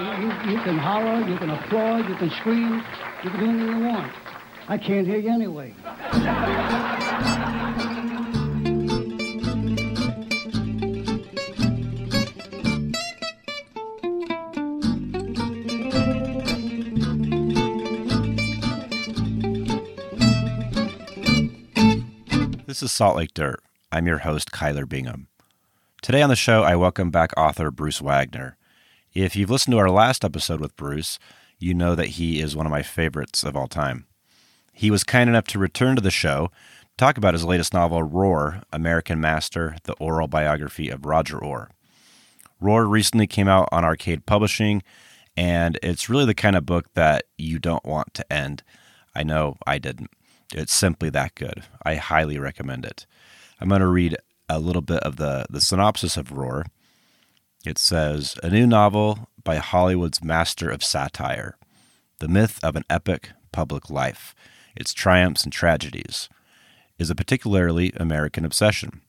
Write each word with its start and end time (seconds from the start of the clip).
You, 0.00 0.06
you 0.06 0.58
can 0.62 0.78
holler, 0.78 1.28
you 1.28 1.36
can 1.36 1.50
applaud, 1.50 2.08
you 2.08 2.14
can 2.14 2.30
scream, 2.30 2.82
you 3.22 3.28
can 3.28 3.38
do 3.38 3.50
anything 3.50 3.68
you 3.68 3.84
want. 3.86 4.10
I 4.66 4.78
can't 4.78 5.06
hear 5.06 5.18
you 5.18 5.28
anyway. 5.28 5.74
This 22.66 22.82
is 22.82 22.90
Salt 22.90 23.16
Lake 23.16 23.34
Dirt. 23.34 23.60
I'm 23.92 24.06
your 24.06 24.18
host, 24.18 24.50
Kyler 24.50 24.88
Bingham. 24.88 25.26
Today 26.00 26.22
on 26.22 26.30
the 26.30 26.36
show, 26.36 26.62
I 26.62 26.74
welcome 26.76 27.10
back 27.10 27.34
author 27.36 27.70
Bruce 27.70 28.00
Wagner. 28.00 28.56
If 29.12 29.34
you've 29.34 29.50
listened 29.50 29.72
to 29.72 29.78
our 29.78 29.90
last 29.90 30.24
episode 30.24 30.60
with 30.60 30.76
Bruce, 30.76 31.18
you 31.58 31.74
know 31.74 31.96
that 31.96 32.10
he 32.10 32.40
is 32.40 32.54
one 32.54 32.64
of 32.64 32.70
my 32.70 32.82
favorites 32.82 33.42
of 33.42 33.56
all 33.56 33.66
time. 33.66 34.06
He 34.72 34.88
was 34.88 35.02
kind 35.02 35.28
enough 35.28 35.48
to 35.48 35.58
return 35.58 35.96
to 35.96 36.00
the 36.00 36.12
show 36.12 36.52
to 36.82 36.96
talk 36.96 37.18
about 37.18 37.34
his 37.34 37.44
latest 37.44 37.74
novel, 37.74 38.04
Roar 38.04 38.62
American 38.72 39.20
Master, 39.20 39.74
the 39.82 39.94
oral 39.94 40.28
biography 40.28 40.90
of 40.90 41.04
Roger 41.04 41.40
Orr. 41.42 41.70
Roar 42.60 42.86
recently 42.86 43.26
came 43.26 43.48
out 43.48 43.68
on 43.72 43.84
Arcade 43.84 44.26
Publishing, 44.26 44.80
and 45.36 45.76
it's 45.82 46.08
really 46.08 46.26
the 46.26 46.32
kind 46.32 46.54
of 46.54 46.64
book 46.64 46.86
that 46.94 47.24
you 47.36 47.58
don't 47.58 47.84
want 47.84 48.14
to 48.14 48.32
end. 48.32 48.62
I 49.12 49.24
know 49.24 49.56
I 49.66 49.78
didn't. 49.78 50.10
It's 50.54 50.72
simply 50.72 51.10
that 51.10 51.34
good. 51.34 51.64
I 51.82 51.96
highly 51.96 52.38
recommend 52.38 52.84
it. 52.84 53.06
I'm 53.60 53.70
going 53.70 53.80
to 53.80 53.88
read 53.88 54.16
a 54.48 54.60
little 54.60 54.82
bit 54.82 55.02
of 55.02 55.16
the, 55.16 55.46
the 55.50 55.60
synopsis 55.60 56.16
of 56.16 56.30
Roar. 56.30 56.66
It 57.64 57.76
says 57.76 58.36
A 58.42 58.48
new 58.48 58.66
novel 58.66 59.28
by 59.44 59.56
Hollywood's 59.56 60.24
master 60.24 60.70
of 60.70 60.82
satire, 60.82 61.58
the 62.18 62.28
myth 62.28 62.58
of 62.62 62.74
an 62.74 62.84
epic 62.88 63.32
public 63.52 63.90
life, 63.90 64.34
its 64.74 64.94
triumphs 64.94 65.44
and 65.44 65.52
tragedies, 65.52 66.30
is 66.98 67.10
a 67.10 67.14
particularly 67.14 67.92
American 67.96 68.46
obsession. 68.46 69.02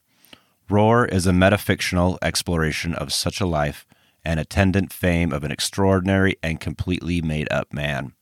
Roar 0.68 1.06
is 1.06 1.26
a 1.26 1.32
metafictional 1.32 2.18
exploration 2.20 2.94
of 2.94 3.12
such 3.12 3.40
a 3.40 3.46
life 3.46 3.86
and 4.22 4.38
attendant 4.38 4.92
fame 4.92 5.32
of 5.32 5.44
an 5.44 5.50
extraordinary 5.50 6.36
and 6.42 6.60
completely 6.60 7.22
made 7.22 7.50
up 7.50 7.72
man. 7.72 8.12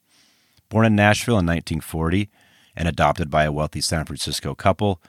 Born 0.68 0.86
in 0.86 0.94
Nashville 0.94 1.40
in 1.40 1.46
1940, 1.46 2.30
and 2.76 2.86
adopted 2.86 3.30
by 3.30 3.44
a 3.44 3.52
wealthy 3.52 3.80
San 3.80 4.04
Francisco 4.04 4.54
couple, 4.54 5.02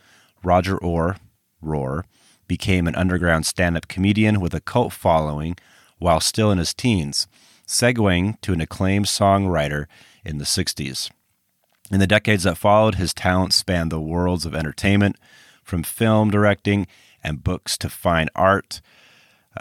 Roger 0.44 0.78
Orr, 0.80 1.18
Roar, 1.62 2.06
became 2.52 2.86
an 2.86 2.96
underground 2.96 3.46
stand 3.46 3.78
up 3.78 3.88
comedian 3.88 4.42
with 4.42 4.54
a 4.54 4.60
cult 4.60 4.92
following 4.92 5.56
while 6.00 6.20
still 6.20 6.52
in 6.52 6.58
his 6.58 6.74
teens, 6.74 7.26
segueing 7.66 8.36
to 8.42 8.52
an 8.52 8.60
acclaimed 8.60 9.06
songwriter 9.06 9.86
in 10.26 10.38
the 10.38 10.44
60s. 10.44 11.10
In 11.90 12.02
the 12.02 12.08
decades 12.08 12.44
that 12.44 12.58
followed, 12.58 12.96
his 12.96 13.14
talents 13.14 13.56
spanned 13.56 13.90
the 13.90 14.02
worlds 14.02 14.46
of 14.46 14.54
entertainment, 14.54 15.16
from 15.64 15.82
film 15.82 16.30
directing 16.30 16.88
and 17.24 17.42
books 17.42 17.78
to 17.78 17.88
fine 17.88 18.28
art. 18.36 18.82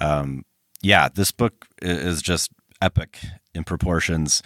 Um, 0.01 0.45
yeah, 0.83 1.09
this 1.15 1.31
book 1.31 1.69
is 1.81 2.21
just 2.21 2.51
epic 2.83 3.21
in 3.55 3.63
proportions. 3.63 4.43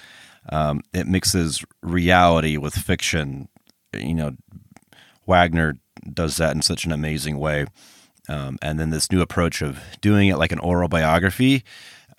Um, 0.50 0.82
it 0.92 1.06
mixes 1.06 1.64
reality 1.82 2.58
with 2.58 2.74
fiction. 2.74 3.48
You 3.94 4.14
know, 4.14 4.36
Wagner 5.26 5.78
does 6.12 6.36
that 6.36 6.54
in 6.54 6.60
such 6.60 6.84
an 6.84 6.92
amazing 6.92 7.38
way. 7.38 7.64
Um, 8.28 8.58
and 8.62 8.78
then 8.80 8.90
this 8.90 9.12
new 9.12 9.20
approach 9.20 9.60
of 9.62 9.78
doing 10.00 10.28
it 10.28 10.38
like 10.38 10.52
an 10.52 10.58
oral 10.60 10.88
biography 10.88 11.62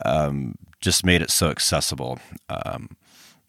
um, 0.03 0.56
just 0.81 1.06
made 1.06 1.22
it 1.22 1.31
so 1.31 1.50
accessible. 1.50 2.20
Um, 2.50 2.89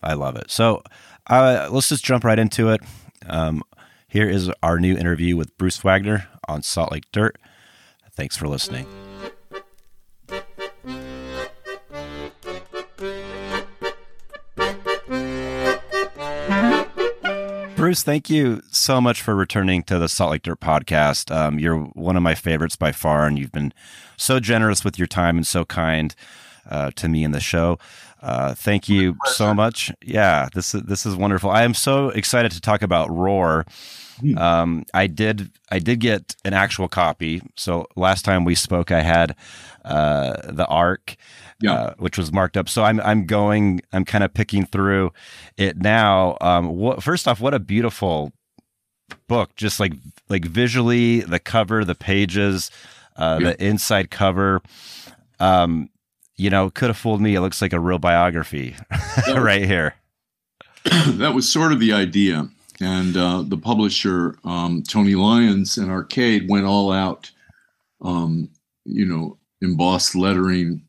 I 0.02 0.14
love 0.14 0.36
it. 0.36 0.50
So 0.50 0.82
uh, 1.28 1.68
let's 1.70 1.88
just 1.88 2.04
jump 2.04 2.24
right 2.24 2.38
into 2.38 2.70
it. 2.70 2.80
Um, 3.28 3.62
here 4.08 4.28
is 4.28 4.50
our 4.62 4.78
new 4.78 4.96
interview 4.96 5.36
with 5.36 5.56
Bruce 5.58 5.78
Wagner 5.78 6.28
on 6.48 6.62
Salt 6.62 6.92
Lake 6.92 7.10
Dirt. 7.12 7.36
Thanks 8.12 8.36
for 8.36 8.48
listening. 8.48 8.86
Bruce, 17.86 18.02
thank 18.02 18.28
you 18.28 18.62
so 18.72 19.00
much 19.00 19.22
for 19.22 19.36
returning 19.36 19.84
to 19.84 19.96
the 19.96 20.08
Salt 20.08 20.32
Lake 20.32 20.42
Dirt 20.42 20.58
podcast. 20.58 21.32
Um, 21.32 21.60
you're 21.60 21.78
one 21.78 22.16
of 22.16 22.22
my 22.24 22.34
favorites 22.34 22.74
by 22.74 22.90
far, 22.90 23.28
and 23.28 23.38
you've 23.38 23.52
been 23.52 23.72
so 24.16 24.40
generous 24.40 24.84
with 24.84 24.98
your 24.98 25.06
time 25.06 25.36
and 25.36 25.46
so 25.46 25.64
kind 25.64 26.12
uh, 26.68 26.90
to 26.96 27.08
me 27.08 27.22
in 27.22 27.30
the 27.30 27.38
show. 27.38 27.78
Uh, 28.20 28.54
thank 28.54 28.88
you 28.88 29.16
so 29.26 29.54
much. 29.54 29.92
Yeah, 30.02 30.48
this 30.52 30.74
is 30.74 30.82
this 30.82 31.06
is 31.06 31.14
wonderful. 31.14 31.48
I 31.48 31.62
am 31.62 31.74
so 31.74 32.08
excited 32.08 32.50
to 32.50 32.60
talk 32.60 32.82
about 32.82 33.08
Roar. 33.08 33.64
Hmm. 34.18 34.36
Um, 34.36 34.84
I 34.92 35.06
did 35.06 35.52
I 35.70 35.78
did 35.78 36.00
get 36.00 36.34
an 36.44 36.54
actual 36.54 36.88
copy. 36.88 37.40
So 37.54 37.86
last 37.94 38.24
time 38.24 38.44
we 38.44 38.56
spoke, 38.56 38.90
I 38.90 39.02
had 39.02 39.36
uh, 39.84 40.52
the 40.52 40.66
ARC 40.66 41.16
yeah. 41.60 41.72
Uh, 41.72 41.94
which 41.98 42.18
was 42.18 42.32
marked 42.32 42.56
up. 42.56 42.68
So 42.68 42.84
I'm 42.84 43.00
I'm 43.00 43.26
going. 43.26 43.80
I'm 43.92 44.04
kind 44.04 44.24
of 44.24 44.34
picking 44.34 44.66
through 44.66 45.12
it 45.56 45.78
now. 45.78 46.36
Um, 46.40 46.76
what, 46.76 47.02
first 47.02 47.26
off, 47.26 47.40
what 47.40 47.54
a 47.54 47.58
beautiful 47.58 48.32
book! 49.28 49.54
Just 49.56 49.80
like 49.80 49.94
like 50.28 50.44
visually, 50.44 51.20
the 51.20 51.38
cover, 51.38 51.84
the 51.84 51.94
pages, 51.94 52.70
uh, 53.16 53.38
yeah. 53.40 53.50
the 53.50 53.64
inside 53.64 54.10
cover. 54.10 54.60
Um, 55.40 55.90
you 56.36 56.50
know, 56.50 56.70
could 56.70 56.88
have 56.88 56.96
fooled 56.96 57.20
me. 57.20 57.34
It 57.34 57.40
looks 57.40 57.62
like 57.62 57.72
a 57.72 57.80
real 57.80 57.98
biography 57.98 58.76
right 59.28 59.64
here. 59.64 59.94
that 60.84 61.34
was 61.34 61.50
sort 61.50 61.72
of 61.72 61.80
the 61.80 61.92
idea. 61.92 62.48
And 62.80 63.16
uh, 63.16 63.42
the 63.42 63.56
publisher, 63.56 64.36
um, 64.44 64.82
Tony 64.82 65.14
Lyons 65.14 65.78
and 65.78 65.90
Arcade, 65.90 66.50
went 66.50 66.66
all 66.66 66.92
out, 66.92 67.30
um, 68.02 68.50
you 68.84 69.06
know, 69.06 69.38
embossed 69.62 70.14
lettering, 70.14 70.85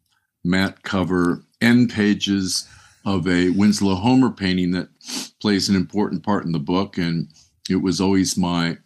matte 0.47 0.83
cover 0.83 1.43
end 1.61 1.91
pages 1.91 2.67
of 3.05 3.27
a 3.27 3.49
Winslow 3.51 3.95
Homer 3.95 4.29
painting 4.29 4.71
that 4.71 4.89
plays 5.39 5.69
an 5.69 5.75
important 5.75 6.23
part 6.23 6.45
in 6.45 6.51
the 6.51 6.59
book. 6.59 6.97
And 6.97 7.29
it 7.69 7.77
was 7.77 8.01
always 8.01 8.37
my 8.37 8.77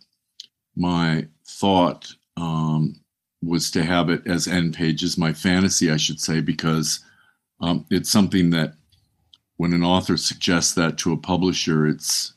my 0.75 1.27
thought 1.47 2.11
um, 2.37 2.99
was 3.43 3.71
to 3.71 3.83
have 3.83 4.09
it 4.09 4.25
as 4.25 4.47
end 4.47 4.73
pages, 4.73 5.17
my 5.17 5.33
fantasy, 5.33 5.91
I 5.91 5.97
should 5.97 6.19
say, 6.19 6.41
because 6.41 6.99
um, 7.59 7.85
it's 7.89 8.09
something 8.09 8.51
that 8.51 8.73
when 9.57 9.73
an 9.73 9.83
author 9.83 10.17
suggests 10.17 10.73
that 10.75 10.97
to 10.99 11.13
a 11.13 11.17
publisher, 11.17 11.87
it's 11.87 12.33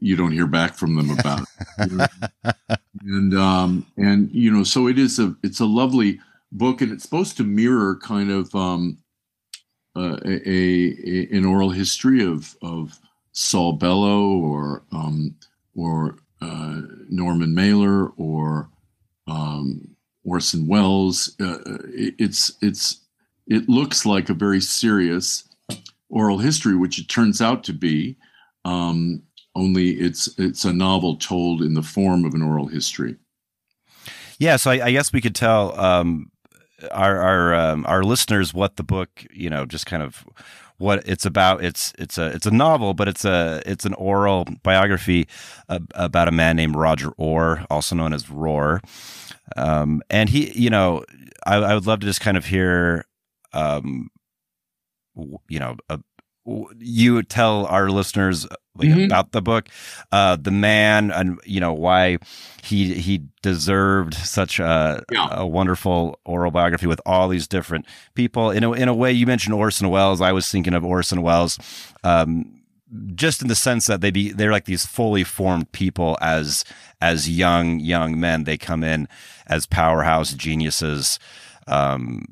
you 0.00 0.16
don't 0.16 0.32
hear 0.32 0.46
back 0.46 0.74
from 0.74 0.96
them 0.96 1.10
about 1.18 1.46
it. 1.78 2.10
and 3.02 3.34
um, 3.34 3.86
and 3.96 4.30
you 4.32 4.50
know, 4.50 4.64
so 4.64 4.88
it 4.88 4.98
is 4.98 5.18
a 5.18 5.34
it's 5.42 5.60
a 5.60 5.66
lovely 5.66 6.20
book, 6.52 6.80
and 6.80 6.92
it's 6.92 7.02
supposed 7.02 7.36
to 7.36 7.44
mirror 7.44 7.98
kind 8.02 8.30
of 8.30 8.54
um, 8.54 8.98
uh, 9.96 10.18
a, 10.24 10.50
a, 10.50 11.28
an 11.36 11.44
oral 11.44 11.70
history 11.70 12.24
of 12.24 12.56
of 12.62 12.98
Saul 13.32 13.74
Bellow 13.74 14.28
or 14.38 14.82
um, 14.92 15.34
or 15.74 16.16
uh, 16.40 16.80
Norman 17.08 17.54
Mailer 17.54 18.08
or 18.16 18.68
um, 19.26 19.96
Orson 20.24 20.66
Welles. 20.66 21.34
Uh, 21.40 21.58
it, 21.92 22.14
it's 22.18 22.52
it's 22.62 23.00
it 23.46 23.68
looks 23.68 24.04
like 24.04 24.28
a 24.28 24.34
very 24.34 24.60
serious 24.60 25.48
oral 26.08 26.38
history, 26.38 26.76
which 26.76 26.98
it 26.98 27.08
turns 27.08 27.40
out 27.40 27.64
to 27.64 27.72
be. 27.72 28.16
Um, 28.64 29.22
only 29.54 29.92
it's 29.92 30.28
it's 30.38 30.64
a 30.64 30.72
novel 30.72 31.16
told 31.16 31.62
in 31.62 31.74
the 31.74 31.82
form 31.82 32.24
of 32.24 32.34
an 32.34 32.42
oral 32.42 32.66
history. 32.66 33.16
Yeah, 34.38 34.56
so 34.56 34.70
I, 34.70 34.86
I 34.86 34.92
guess 34.92 35.12
we 35.12 35.22
could 35.22 35.34
tell 35.34 35.78
um, 35.80 36.30
our 36.90 37.20
our 37.20 37.54
um, 37.54 37.86
our 37.86 38.02
listeners 38.02 38.52
what 38.52 38.76
the 38.76 38.82
book 38.82 39.26
you 39.32 39.50
know 39.50 39.66
just 39.66 39.86
kind 39.86 40.02
of 40.02 40.24
what 40.78 41.06
it's 41.06 41.24
about. 41.24 41.64
It's 41.64 41.92
it's 41.98 42.18
a 42.18 42.26
it's 42.26 42.46
a 42.46 42.50
novel 42.50 42.94
but 42.94 43.08
it's 43.08 43.24
a 43.24 43.62
it's 43.66 43.84
an 43.84 43.94
oral 43.94 44.46
biography 44.62 45.28
about 45.68 46.28
a 46.28 46.32
man 46.32 46.56
named 46.56 46.76
Roger 46.76 47.10
Orr 47.16 47.64
also 47.70 47.94
known 47.96 48.12
as 48.12 48.30
Roar. 48.30 48.80
Um, 49.56 50.02
and 50.10 50.28
he 50.28 50.52
you 50.52 50.70
know 50.70 51.04
I, 51.46 51.56
I, 51.56 51.74
would 51.74 51.86
love 51.86 52.00
to 52.00 52.06
just 52.06 52.20
kind 52.20 52.36
of 52.36 52.46
hear 52.46 53.04
um, 53.52 54.10
you 55.48 55.58
know 55.58 55.76
a, 55.88 56.00
you 56.78 57.22
tell 57.22 57.66
our 57.66 57.88
listeners 57.90 58.46
like, 58.76 58.88
mm-hmm. 58.88 59.04
about 59.04 59.32
the 59.32 59.42
book, 59.42 59.68
uh, 60.12 60.36
the 60.36 60.50
man, 60.50 61.10
and 61.10 61.38
you 61.44 61.60
know 61.60 61.72
why 61.72 62.18
he 62.62 62.94
he 62.94 63.22
deserved 63.42 64.14
such 64.14 64.58
a, 64.58 65.02
yeah. 65.10 65.28
a 65.30 65.46
wonderful 65.46 66.20
oral 66.24 66.50
biography 66.50 66.86
with 66.86 67.00
all 67.06 67.28
these 67.28 67.46
different 67.48 67.86
people. 68.14 68.50
In 68.50 68.64
a 68.64 68.72
in 68.72 68.88
a 68.88 68.94
way, 68.94 69.12
you 69.12 69.26
mentioned 69.26 69.54
Orson 69.54 69.88
Welles. 69.88 70.20
I 70.20 70.32
was 70.32 70.50
thinking 70.50 70.74
of 70.74 70.84
Orson 70.84 71.22
Welles. 71.22 71.58
Um, 72.04 72.52
just 73.16 73.42
in 73.42 73.48
the 73.48 73.56
sense 73.56 73.86
that 73.86 74.00
they 74.00 74.12
be 74.12 74.30
they're 74.30 74.52
like 74.52 74.66
these 74.66 74.86
fully 74.86 75.24
formed 75.24 75.72
people 75.72 76.16
as 76.20 76.64
as 77.00 77.28
young 77.28 77.80
young 77.80 78.18
men 78.18 78.44
they 78.44 78.56
come 78.56 78.84
in 78.84 79.08
as 79.48 79.66
powerhouse 79.66 80.32
geniuses 80.34 81.18
um 81.66 82.24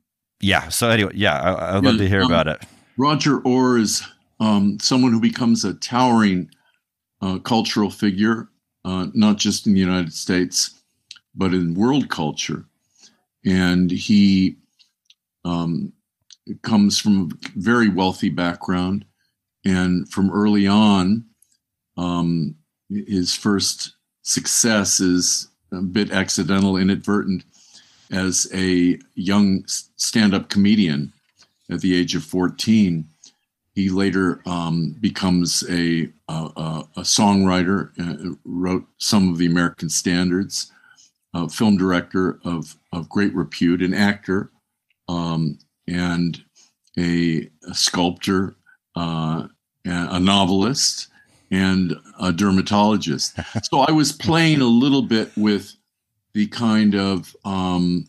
yeah. 0.44 0.68
So 0.68 0.90
anyway, 0.90 1.12
yeah, 1.14 1.40
I, 1.40 1.74
would 1.76 1.84
love 1.84 1.98
to 1.98 2.08
hear 2.08 2.22
um, 2.22 2.30
about 2.30 2.48
it. 2.48 2.62
Roger 2.96 3.40
Orr 3.40 3.78
is 3.78 4.02
um, 4.40 4.78
someone 4.80 5.12
who 5.12 5.20
becomes 5.20 5.64
a 5.64 5.74
towering 5.74 6.50
uh, 7.20 7.38
cultural 7.38 7.90
figure, 7.90 8.48
uh, 8.84 9.06
not 9.14 9.36
just 9.36 9.66
in 9.66 9.74
the 9.74 9.80
United 9.80 10.12
States, 10.12 10.82
but 11.34 11.54
in 11.54 11.74
world 11.74 12.08
culture. 12.08 12.64
And 13.44 13.90
he 13.90 14.56
um, 15.44 15.92
comes 16.62 16.98
from 16.98 17.30
a 17.30 17.48
very 17.56 17.88
wealthy 17.88 18.28
background. 18.28 19.04
And 19.64 20.08
from 20.10 20.30
early 20.30 20.66
on, 20.66 21.24
um, 21.96 22.54
his 22.88 23.34
first 23.34 23.94
success 24.22 25.00
is 25.00 25.48
a 25.72 25.80
bit 25.80 26.12
accidental, 26.12 26.76
inadvertent, 26.76 27.44
as 28.10 28.46
a 28.54 28.98
young 29.14 29.64
stand 29.66 30.34
up 30.34 30.50
comedian 30.50 31.13
at 31.70 31.80
the 31.80 31.94
age 31.94 32.14
of 32.14 32.24
14. 32.24 33.08
He 33.74 33.88
later 33.88 34.40
um, 34.46 34.96
becomes 35.00 35.64
a, 35.68 36.08
a, 36.28 36.84
a 36.96 37.00
songwriter, 37.00 37.90
uh, 37.98 38.36
wrote 38.44 38.86
some 38.98 39.28
of 39.28 39.38
the 39.38 39.46
American 39.46 39.88
standards, 39.88 40.70
a 41.34 41.48
film 41.48 41.76
director 41.76 42.38
of, 42.44 42.76
of 42.92 43.08
great 43.08 43.34
repute, 43.34 43.82
an 43.82 43.92
actor, 43.92 44.50
um, 45.08 45.58
and 45.88 46.42
a, 46.98 47.50
a 47.68 47.74
sculptor, 47.74 48.54
uh, 48.94 49.48
a 49.84 50.20
novelist, 50.20 51.08
and 51.50 51.96
a 52.20 52.32
dermatologist. 52.32 53.36
so 53.64 53.80
I 53.80 53.90
was 53.90 54.12
playing 54.12 54.60
a 54.60 54.66
little 54.66 55.02
bit 55.02 55.30
with 55.36 55.74
the 56.32 56.46
kind 56.46 56.94
of 56.94 57.34
um, 57.44 58.06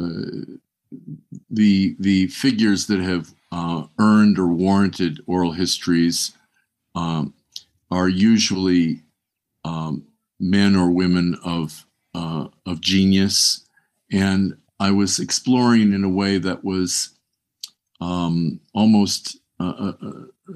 uh, 0.00 0.58
the 1.50 1.96
the 1.98 2.26
figures 2.28 2.86
that 2.86 3.00
have 3.00 3.34
uh, 3.52 3.84
earned 3.98 4.38
or 4.38 4.48
warranted 4.48 5.20
oral 5.26 5.52
histories 5.52 6.32
um, 6.94 7.34
are 7.90 8.08
usually 8.08 9.02
um, 9.64 10.04
men 10.40 10.76
or 10.76 10.90
women 10.90 11.38
of 11.44 11.86
uh, 12.14 12.48
of 12.66 12.80
genius, 12.80 13.66
and 14.12 14.56
I 14.80 14.90
was 14.90 15.18
exploring 15.18 15.92
in 15.92 16.04
a 16.04 16.08
way 16.08 16.38
that 16.38 16.64
was 16.64 17.10
um, 18.00 18.60
almost 18.74 19.38
uh, 19.60 19.74
uh, 19.78 20.06
uh, 20.06 20.12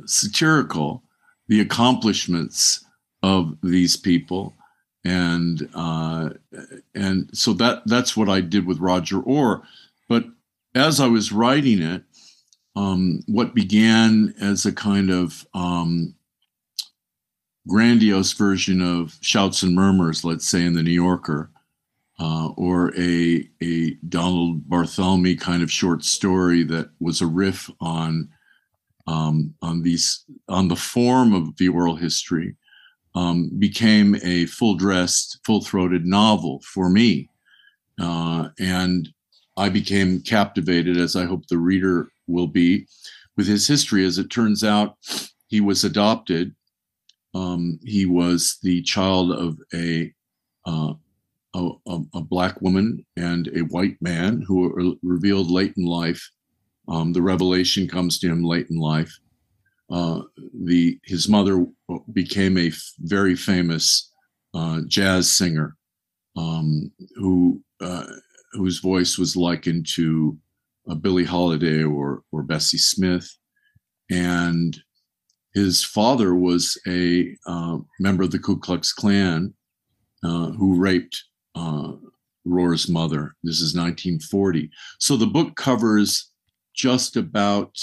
satirical 0.07 1.03
the 1.49 1.61
accomplishments 1.61 2.85
of 3.23 3.57
these 3.63 3.97
people 3.97 4.55
and 5.05 5.69
uh, 5.75 6.31
and 6.95 7.29
so 7.37 7.53
that 7.55 7.83
that's 7.87 8.17
what 8.17 8.29
I 8.29 8.41
did 8.41 8.67
with 8.67 8.79
Roger 8.79 9.21
Orr. 9.21 9.63
But 10.09 10.25
as 10.75 11.01
I 11.01 11.07
was 11.07 11.33
writing 11.33 11.83
it, 11.83 12.03
um, 12.75 13.23
what 13.27 13.55
began 13.55 14.35
as 14.41 14.65
a 14.65 14.73
kind 14.73 15.11
of 15.11 15.47
um, 15.55 16.15
grandiose 17.69 18.33
version 18.33 18.81
of 18.81 19.17
Shouts 19.21 19.63
and 19.63 19.75
Murmurs, 19.75 20.25
let's 20.25 20.49
say 20.49 20.65
in 20.65 20.75
the 20.75 20.83
New 20.83 20.91
Yorker, 20.91 21.51
uh, 22.19 22.49
or 22.57 22.95
a 22.99 23.49
a 23.63 23.91
Donald 24.09 24.69
Barthelme 24.69 25.39
kind 25.41 25.63
of 25.63 25.71
short 25.71 26.05
story 26.05 26.63
that 26.65 26.91
was 27.01 27.21
a 27.21 27.27
riff 27.27 27.71
on 27.81 28.29
um, 29.07 29.55
on 29.61 29.83
these 29.83 30.25
on 30.49 30.69
the 30.69 30.77
form 30.77 31.33
of 31.35 31.57
the 31.57 31.69
oral 31.69 31.97
history 31.97 32.57
um, 33.15 33.51
became 33.59 34.17
a 34.23 34.47
full 34.47 34.75
dressed, 34.75 35.39
full 35.45 35.63
throated 35.63 36.07
novel 36.07 36.61
for 36.65 36.89
me. 36.89 37.29
Uh, 38.01 38.49
and 38.59 39.09
I 39.57 39.69
became 39.69 40.21
captivated, 40.21 40.97
as 40.97 41.17
I 41.17 41.25
hope 41.25 41.47
the 41.47 41.59
reader 41.59 42.09
will 42.27 42.47
be, 42.47 42.87
with 43.37 43.47
his 43.47 43.67
history. 43.67 44.05
As 44.05 44.19
it 44.19 44.31
turns 44.31 44.65
out, 44.65 44.97
he 45.49 45.61
was 45.61 45.85
adopted. 45.85 46.55
Um, 47.35 47.79
he 47.85 48.07
was 48.07 48.59
the 48.63 48.83
child 48.83 49.33
of 49.33 49.59
a, 49.75 50.13
uh, 50.67 50.95
a, 51.55 51.71
a, 52.15 52.21
black 52.21 52.61
woman 52.63 53.05
and 53.17 53.49
a 53.49 53.61
white 53.61 53.97
man 54.01 54.43
who 54.47 54.69
were 54.69 54.95
revealed 55.03 55.51
late 55.51 55.75
in 55.77 55.85
life. 55.85 56.31
Um, 56.89 57.13
the 57.13 57.23
revelation 57.23 57.89
comes 57.89 58.19
to 58.19 58.29
him 58.29 58.43
late 58.43 58.69
in 58.71 58.79
life. 58.79 59.13
Uh, 59.91 60.23
the 60.65 60.99
his 61.05 61.29
mother 61.29 61.67
became 62.13 62.57
a 62.57 62.69
f- 62.69 62.93
very 63.01 63.37
famous 63.37 64.11
uh, 64.55 64.81
jazz 64.87 65.31
singer 65.31 65.77
um, 66.37 66.91
who 67.17 67.63
uh, 67.83 68.07
whose 68.53 68.79
voice 68.79 69.19
was 69.19 69.37
likened 69.37 69.87
to 69.95 70.37
uh, 70.89 70.95
Billie 70.95 71.25
Holiday 71.25 71.83
or 71.83 72.23
or 72.33 72.43
Bessie 72.43 72.79
Smith, 72.79 73.29
and 74.11 74.79
his 75.55 75.85
father 75.85 76.35
was 76.35 76.81
a 76.87 77.37
uh, 77.47 77.79
member 78.01 78.23
of 78.23 78.31
the 78.31 78.39
Ku 78.39 78.59
Klux 78.59 78.93
Klan 78.93 79.55
who 80.23 80.77
raped 80.77 81.25
Roar's 82.47 82.89
mother. 82.89 83.35
This 83.43 83.57
is 83.61 83.77
1940. 83.77 84.71
So 84.99 85.17
the 85.17 85.27
book 85.27 85.57
covers 85.57 86.31
just 86.75 87.17
about 87.17 87.77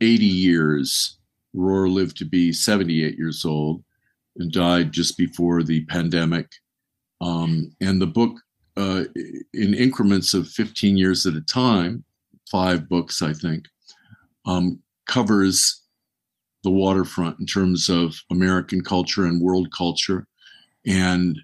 80 0.00 0.24
years 0.24 1.18
Rohr 1.54 1.90
lived 1.92 2.16
to 2.18 2.24
be 2.24 2.52
78 2.52 3.16
years 3.18 3.44
old 3.44 3.82
and 4.36 4.52
died 4.52 4.92
just 4.92 5.16
before 5.16 5.62
the 5.62 5.84
pandemic. 5.86 6.46
Um, 7.20 7.72
and 7.80 8.00
the 8.00 8.06
book, 8.06 8.40
uh, 8.78 9.04
in 9.54 9.74
increments 9.74 10.34
of 10.34 10.48
15 10.48 10.96
years 10.96 11.26
at 11.26 11.34
a 11.34 11.40
time, 11.40 12.04
five 12.50 12.88
books, 12.88 13.20
I 13.22 13.32
think, 13.32 13.64
um, 14.46 14.80
covers 15.06 15.82
the 16.62 16.70
waterfront 16.70 17.40
in 17.40 17.46
terms 17.46 17.88
of 17.88 18.14
American 18.30 18.82
culture 18.82 19.26
and 19.26 19.42
world 19.42 19.68
culture, 19.76 20.26
and 20.86 21.38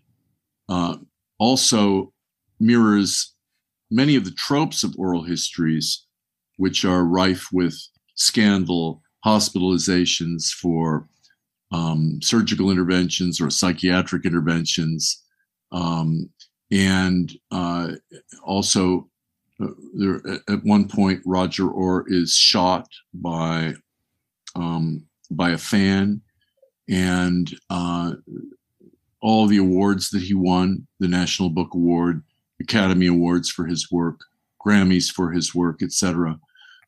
uh, 0.69 0.97
also 1.39 2.13
mirrors 2.61 3.35
many 3.91 4.15
of 4.15 4.25
the 4.25 4.33
tropes 4.33 4.85
of 4.85 4.95
oral 4.97 5.23
histories, 5.23 6.07
which 6.57 6.85
are 6.85 7.05
rife 7.05 7.49
with 7.53 7.77
scandal 8.15 9.03
hospitalizations 9.27 10.53
for 10.53 11.09
um, 11.73 12.21
surgical 12.23 12.71
interventions 12.71 13.41
or 13.41 13.51
psychiatric 13.51 14.25
interventions. 14.25 15.25
Um, 15.73 16.31
and 16.75 17.33
uh, 17.53 17.93
also, 18.43 19.09
uh, 19.63 19.69
there, 19.95 20.21
at 20.49 20.65
one 20.65 20.89
point, 20.89 21.23
Roger 21.25 21.69
Orr 21.69 22.05
is 22.09 22.35
shot 22.37 22.89
by 23.15 23.75
um, 24.57 25.07
by 25.31 25.51
a 25.51 25.59
fan, 25.59 26.21
and 26.89 27.55
uh, 27.71 28.15
all 29.21 29.47
the 29.47 29.59
awards 29.59 30.11
that 30.11 30.23
he 30.23 30.35
won 30.35 30.87
the 30.99 31.07
National 31.07 31.49
Book 31.49 31.75
Award, 31.75 32.23
Academy 32.61 33.07
Awards 33.07 33.51
for 33.51 33.67
his 33.67 33.91
work, 33.93 34.19
Grammys 34.65 35.11
for 35.11 35.31
his 35.31 35.55
work, 35.55 35.81
etc. 35.81 36.39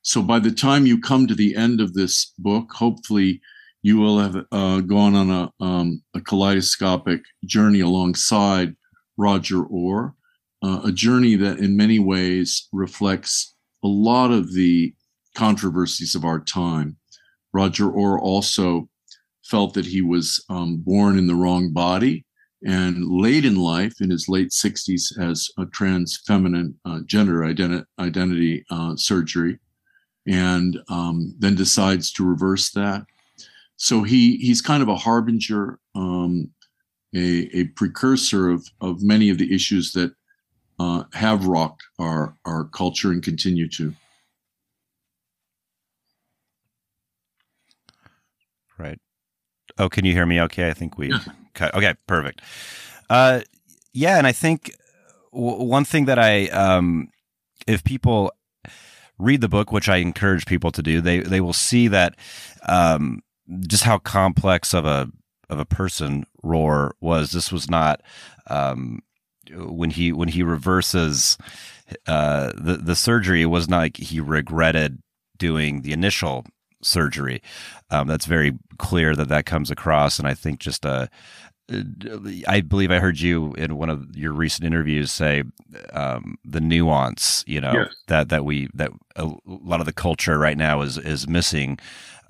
So 0.02 0.20
by 0.20 0.40
the 0.40 0.52
time 0.52 0.86
you 0.86 1.00
come 1.00 1.28
to 1.28 1.34
the 1.34 1.54
end 1.54 1.80
of 1.80 1.94
this 1.94 2.32
book, 2.38 2.72
hopefully 2.72 3.40
you 3.82 3.98
will 3.98 4.18
have 4.18 4.44
uh, 4.50 4.80
gone 4.80 5.14
on 5.14 5.30
a, 5.30 5.64
um, 5.64 6.02
a, 6.14 6.20
kaleidoscopic 6.20 7.20
journey 7.44 7.80
alongside 7.80 8.74
Roger 9.16 9.64
Orr, 9.64 10.14
uh, 10.62 10.80
a 10.84 10.92
journey 10.92 11.36
that 11.36 11.58
in 11.58 11.76
many 11.76 11.98
ways 11.98 12.68
reflects 12.72 13.54
a 13.84 13.88
lot 13.88 14.30
of 14.30 14.52
the 14.52 14.94
controversies 15.34 16.14
of 16.14 16.24
our 16.24 16.40
time. 16.40 16.96
Roger 17.52 17.90
Orr 17.90 18.18
also 18.20 18.88
felt 19.44 19.74
that 19.74 19.86
he 19.86 20.02
was 20.02 20.44
um, 20.48 20.78
born 20.78 21.18
in 21.18 21.26
the 21.26 21.34
wrong 21.34 21.72
body 21.72 22.24
and 22.64 23.06
late 23.06 23.44
in 23.44 23.56
life, 23.56 24.00
in 24.00 24.10
his 24.10 24.28
late 24.28 24.48
60s, 24.48 25.16
has 25.20 25.48
a 25.58 25.66
trans 25.66 26.20
feminine 26.26 26.74
uh, 26.84 27.00
gender 27.06 27.40
identi- 27.40 27.84
identity 27.98 28.64
uh, 28.70 28.96
surgery 28.96 29.58
and 30.26 30.78
um, 30.88 31.34
then 31.38 31.54
decides 31.54 32.10
to 32.12 32.24
reverse 32.26 32.70
that. 32.72 33.04
So 33.76 34.02
he 34.02 34.38
he's 34.38 34.62
kind 34.62 34.82
of 34.82 34.88
a 34.88 34.96
harbinger, 34.96 35.78
um, 35.94 36.50
a, 37.16 37.48
a 37.58 37.64
precursor 37.68 38.50
of 38.50 38.68
of 38.80 39.02
many 39.02 39.30
of 39.30 39.38
the 39.38 39.54
issues 39.54 39.92
that 39.92 40.14
uh, 40.78 41.04
have 41.14 41.46
rocked 41.46 41.82
our 41.98 42.36
our 42.44 42.64
culture 42.64 43.10
and 43.10 43.22
continue 43.22 43.68
to. 43.70 43.94
Right. 48.78 48.98
Oh, 49.78 49.88
can 49.88 50.04
you 50.04 50.12
hear 50.12 50.26
me? 50.26 50.40
Okay, 50.42 50.68
I 50.68 50.74
think 50.74 50.98
we 50.98 51.12
cut. 51.54 51.74
Okay, 51.74 51.94
perfect. 52.06 52.42
Uh, 53.08 53.40
yeah, 53.92 54.18
and 54.18 54.26
I 54.26 54.32
think 54.32 54.74
w- 55.32 55.62
one 55.62 55.84
thing 55.84 56.04
that 56.06 56.18
I, 56.18 56.48
um, 56.48 57.08
if 57.66 57.82
people 57.84 58.32
read 59.18 59.40
the 59.40 59.48
book, 59.48 59.72
which 59.72 59.88
I 59.88 59.96
encourage 59.96 60.44
people 60.44 60.70
to 60.72 60.82
do, 60.82 61.00
they 61.00 61.20
they 61.20 61.40
will 61.40 61.54
see 61.54 61.88
that 61.88 62.16
um, 62.68 63.22
just 63.66 63.84
how 63.84 63.98
complex 63.98 64.74
of 64.74 64.84
a 64.84 65.10
of 65.48 65.58
a 65.58 65.64
person 65.64 66.24
roar 66.42 66.94
was. 67.00 67.32
This 67.32 67.52
was 67.52 67.70
not 67.70 68.02
um, 68.48 69.00
when 69.50 69.90
he 69.90 70.12
when 70.12 70.28
he 70.28 70.42
reverses 70.42 71.38
uh, 72.06 72.52
the 72.56 72.78
the 72.82 72.96
surgery 72.96 73.42
It 73.42 73.46
was 73.46 73.68
not 73.68 73.78
like 73.78 73.96
he 73.96 74.20
regretted 74.20 75.02
doing 75.38 75.82
the 75.82 75.92
initial 75.92 76.44
surgery. 76.82 77.42
Um, 77.90 78.06
that's 78.08 78.26
very 78.26 78.58
clear 78.78 79.14
that 79.14 79.28
that 79.28 79.46
comes 79.46 79.70
across, 79.70 80.18
and 80.18 80.26
I 80.26 80.34
think 80.34 80.60
just 80.60 80.84
a 80.84 81.08
I 82.46 82.60
believe 82.60 82.92
I 82.92 83.00
heard 83.00 83.18
you 83.18 83.52
in 83.54 83.76
one 83.76 83.90
of 83.90 84.16
your 84.16 84.32
recent 84.32 84.64
interviews 84.64 85.10
say 85.10 85.42
um, 85.92 86.36
the 86.44 86.60
nuance, 86.60 87.42
you 87.46 87.60
know, 87.60 87.72
yes. 87.72 87.94
that 88.06 88.28
that 88.28 88.44
we 88.44 88.68
that 88.74 88.92
a 89.16 89.28
lot 89.46 89.80
of 89.80 89.86
the 89.86 89.92
culture 89.92 90.38
right 90.38 90.56
now 90.56 90.82
is 90.82 90.96
is 90.96 91.26
missing. 91.26 91.78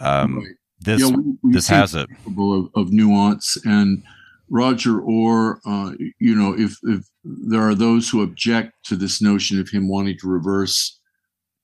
Um, 0.00 0.38
right. 0.38 0.54
This 0.80 1.00
yeah, 1.00 1.08
we, 1.08 1.36
we 1.42 1.52
this 1.52 1.68
has 1.68 1.94
it 1.94 2.08
of, 2.26 2.70
of, 2.74 2.92
nuance 2.92 3.56
and 3.64 4.02
Roger 4.48 5.00
Orr. 5.00 5.60
Uh, 5.64 5.92
you 6.18 6.34
know, 6.34 6.54
if 6.56 6.78
if 6.82 7.08
there 7.24 7.62
are 7.62 7.74
those 7.74 8.08
who 8.08 8.22
object 8.22 8.72
to 8.84 8.96
this 8.96 9.22
notion 9.22 9.58
of 9.58 9.68
him 9.68 9.88
wanting 9.88 10.18
to 10.18 10.28
reverse 10.28 10.98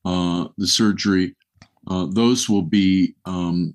uh, 0.05 0.49
the 0.57 0.67
surgery, 0.67 1.37
uh, 1.89 2.07
those 2.07 2.49
will 2.49 2.63
be 2.63 3.15
um, 3.27 3.75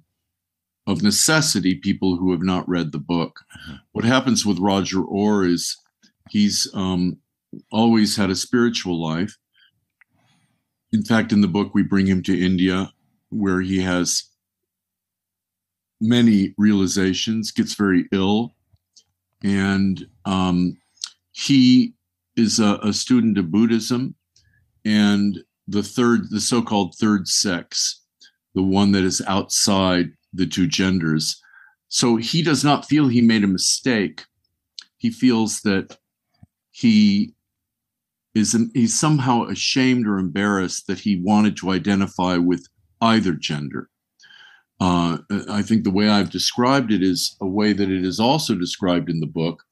of 0.87 1.03
necessity 1.03 1.75
people 1.75 2.15
who 2.15 2.31
have 2.31 2.41
not 2.41 2.67
read 2.67 2.91
the 2.91 2.99
book. 2.99 3.41
Mm-hmm. 3.59 3.75
What 3.91 4.05
happens 4.05 4.45
with 4.45 4.59
Roger 4.59 5.03
Orr 5.03 5.45
is 5.45 5.77
he's 6.29 6.67
um, 6.73 7.17
always 7.71 8.15
had 8.15 8.29
a 8.29 8.35
spiritual 8.35 9.01
life. 9.01 9.37
In 10.93 11.03
fact, 11.03 11.31
in 11.31 11.41
the 11.41 11.47
book, 11.47 11.73
we 11.73 11.83
bring 11.83 12.07
him 12.07 12.23
to 12.23 12.45
India 12.45 12.91
where 13.29 13.61
he 13.61 13.81
has 13.81 14.23
many 15.99 16.53
realizations, 16.57 17.51
gets 17.51 17.73
very 17.73 18.05
ill, 18.11 18.55
and 19.43 20.07
um, 20.25 20.77
he 21.31 21.93
is 22.35 22.59
a, 22.59 22.79
a 22.83 22.93
student 22.93 23.37
of 23.37 23.51
Buddhism 23.51 24.15
and 24.85 25.39
the 25.67 25.83
third, 25.83 26.29
the 26.29 26.39
so 26.39 26.61
called 26.61 26.95
third 26.95 27.27
sex, 27.27 28.01
the 28.55 28.63
one 28.63 28.91
that 28.93 29.03
is 29.03 29.21
outside 29.27 30.11
the 30.33 30.45
two 30.45 30.67
genders. 30.67 31.41
So 31.89 32.15
he 32.15 32.41
does 32.41 32.63
not 32.63 32.85
feel 32.85 33.07
he 33.07 33.21
made 33.21 33.43
a 33.43 33.47
mistake. 33.47 34.23
He 34.97 35.09
feels 35.09 35.61
that 35.61 35.97
he 36.71 37.33
is 38.33 38.55
he's 38.73 38.99
somehow 38.99 39.45
ashamed 39.45 40.07
or 40.07 40.19
embarrassed 40.19 40.87
that 40.87 40.99
he 40.99 41.21
wanted 41.23 41.57
to 41.57 41.71
identify 41.71 42.37
with 42.37 42.67
either 43.01 43.33
gender. 43.33 43.89
Uh, 44.79 45.17
I 45.49 45.61
think 45.63 45.83
the 45.83 45.91
way 45.91 46.07
I've 46.07 46.29
described 46.29 46.91
it 46.91 47.01
is 47.01 47.35
a 47.41 47.47
way 47.47 47.73
that 47.73 47.89
it 47.89 48.05
is 48.05 48.19
also 48.19 48.55
described 48.55 49.09
in 49.09 49.19
the 49.19 49.25
book 49.25 49.63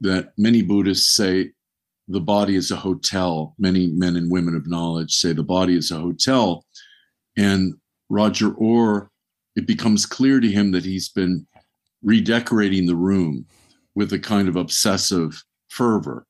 that 0.00 0.32
many 0.38 0.62
Buddhists 0.62 1.16
say 1.16 1.50
the 2.06 2.20
body 2.20 2.54
is 2.54 2.70
a 2.70 2.76
hotel. 2.76 3.54
Many 3.58 3.88
men 3.88 4.14
and 4.16 4.30
women 4.30 4.54
of 4.54 4.68
knowledge 4.68 5.14
say 5.14 5.32
the 5.32 5.42
body 5.42 5.76
is 5.76 5.90
a 5.90 5.98
hotel. 5.98 6.64
And 7.36 7.74
Roger 8.08 8.52
Orr 8.54 9.10
it 9.56 9.66
becomes 9.66 10.06
clear 10.06 10.38
to 10.38 10.48
him 10.48 10.70
that 10.72 10.84
he's 10.84 11.08
been 11.08 11.46
redecorating 12.02 12.86
the 12.86 12.94
room 12.94 13.46
with 13.94 14.12
a 14.12 14.18
kind 14.18 14.48
of 14.48 14.56
obsessive 14.56 15.42
fervor 15.68 16.26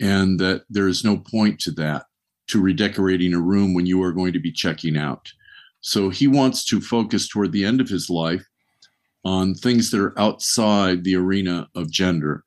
and 0.00 0.40
that 0.40 0.64
there 0.70 0.88
is 0.88 1.04
no 1.04 1.18
point 1.18 1.60
to 1.60 1.70
that 1.70 2.06
to 2.48 2.60
redecorating 2.60 3.34
a 3.34 3.40
room 3.40 3.74
when 3.74 3.86
you 3.86 4.02
are 4.02 4.12
going 4.12 4.32
to 4.32 4.40
be 4.40 4.50
checking 4.50 4.96
out 4.96 5.30
so 5.82 6.08
he 6.08 6.26
wants 6.26 6.64
to 6.64 6.80
focus 6.80 7.28
toward 7.28 7.52
the 7.52 7.64
end 7.64 7.80
of 7.80 7.88
his 7.88 8.08
life 8.08 8.44
on 9.24 9.54
things 9.54 9.90
that 9.90 10.00
are 10.00 10.18
outside 10.18 11.04
the 11.04 11.14
arena 11.14 11.68
of 11.74 11.90
gender 11.90 12.44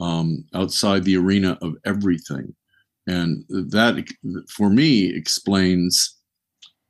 um, 0.00 0.44
outside 0.54 1.04
the 1.04 1.16
arena 1.16 1.58
of 1.62 1.74
everything. 1.84 2.54
And 3.06 3.44
that 3.48 4.04
for 4.50 4.68
me 4.68 5.06
explains 5.06 6.16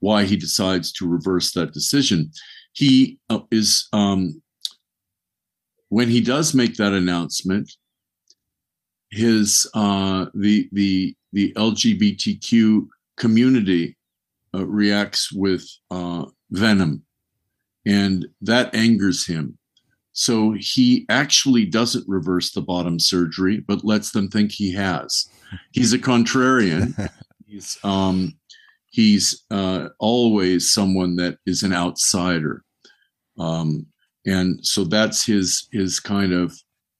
why 0.00 0.25
he 0.25 0.37
decides 0.37 0.93
to 0.93 1.09
reverse 1.09 1.52
that 1.52 1.73
decision. 1.73 2.31
He 2.73 3.19
uh, 3.31 3.40
is 3.50 3.88
um, 3.93 4.40
when 5.88 6.09
he 6.09 6.21
does 6.21 6.55
make 6.55 6.76
that 6.76 6.93
announcement 6.93 7.71
his 9.11 9.67
uh, 9.75 10.26
the 10.35 10.69
the 10.73 11.17
the 11.33 11.52
lgbtq 11.55 12.87
community 13.17 13.97
uh, 14.55 14.67
reacts 14.67 15.33
with 15.33 15.64
uh, 15.90 16.25
venom 16.50 17.02
and 17.87 18.26
that 18.40 18.75
angers 18.75 19.26
him 19.26 19.59
so 20.12 20.55
he 20.59 21.07
actually 21.09 21.64
doesn't 21.64 22.09
reverse 22.09 22.52
the 22.52 22.61
bottom 22.61 22.99
surgery 22.99 23.61
but 23.61 23.85
lets 23.85 24.11
them 24.11 24.28
think 24.28 24.50
he 24.50 24.73
has 24.73 25.28
he's 25.73 25.93
a 25.93 25.99
contrarian 25.99 27.11
he's 27.47 27.78
um, 27.85 28.37
he's 28.90 29.45
uh, 29.50 29.88
always 29.99 30.73
someone 30.73 31.17
that 31.17 31.38
is 31.47 31.62
an 31.62 31.73
outsider 31.73 32.62
um, 33.38 33.87
and 34.26 34.64
so 34.64 34.85
that's 34.85 35.25
his 35.25 35.69
his 35.73 36.00
kind 36.00 36.33
of 36.33 36.55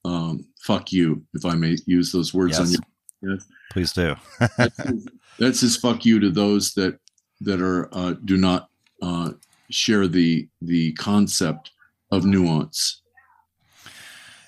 um, 0.05 0.45
fuck 0.61 0.91
you, 0.91 1.23
if 1.33 1.45
I 1.45 1.55
may 1.55 1.77
use 1.85 2.11
those 2.11 2.33
words 2.33 2.57
yes. 2.57 2.59
on 2.59 2.71
you. 2.71 3.31
Yes. 3.33 3.45
Please 3.71 3.93
do. 3.93 4.15
that's, 4.57 4.83
his, 4.83 5.07
that's, 5.37 5.59
his, 5.61 5.77
fuck 5.77 6.05
you 6.05 6.19
to 6.19 6.29
those 6.29 6.73
that 6.73 6.97
that 7.41 7.61
are 7.61 7.89
uh, 7.93 8.15
do 8.25 8.37
not 8.37 8.69
uh, 9.01 9.31
share 9.69 10.07
the 10.07 10.47
the 10.61 10.93
concept 10.93 11.71
of 12.11 12.25
nuance. 12.25 13.01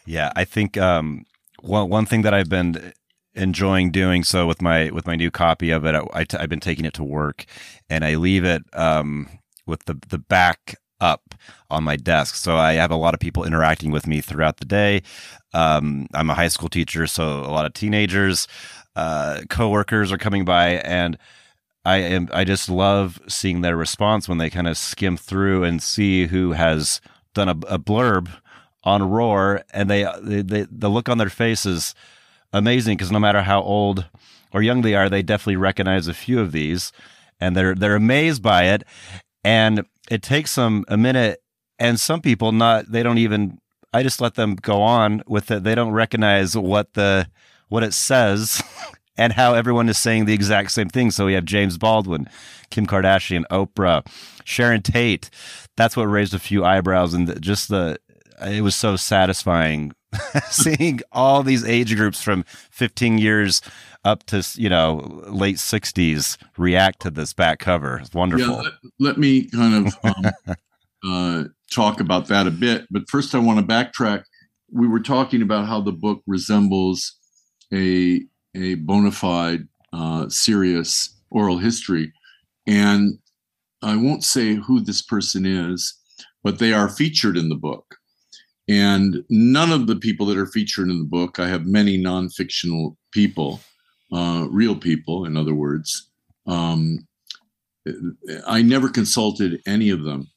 Yeah, 0.05 0.31
I 0.35 0.45
think 0.45 0.77
um, 0.77 1.25
one 1.61 1.89
one 1.89 2.05
thing 2.05 2.23
that 2.23 2.33
I've 2.33 2.49
been 2.49 2.93
enjoying 3.33 3.91
doing 3.91 4.23
so 4.23 4.45
with 4.45 4.61
my 4.61 4.89
with 4.91 5.07
my 5.07 5.15
new 5.15 5.31
copy 5.31 5.71
of 5.71 5.85
it, 5.85 5.95
I, 6.13 6.23
t- 6.23 6.37
I've 6.37 6.49
been 6.49 6.59
taking 6.59 6.85
it 6.85 6.93
to 6.95 7.03
work, 7.03 7.45
and 7.89 8.03
I 8.03 8.15
leave 8.15 8.43
it 8.43 8.63
um, 8.73 9.29
with 9.65 9.85
the 9.85 9.97
the 10.09 10.17
back 10.17 10.75
up 10.99 11.33
on 11.69 11.83
my 11.83 11.95
desk. 11.95 12.35
So 12.35 12.57
I 12.57 12.73
have 12.73 12.91
a 12.91 12.95
lot 12.95 13.13
of 13.13 13.19
people 13.19 13.43
interacting 13.43 13.91
with 13.91 14.05
me 14.05 14.21
throughout 14.21 14.57
the 14.57 14.65
day. 14.65 15.01
Um, 15.53 16.07
I'm 16.13 16.29
a 16.29 16.35
high 16.35 16.47
school 16.47 16.69
teacher, 16.69 17.07
so 17.07 17.39
a 17.39 17.51
lot 17.51 17.65
of 17.65 17.73
teenagers, 17.73 18.47
uh, 18.95 19.41
coworkers 19.49 20.11
are 20.11 20.17
coming 20.17 20.45
by, 20.45 20.73
and 20.77 21.17
I 21.83 21.97
am 21.97 22.29
I 22.31 22.43
just 22.43 22.69
love 22.69 23.19
seeing 23.27 23.61
their 23.61 23.75
response 23.75 24.29
when 24.29 24.37
they 24.37 24.49
kind 24.49 24.67
of 24.67 24.77
skim 24.77 25.17
through 25.17 25.63
and 25.63 25.81
see 25.81 26.27
who 26.27 26.51
has 26.51 27.01
done 27.33 27.49
a, 27.49 27.57
a 27.67 27.79
blurb 27.79 28.29
on 28.83 29.09
Roar, 29.09 29.63
and 29.73 29.89
they, 29.89 30.07
they, 30.21 30.41
they 30.41 30.67
the 30.69 30.89
look 30.89 31.09
on 31.09 31.17
their 31.17 31.29
face 31.29 31.65
is 31.65 31.93
amazing 32.53 32.97
because 32.97 33.11
no 33.11 33.19
matter 33.19 33.43
how 33.43 33.61
old 33.61 34.05
or 34.53 34.61
young 34.61 34.81
they 34.81 34.95
are, 34.95 35.09
they 35.09 35.21
definitely 35.21 35.55
recognize 35.55 36.07
a 36.07 36.13
few 36.13 36.39
of 36.39 36.51
these, 36.51 36.91
and 37.39 37.55
they're 37.55 37.75
they're 37.75 37.95
amazed 37.95 38.41
by 38.43 38.65
it. 38.65 38.83
And 39.43 39.85
it 40.09 40.21
takes 40.21 40.55
them 40.55 40.85
a 40.87 40.97
minute 40.97 41.41
and 41.81 41.99
some 41.99 42.21
people 42.21 42.51
not 42.51 42.91
they 42.91 43.03
don't 43.03 43.17
even 43.17 43.59
i 43.93 44.03
just 44.03 44.21
let 44.21 44.35
them 44.35 44.55
go 44.55 44.81
on 44.81 45.23
with 45.27 45.49
it 45.51 45.63
they 45.63 45.75
don't 45.75 45.91
recognize 45.91 46.55
what 46.55 46.93
the 46.93 47.27
what 47.69 47.83
it 47.83 47.93
says 47.93 48.61
and 49.17 49.33
how 49.33 49.53
everyone 49.53 49.89
is 49.89 49.97
saying 49.97 50.25
the 50.25 50.33
exact 50.33 50.71
same 50.71 50.89
thing. 50.89 51.11
So 51.11 51.25
we 51.25 51.33
have 51.33 51.45
james 51.45 51.77
baldwin 51.77 52.27
kim 52.69 52.87
kardashian 52.87 53.43
oprah 53.51 54.05
sharon 54.45 54.81
tate. 54.81 55.29
That's 55.77 55.95
what 55.95 56.05
raised 56.05 56.33
a 56.33 56.39
few 56.39 56.65
eyebrows 56.65 57.13
and 57.13 57.39
just 57.41 57.69
the 57.69 57.97
it 58.41 58.61
was 58.61 58.75
so 58.75 58.95
satisfying 58.95 59.93
seeing 60.49 61.01
all 61.11 61.43
these 61.43 61.63
age 61.63 61.95
groups 61.95 62.21
from 62.21 62.43
15 62.71 63.17
years 63.17 63.61
up 64.03 64.25
to 64.25 64.43
you 64.55 64.69
know 64.69 65.21
late 65.27 65.57
60s 65.57 66.37
react 66.57 67.01
to 67.01 67.11
this 67.11 67.33
back 67.33 67.59
cover. 67.59 67.99
It's 67.99 68.13
wonderful. 68.13 68.47
yeah, 68.47 68.61
let, 68.61 68.73
let 68.99 69.17
me 69.17 69.47
kind 69.49 69.87
of 69.87 69.95
um, 70.03 70.55
uh, 71.07 71.43
talk 71.71 71.99
about 71.99 72.27
that 72.27 72.47
a 72.47 72.51
bit 72.51 72.85
but 72.91 73.03
first 73.09 73.35
i 73.35 73.39
want 73.39 73.59
to 73.59 73.65
backtrack. 73.65 74.23
We 74.73 74.87
were 74.87 75.01
talking 75.01 75.41
about 75.41 75.67
how 75.67 75.81
the 75.81 75.91
book 75.91 76.21
resembles 76.25 77.17
a 77.73 78.21
a 78.55 78.75
bona 78.75 79.11
fide 79.11 79.67
uh, 79.93 80.27
serious 80.29 81.17
oral 81.29 81.57
history 81.57 82.11
and 82.67 83.17
i 83.81 83.95
won't 83.95 84.23
say 84.23 84.55
who 84.55 84.79
this 84.79 85.01
person 85.01 85.45
is 85.45 85.97
but 86.43 86.59
they 86.59 86.73
are 86.73 86.89
featured 86.89 87.37
in 87.37 87.49
the 87.49 87.55
book 87.55 87.95
and 88.67 89.23
none 89.29 89.71
of 89.71 89.87
the 89.87 89.95
people 89.95 90.25
that 90.25 90.37
are 90.37 90.45
featured 90.47 90.89
in 90.89 90.99
the 90.99 91.05
book 91.05 91.39
i 91.39 91.47
have 91.47 91.65
many 91.65 91.97
non-fictional 91.97 92.97
people 93.11 93.59
uh, 94.11 94.47
real 94.49 94.75
people, 94.75 95.25
in 95.25 95.37
other 95.37 95.53
words. 95.53 96.09
Um, 96.47 97.07
I 98.45 98.61
never 98.61 98.89
consulted 98.89 99.61
any 99.65 99.89
of 99.89 100.03
them 100.03 100.29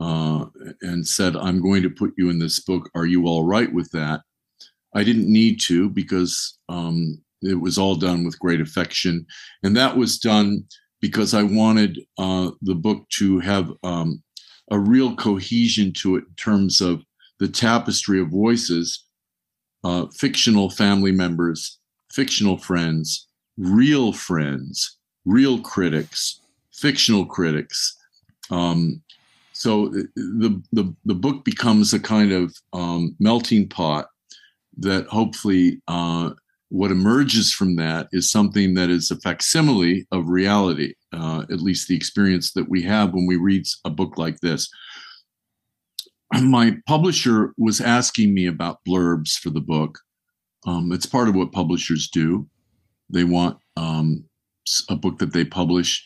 uh, 0.00 0.46
and 0.82 1.06
said, 1.06 1.36
I'm 1.36 1.60
going 1.60 1.82
to 1.82 1.90
put 1.90 2.12
you 2.16 2.30
in 2.30 2.38
this 2.38 2.60
book. 2.60 2.88
Are 2.94 3.06
you 3.06 3.26
all 3.26 3.44
right 3.44 3.72
with 3.72 3.90
that? 3.92 4.20
I 4.94 5.04
didn't 5.04 5.30
need 5.30 5.60
to 5.62 5.90
because 5.90 6.58
um, 6.68 7.20
it 7.42 7.60
was 7.60 7.78
all 7.78 7.94
done 7.94 8.24
with 8.24 8.38
great 8.38 8.60
affection. 8.60 9.26
And 9.62 9.76
that 9.76 9.96
was 9.96 10.18
done 10.18 10.64
because 11.00 11.34
I 11.34 11.42
wanted 11.42 12.00
uh, 12.18 12.50
the 12.62 12.74
book 12.74 13.08
to 13.18 13.38
have 13.40 13.72
um, 13.82 14.22
a 14.70 14.78
real 14.78 15.14
cohesion 15.16 15.92
to 15.94 16.16
it 16.16 16.24
in 16.28 16.34
terms 16.36 16.80
of 16.80 17.02
the 17.38 17.48
tapestry 17.48 18.20
of 18.20 18.28
voices, 18.28 19.04
uh, 19.84 20.06
fictional 20.16 20.70
family 20.70 21.12
members, 21.12 21.78
fictional 22.12 22.58
friends, 22.58 23.28
real 23.56 24.12
friends, 24.12 24.98
real 25.24 25.60
critics, 25.60 26.40
fictional 26.72 27.24
critics. 27.24 27.96
Um, 28.50 29.02
so 29.52 29.88
the, 29.88 30.62
the 30.72 30.94
the 31.04 31.14
book 31.14 31.44
becomes 31.44 31.92
a 31.92 31.98
kind 31.98 32.32
of 32.32 32.54
um, 32.72 33.16
melting 33.18 33.68
pot 33.68 34.08
that 34.78 35.06
hopefully 35.06 35.80
uh, 35.88 36.30
what 36.70 36.90
emerges 36.90 37.52
from 37.52 37.76
that 37.76 38.08
is 38.12 38.30
something 38.30 38.74
that 38.74 38.90
is 38.90 39.10
a 39.10 39.16
facsimile 39.20 40.06
of 40.12 40.28
reality, 40.28 40.92
uh, 41.12 41.44
at 41.50 41.60
least 41.60 41.88
the 41.88 41.96
experience 41.96 42.52
that 42.52 42.68
we 42.68 42.82
have 42.82 43.14
when 43.14 43.26
we 43.26 43.36
read 43.36 43.64
a 43.84 43.90
book 43.90 44.18
like 44.18 44.38
this. 44.40 44.68
My 46.42 46.76
publisher 46.86 47.54
was 47.56 47.80
asking 47.80 48.34
me 48.34 48.46
about 48.46 48.80
blurbs 48.86 49.32
for 49.38 49.48
the 49.48 49.62
book. 49.62 49.98
Um, 50.66 50.92
it's 50.92 51.06
part 51.06 51.28
of 51.28 51.34
what 51.34 51.52
publishers 51.52 52.10
do. 52.10 52.46
They 53.08 53.24
want 53.24 53.56
um, 53.76 54.24
a 54.90 54.96
book 54.96 55.18
that 55.18 55.32
they 55.32 55.46
publish 55.46 56.04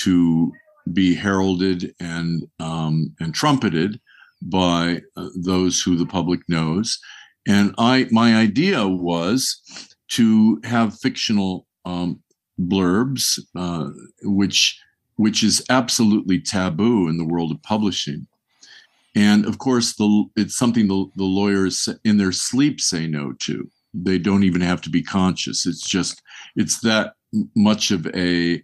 to 0.00 0.52
be 0.92 1.14
heralded 1.14 1.94
and 2.00 2.42
um, 2.60 3.14
and 3.20 3.34
trumpeted 3.34 3.98
by 4.42 5.00
uh, 5.16 5.28
those 5.36 5.80
who 5.80 5.96
the 5.96 6.04
public 6.04 6.40
knows. 6.48 6.98
And 7.46 7.74
I, 7.78 8.08
my 8.10 8.36
idea 8.36 8.86
was 8.86 9.60
to 10.12 10.60
have 10.64 10.98
fictional 10.98 11.66
um, 11.84 12.22
blurbs, 12.60 13.38
uh, 13.56 13.90
which 14.22 14.78
which 15.16 15.42
is 15.42 15.64
absolutely 15.70 16.40
taboo 16.40 17.08
in 17.08 17.18
the 17.18 17.24
world 17.24 17.50
of 17.52 17.62
publishing. 17.62 18.26
And 19.14 19.44
of 19.44 19.58
course, 19.58 19.94
the, 19.94 20.24
it's 20.36 20.56
something 20.56 20.88
the, 20.88 21.06
the 21.16 21.24
lawyers 21.24 21.88
in 22.04 22.16
their 22.16 22.32
sleep 22.32 22.80
say 22.80 23.06
no 23.06 23.34
to. 23.40 23.70
They 23.92 24.18
don't 24.18 24.42
even 24.42 24.62
have 24.62 24.80
to 24.82 24.90
be 24.90 25.02
conscious. 25.02 25.66
It's 25.66 25.86
just 25.86 26.22
it's 26.56 26.80
that 26.80 27.14
much 27.54 27.90
of 27.90 28.06
a 28.14 28.62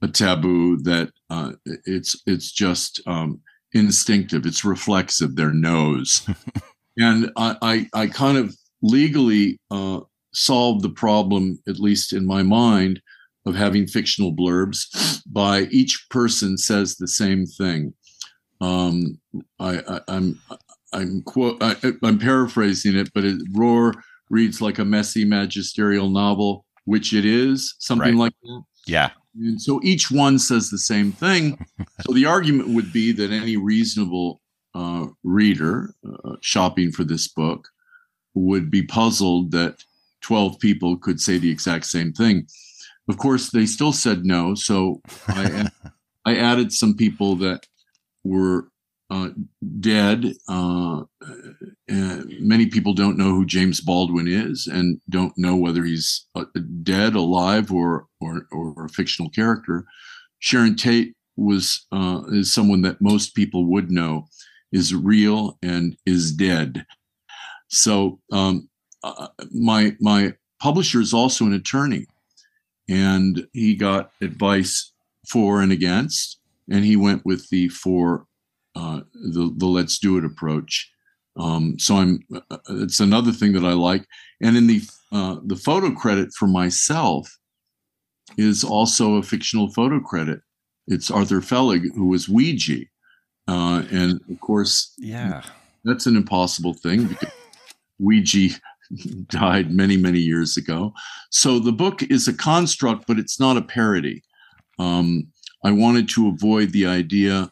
a 0.00 0.08
taboo 0.08 0.78
that 0.82 1.10
uh, 1.30 1.52
it's 1.84 2.20
it's 2.26 2.52
just 2.52 3.00
um, 3.06 3.40
instinctive. 3.72 4.46
It's 4.46 4.64
reflexive. 4.64 5.34
Their 5.34 5.52
nose, 5.52 6.28
and 6.96 7.32
I, 7.36 7.56
I, 7.60 8.02
I 8.02 8.06
kind 8.06 8.38
of 8.38 8.56
legally 8.82 9.58
uh, 9.72 10.00
solved 10.32 10.82
the 10.82 10.90
problem, 10.90 11.58
at 11.68 11.78
least 11.78 12.12
in 12.12 12.26
my 12.26 12.42
mind, 12.42 13.00
of 13.46 13.54
having 13.54 13.86
fictional 13.86 14.34
blurbs 14.34 15.22
by 15.32 15.62
each 15.70 16.06
person 16.10 16.56
says 16.56 16.96
the 16.96 17.08
same 17.08 17.46
thing. 17.46 17.94
Um, 18.60 19.20
I, 19.60 19.78
I, 19.88 20.00
I'm 20.08 20.40
I'm 20.92 21.22
quote 21.22 21.62
I, 21.62 21.76
am 22.02 22.18
paraphrasing 22.18 22.96
it, 22.96 23.12
but 23.14 23.24
it, 23.24 23.40
Roar 23.52 23.94
reads 24.30 24.60
like 24.60 24.78
a 24.78 24.84
messy 24.84 25.24
magisterial 25.24 26.10
novel, 26.10 26.64
which 26.84 27.12
it 27.12 27.24
is, 27.24 27.74
something 27.78 28.18
right. 28.18 28.24
like 28.24 28.32
that. 28.42 28.62
Yeah. 28.86 29.10
And 29.36 29.60
so 29.60 29.80
each 29.84 30.10
one 30.10 30.38
says 30.38 30.70
the 30.70 30.78
same 30.78 31.12
thing. 31.12 31.64
so 32.06 32.12
the 32.12 32.26
argument 32.26 32.70
would 32.70 32.92
be 32.92 33.12
that 33.12 33.30
any 33.30 33.56
reasonable 33.56 34.40
uh, 34.74 35.06
reader 35.22 35.94
uh, 36.06 36.36
shopping 36.40 36.90
for 36.90 37.04
this 37.04 37.28
book 37.28 37.68
would 38.34 38.70
be 38.70 38.82
puzzled 38.82 39.52
that 39.52 39.82
12 40.28 40.58
people 40.58 40.98
could 40.98 41.18
say 41.18 41.38
the 41.38 41.50
exact 41.50 41.86
same 41.86 42.12
thing. 42.12 42.46
Of 43.08 43.16
course, 43.16 43.50
they 43.50 43.64
still 43.64 43.94
said 43.94 44.26
no. 44.26 44.54
So 44.54 45.00
I, 45.26 45.70
I 46.26 46.36
added 46.36 46.70
some 46.70 46.94
people 46.94 47.34
that 47.36 47.64
were 48.24 48.68
uh, 49.08 49.30
dead. 49.80 50.34
Uh, 50.46 51.04
many 51.88 52.66
people 52.66 52.92
don't 52.92 53.16
know 53.16 53.34
who 53.34 53.46
James 53.46 53.80
Baldwin 53.80 54.28
is 54.28 54.66
and 54.66 55.00
don't 55.08 55.32
know 55.38 55.56
whether 55.56 55.82
he's 55.82 56.26
uh, 56.34 56.44
dead, 56.82 57.14
alive, 57.14 57.72
or, 57.72 58.04
or, 58.20 58.46
or 58.52 58.84
a 58.84 58.90
fictional 58.90 59.30
character. 59.30 59.86
Sharon 60.40 60.76
Tate 60.76 61.14
was 61.38 61.86
uh, 61.90 62.20
is 62.32 62.52
someone 62.52 62.82
that 62.82 63.00
most 63.00 63.34
people 63.34 63.64
would 63.64 63.90
know 63.90 64.26
is 64.72 64.94
real 64.94 65.56
and 65.62 65.96
is 66.04 66.32
dead. 66.32 66.84
So 67.68 68.20
um, 68.30 68.67
uh, 69.02 69.28
my 69.52 69.96
my 70.00 70.34
publisher 70.60 71.00
is 71.00 71.14
also 71.14 71.44
an 71.44 71.52
attorney, 71.52 72.06
and 72.88 73.46
he 73.52 73.74
got 73.74 74.10
advice 74.20 74.92
for 75.28 75.60
and 75.60 75.72
against, 75.72 76.38
and 76.70 76.84
he 76.84 76.96
went 76.96 77.24
with 77.24 77.48
the 77.50 77.68
for 77.68 78.26
uh, 78.74 79.00
the 79.14 79.52
the 79.56 79.66
let's 79.66 79.98
do 79.98 80.18
it 80.18 80.24
approach. 80.24 80.90
Um, 81.38 81.78
so 81.78 81.96
I'm 81.96 82.20
uh, 82.50 82.58
it's 82.70 83.00
another 83.00 83.32
thing 83.32 83.52
that 83.52 83.64
I 83.64 83.72
like, 83.72 84.04
and 84.40 84.56
in 84.56 84.66
the 84.66 84.82
uh, 85.12 85.36
the 85.44 85.56
photo 85.56 85.90
credit 85.92 86.32
for 86.32 86.46
myself 86.46 87.38
is 88.36 88.64
also 88.64 89.14
a 89.14 89.22
fictional 89.22 89.70
photo 89.70 90.00
credit. 90.00 90.40
It's 90.86 91.10
Arthur 91.10 91.40
Fellig 91.40 91.94
who 91.94 92.06
was 92.06 92.26
Weegee, 92.26 92.88
uh, 93.46 93.84
and 93.90 94.20
of 94.30 94.40
course, 94.40 94.94
yeah, 94.98 95.42
that's 95.84 96.06
an 96.06 96.16
impossible 96.16 96.74
thing 96.74 97.06
because 97.06 97.32
Weegee 98.00 98.58
died 99.28 99.70
many, 99.70 99.96
many 99.96 100.18
years 100.18 100.56
ago. 100.56 100.92
So 101.30 101.58
the 101.58 101.72
book 101.72 102.02
is 102.04 102.28
a 102.28 102.32
construct, 102.32 103.06
but 103.06 103.18
it's 103.18 103.40
not 103.40 103.56
a 103.56 103.62
parody. 103.62 104.22
Um, 104.78 105.28
I 105.64 105.72
wanted 105.72 106.08
to 106.10 106.28
avoid 106.28 106.72
the 106.72 106.86
idea 106.86 107.50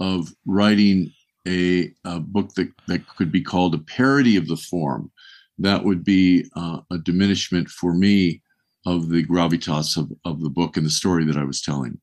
of 0.00 0.32
writing 0.46 1.12
a, 1.46 1.90
a, 2.04 2.20
book 2.20 2.54
that, 2.54 2.70
that 2.86 3.06
could 3.16 3.32
be 3.32 3.42
called 3.42 3.74
a 3.74 3.78
parody 3.78 4.36
of 4.36 4.46
the 4.46 4.56
form. 4.56 5.10
That 5.58 5.84
would 5.84 6.04
be 6.04 6.48
uh, 6.54 6.80
a 6.90 6.98
diminishment 6.98 7.68
for 7.68 7.94
me 7.94 8.42
of 8.86 9.08
the 9.08 9.24
gravitas 9.24 9.96
of, 9.96 10.12
of 10.24 10.40
the 10.40 10.50
book 10.50 10.76
and 10.76 10.86
the 10.86 10.90
story 10.90 11.24
that 11.24 11.36
I 11.36 11.44
was 11.44 11.60
telling. 11.60 12.00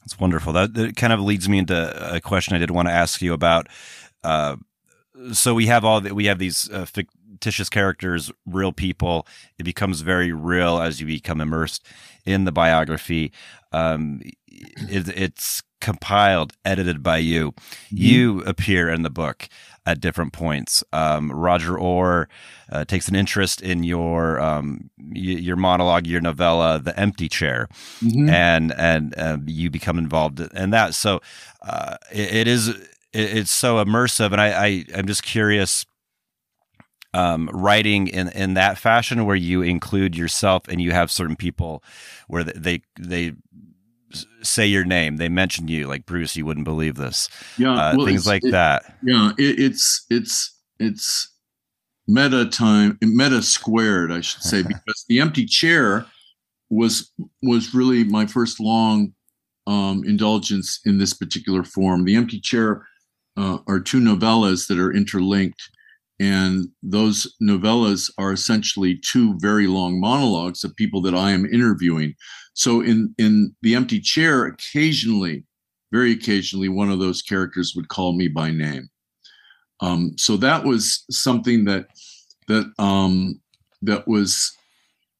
That's 0.00 0.20
wonderful. 0.20 0.52
That, 0.52 0.74
that 0.74 0.96
kind 0.96 1.12
of 1.12 1.20
leads 1.20 1.48
me 1.48 1.58
into 1.58 2.14
a 2.14 2.20
question 2.20 2.54
I 2.54 2.58
did 2.58 2.70
want 2.70 2.88
to 2.88 2.92
ask 2.92 3.22
you 3.22 3.32
about. 3.32 3.68
Uh, 4.22 4.56
so 5.32 5.54
we 5.54 5.66
have 5.66 5.84
all 5.84 6.00
that 6.02 6.14
we 6.14 6.26
have 6.26 6.38
these 6.38 6.70
uh, 6.70 6.84
fictitious 7.36 7.68
characters, 7.68 8.32
real 8.46 8.72
people. 8.72 9.26
It 9.58 9.64
becomes 9.64 10.00
very 10.00 10.32
real 10.32 10.80
as 10.80 11.00
you 11.00 11.06
become 11.06 11.40
immersed 11.40 11.86
in 12.24 12.44
the 12.44 12.52
biography. 12.52 13.30
Um, 13.72 14.22
it, 14.48 15.08
it's 15.08 15.62
compiled, 15.82 16.54
edited 16.64 17.02
by 17.02 17.18
you. 17.18 17.52
Mm-hmm. 17.52 17.96
You 17.98 18.40
appear 18.44 18.88
in 18.88 19.02
the 19.02 19.10
book 19.10 19.50
at 19.84 20.00
different 20.00 20.32
points. 20.32 20.82
Um, 20.94 21.30
Roger 21.30 21.78
Orr 21.78 22.28
uh, 22.72 22.86
takes 22.86 23.06
an 23.08 23.14
interest 23.14 23.60
in 23.60 23.84
your 23.84 24.40
um, 24.40 24.88
y- 24.98 25.42
your 25.48 25.56
monologue, 25.56 26.06
your 26.06 26.22
novella, 26.22 26.80
"The 26.82 26.98
Empty 26.98 27.28
Chair," 27.28 27.68
mm-hmm. 28.02 28.30
and 28.30 28.72
and 28.72 29.14
uh, 29.18 29.36
you 29.44 29.68
become 29.68 29.98
involved 29.98 30.40
in 30.40 30.70
that. 30.70 30.94
So 30.94 31.20
uh, 31.62 31.98
it, 32.10 32.34
it 32.34 32.48
is 32.48 32.74
it's 33.12 33.50
so 33.52 33.84
immersive, 33.84 34.32
and 34.32 34.40
I, 34.40 34.48
I 34.66 34.84
I'm 34.96 35.06
just 35.06 35.22
curious. 35.22 35.84
Um, 37.16 37.48
writing 37.52 38.08
in, 38.08 38.28
in 38.28 38.54
that 38.54 38.76
fashion 38.76 39.24
where 39.24 39.36
you 39.36 39.62
include 39.62 40.16
yourself 40.16 40.68
and 40.68 40.82
you 40.82 40.92
have 40.92 41.10
certain 41.10 41.36
people 41.36 41.82
where 42.28 42.44
they 42.44 42.82
they 42.98 43.32
say 44.42 44.66
your 44.66 44.84
name 44.84 45.16
they 45.16 45.28
mention 45.28 45.66
you 45.66 45.86
like 45.86 46.04
bruce 46.04 46.36
you 46.36 46.44
wouldn't 46.44 46.64
believe 46.64 46.96
this 46.96 47.28
yeah 47.56 47.72
uh, 47.72 47.94
well, 47.96 48.06
things 48.06 48.26
like 48.26 48.44
it, 48.44 48.50
that 48.50 48.96
yeah 49.02 49.32
it, 49.38 49.58
it's 49.58 50.04
it's 50.10 50.60
it's 50.78 51.32
meta 52.06 52.46
time 52.46 52.98
meta 53.00 53.42
squared 53.42 54.12
i 54.12 54.20
should 54.20 54.42
say 54.42 54.62
because 54.68 55.04
the 55.08 55.18
empty 55.18 55.46
chair 55.46 56.04
was 56.70 57.12
was 57.42 57.74
really 57.74 58.04
my 58.04 58.26
first 58.26 58.60
long 58.60 59.12
um, 59.66 60.04
indulgence 60.04 60.80
in 60.84 60.98
this 60.98 61.14
particular 61.14 61.64
form 61.64 62.04
the 62.04 62.14
empty 62.14 62.40
chair 62.40 62.86
uh, 63.36 63.58
are 63.66 63.80
two 63.80 64.00
novellas 64.00 64.66
that 64.68 64.78
are 64.78 64.92
interlinked. 64.92 65.70
And 66.18 66.68
those 66.82 67.34
novellas 67.42 68.10
are 68.16 68.32
essentially 68.32 68.98
two 68.98 69.36
very 69.38 69.66
long 69.66 70.00
monologues 70.00 70.64
of 70.64 70.74
people 70.76 71.02
that 71.02 71.14
I 71.14 71.32
am 71.32 71.44
interviewing. 71.44 72.14
So 72.54 72.80
in, 72.80 73.14
in 73.18 73.54
The 73.62 73.74
Empty 73.74 74.00
Chair, 74.00 74.46
occasionally, 74.46 75.44
very 75.92 76.12
occasionally, 76.12 76.68
one 76.68 76.90
of 76.90 77.00
those 77.00 77.22
characters 77.22 77.74
would 77.76 77.88
call 77.88 78.16
me 78.16 78.28
by 78.28 78.50
name. 78.50 78.88
Um, 79.80 80.12
so 80.16 80.36
that 80.38 80.64
was 80.64 81.04
something 81.10 81.66
that 81.66 81.86
that 82.48 82.72
um, 82.78 83.40
that 83.82 84.08
was 84.08 84.52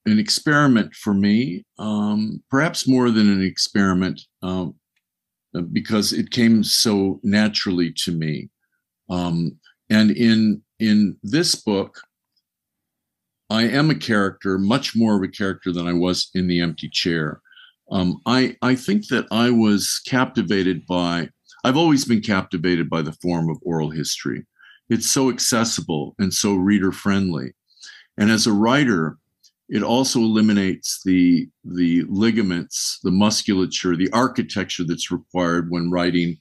an 0.07 0.19
experiment 0.19 0.95
for 0.95 1.13
me, 1.13 1.65
um, 1.79 2.43
perhaps 2.51 2.89
more 2.89 3.11
than 3.11 3.31
an 3.31 3.43
experiment. 3.43 4.23
Um, 4.43 4.75
because 5.73 6.13
it 6.13 6.31
came 6.31 6.63
so 6.63 7.21
naturally 7.23 7.93
to 7.93 8.13
me. 8.13 8.49
Um, 9.09 9.59
and 9.89 10.11
in 10.11 10.63
in 10.79 11.17
this 11.23 11.55
book, 11.55 12.01
I 13.49 13.63
am 13.65 13.91
a 13.91 13.95
character, 13.95 14.59
much 14.59 14.97
more 14.97 15.17
of 15.17 15.23
a 15.23 15.29
character 15.29 15.73
than 15.73 15.87
I 15.87 15.93
was 15.93 16.31
in 16.35 16.49
the 16.49 16.61
empty 16.61 16.89
chair. 16.89 17.41
Um, 17.91 18.21
I 18.27 18.57
I 18.63 18.75
think 18.75 19.07
that 19.09 19.27
I 19.31 19.51
was 19.51 20.01
captivated 20.07 20.85
by. 20.87 21.31
I've 21.65 21.77
always 21.77 22.05
been 22.05 22.21
captivated 22.21 22.91
by 22.91 23.03
the 23.03 23.17
form 23.23 23.49
of 23.49 23.59
oral 23.63 23.91
history. 23.91 24.45
It's 24.89 25.09
so 25.09 25.31
accessible 25.31 26.15
and 26.19 26.33
so 26.33 26.55
reader 26.55 26.93
friendly. 26.93 27.55
And 28.19 28.31
as 28.31 28.47
a 28.47 28.53
writer, 28.53 29.19
it 29.69 29.83
also 29.83 30.21
eliminates 30.21 31.03
the 31.05 31.49
the 31.65 32.05
ligaments, 32.09 32.99
the 33.05 33.11
musculature, 33.13 33.97
the 33.97 34.11
architecture 34.13 34.85
that's 34.85 35.13
required 35.13 35.71
when 35.71 35.91
writing 35.91 36.39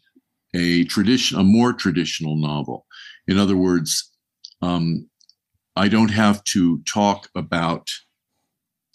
a 0.56 0.86
tradition, 0.86 1.38
a 1.38 1.43
more 1.43 1.74
traditional 1.74 2.38
novel. 2.38 2.86
In 3.28 3.38
other 3.38 3.58
words, 3.58 4.14
um, 4.62 5.10
I 5.76 5.88
don't 5.88 6.12
have 6.12 6.44
to 6.46 6.82
talk 6.84 7.30
about 7.36 7.89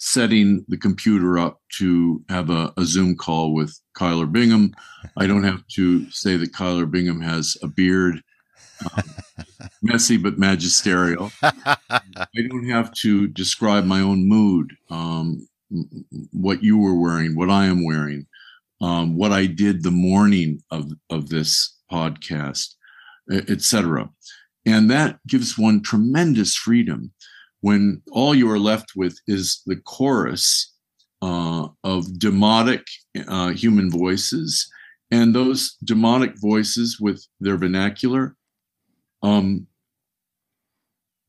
setting 0.01 0.64
the 0.66 0.79
computer 0.79 1.38
up 1.38 1.61
to 1.79 2.25
have 2.31 2.49
a, 2.49 2.73
a, 2.79 2.85
Zoom 2.85 3.14
call 3.14 3.53
with 3.53 3.79
Kyler 3.94 4.31
Bingham. 4.31 4.73
I 5.18 5.27
don't 5.27 5.44
have 5.44 5.66
to 5.75 6.11
say 6.11 6.38
that 6.38 6.55
Kyler 6.55 6.90
Bingham 6.90 7.20
has 7.20 7.59
a 7.62 7.68
beard, 7.68 8.23
um, 8.96 9.05
messy 9.83 10.16
but 10.16 10.38
magisterial. 10.38 11.31
I 11.42 11.68
don't 12.49 12.68
have 12.70 12.92
to 12.94 13.29
describe 13.29 13.85
my 13.85 14.01
own 14.01 14.27
mood, 14.27 14.75
um, 14.88 15.46
what 16.33 16.64
you 16.64 16.79
were 16.79 16.99
wearing, 16.99 17.37
what 17.37 17.51
I 17.51 17.66
am 17.66 17.85
wearing, 17.85 18.27
um, 18.81 19.16
what 19.18 19.33
I 19.33 19.44
did 19.44 19.83
the 19.83 19.90
morning 19.90 20.62
of, 20.70 20.90
of 21.11 21.29
this 21.29 21.77
podcast, 21.92 22.75
etc. 23.31 24.09
And 24.66 24.90
that 24.90 25.18
gives 25.27 25.59
one 25.59 25.83
tremendous 25.83 26.55
freedom 26.55 27.12
when 27.61 28.03
all 28.11 28.35
you 28.35 28.51
are 28.51 28.59
left 28.59 28.92
with 28.96 29.18
is 29.27 29.62
the 29.66 29.77
chorus 29.77 30.75
uh, 31.23 31.68
of 31.85 32.18
demonic 32.18 32.87
uh, 33.29 33.51
human 33.51 33.90
voices. 33.90 34.70
And 35.11 35.35
those 35.35 35.77
demonic 35.85 36.38
voices 36.38 36.99
with 37.01 37.27
their 37.40 37.57
vernacular 37.57 38.37
um, 39.23 39.66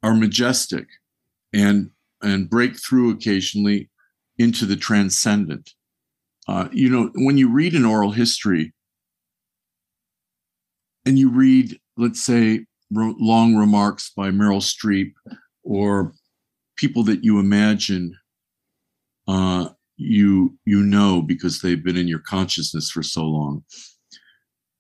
are 0.04 0.15
majestic 0.15 0.88
and, 1.54 1.89
and 2.22 2.50
break 2.50 2.78
through 2.78 3.12
occasionally 3.12 3.89
into 4.38 4.65
the 4.65 4.76
transcendent. 4.76 5.72
Uh, 6.48 6.67
you 6.72 6.89
know, 6.89 7.12
when 7.15 7.38
you 7.38 7.50
read 7.50 7.74
an 7.74 7.86
oral 7.86 8.12
history 8.12 8.74
and 11.06 11.17
you 11.20 11.30
read, 11.30 11.80
let's 11.98 12.24
say, 12.24 12.65
long 12.91 13.56
remarks 13.56 14.12
by 14.15 14.30
Meryl 14.30 14.62
Streep 14.62 15.13
or 15.63 16.13
people 16.75 17.04
that 17.04 17.23
you 17.23 17.39
imagine 17.39 18.15
uh, 19.27 19.69
you 19.97 20.58
you 20.65 20.82
know 20.82 21.21
because 21.21 21.62
they've 21.62 21.84
been 21.84 21.97
in 21.97 22.08
your 22.08 22.19
consciousness 22.19 22.89
for 22.89 23.04
so 23.04 23.23
long. 23.23 23.63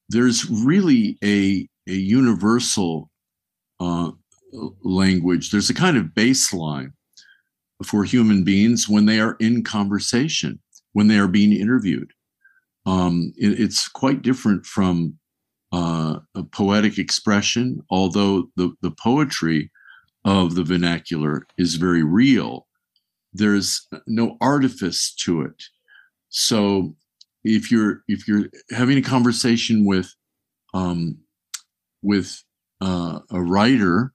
There's 0.09 0.49
really 0.49 1.17
a 1.23 1.67
a 1.87 1.93
universal 1.93 3.09
uh, 3.79 4.11
language. 4.83 5.51
There's 5.51 5.69
a 5.69 5.75
kind 5.75 5.97
of 5.97 6.05
baseline 6.05 6.91
for 7.83 8.03
human 8.03 8.43
beings 8.43 8.87
when 8.87 9.05
they 9.05 9.19
are 9.19 9.35
in 9.39 9.63
conversation, 9.63 10.59
when 10.93 11.07
they 11.07 11.17
are 11.17 11.27
being 11.27 11.53
interviewed. 11.53 12.11
Um, 12.85 13.33
it, 13.37 13.59
it's 13.59 13.87
quite 13.87 14.21
different 14.21 14.65
from 14.65 15.17
uh, 15.71 16.19
a 16.35 16.43
poetic 16.43 16.97
expression, 16.97 17.81
although 17.89 18.49
the, 18.55 18.73
the 18.81 18.91
poetry 18.91 19.71
of 20.25 20.55
the 20.55 20.63
vernacular 20.63 21.45
is 21.57 21.75
very 21.75 22.03
real. 22.03 22.67
There's 23.33 23.87
no 24.07 24.37
artifice 24.41 25.13
to 25.23 25.41
it. 25.41 25.63
So 26.29 26.95
if 27.43 27.71
you're 27.71 28.03
if 28.07 28.27
you're 28.27 28.47
having 28.71 28.97
a 28.97 29.01
conversation 29.01 29.85
with 29.85 30.13
um, 30.73 31.17
with 32.01 32.43
uh, 32.81 33.19
a 33.31 33.41
writer, 33.41 34.13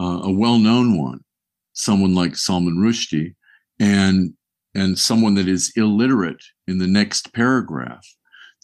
uh, 0.00 0.20
a 0.24 0.30
well-known 0.30 0.98
one, 0.98 1.20
someone 1.72 2.14
like 2.14 2.36
Salman 2.36 2.76
Rushdie, 2.76 3.34
and 3.78 4.34
and 4.74 4.98
someone 4.98 5.34
that 5.34 5.48
is 5.48 5.72
illiterate 5.76 6.42
in 6.66 6.78
the 6.78 6.86
next 6.86 7.32
paragraph, 7.34 8.06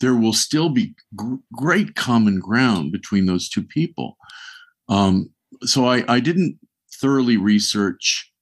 there 0.00 0.14
will 0.14 0.32
still 0.32 0.68
be 0.68 0.94
g- 1.20 1.36
great 1.52 1.94
common 1.94 2.38
ground 2.38 2.92
between 2.92 3.26
those 3.26 3.48
two 3.48 3.62
people. 3.62 4.16
Um, 4.88 5.30
so 5.62 5.86
I, 5.86 6.04
I 6.08 6.20
didn't 6.20 6.58
thoroughly 7.00 7.36
research 7.36 8.32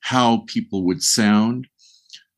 how 0.00 0.44
people 0.46 0.84
would 0.84 1.02
sound. 1.02 1.66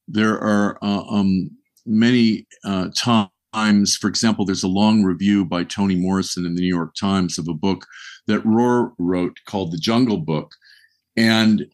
There 0.06 0.38
are 0.38 0.78
uh, 0.82 1.02
um, 1.02 1.50
many 1.84 2.46
uh, 2.64 2.88
times, 2.96 3.96
for 3.96 4.08
example, 4.08 4.44
there's 4.44 4.62
a 4.62 4.68
long 4.68 5.02
review 5.02 5.44
by 5.44 5.64
Toni 5.64 5.96
Morrison 5.96 6.46
in 6.46 6.54
the 6.54 6.60
New 6.60 6.74
York 6.74 6.94
Times 6.94 7.38
of 7.38 7.48
a 7.48 7.54
book 7.54 7.86
that 8.26 8.44
Roar 8.44 8.92
wrote 8.98 9.36
called 9.46 9.72
The 9.72 9.78
Jungle 9.78 10.18
Book. 10.18 10.52
And 11.16 11.66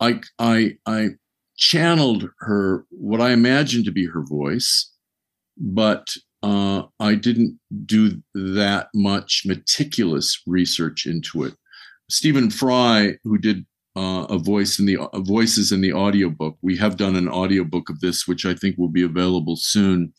I, 0.00 0.20
I, 0.38 0.76
I 0.86 1.10
channeled 1.56 2.28
her, 2.40 2.86
what 2.90 3.20
I 3.20 3.32
imagined 3.32 3.84
to 3.84 3.92
be 3.92 4.06
her 4.06 4.22
voice, 4.22 4.91
but 5.56 6.08
uh, 6.42 6.82
I 6.98 7.14
didn't 7.14 7.58
do 7.86 8.20
that 8.34 8.88
much 8.94 9.42
meticulous 9.46 10.42
research 10.46 11.06
into 11.06 11.44
it. 11.44 11.54
Stephen 12.10 12.50
Fry, 12.50 13.14
who 13.22 13.38
did 13.38 13.64
uh, 13.94 14.26
a 14.28 14.38
voice 14.38 14.78
in 14.78 14.86
the 14.86 14.98
uh, 14.98 15.20
voices 15.20 15.70
in 15.70 15.80
the 15.80 15.92
audiobook, 15.92 16.56
we 16.62 16.76
have 16.76 16.96
done 16.96 17.14
an 17.14 17.28
audiobook 17.28 17.88
of 17.90 18.00
this, 18.00 18.26
which 18.26 18.44
I 18.44 18.54
think 18.54 18.76
will 18.76 18.88
be 18.88 19.02
available 19.02 19.56
soon. 19.56 20.12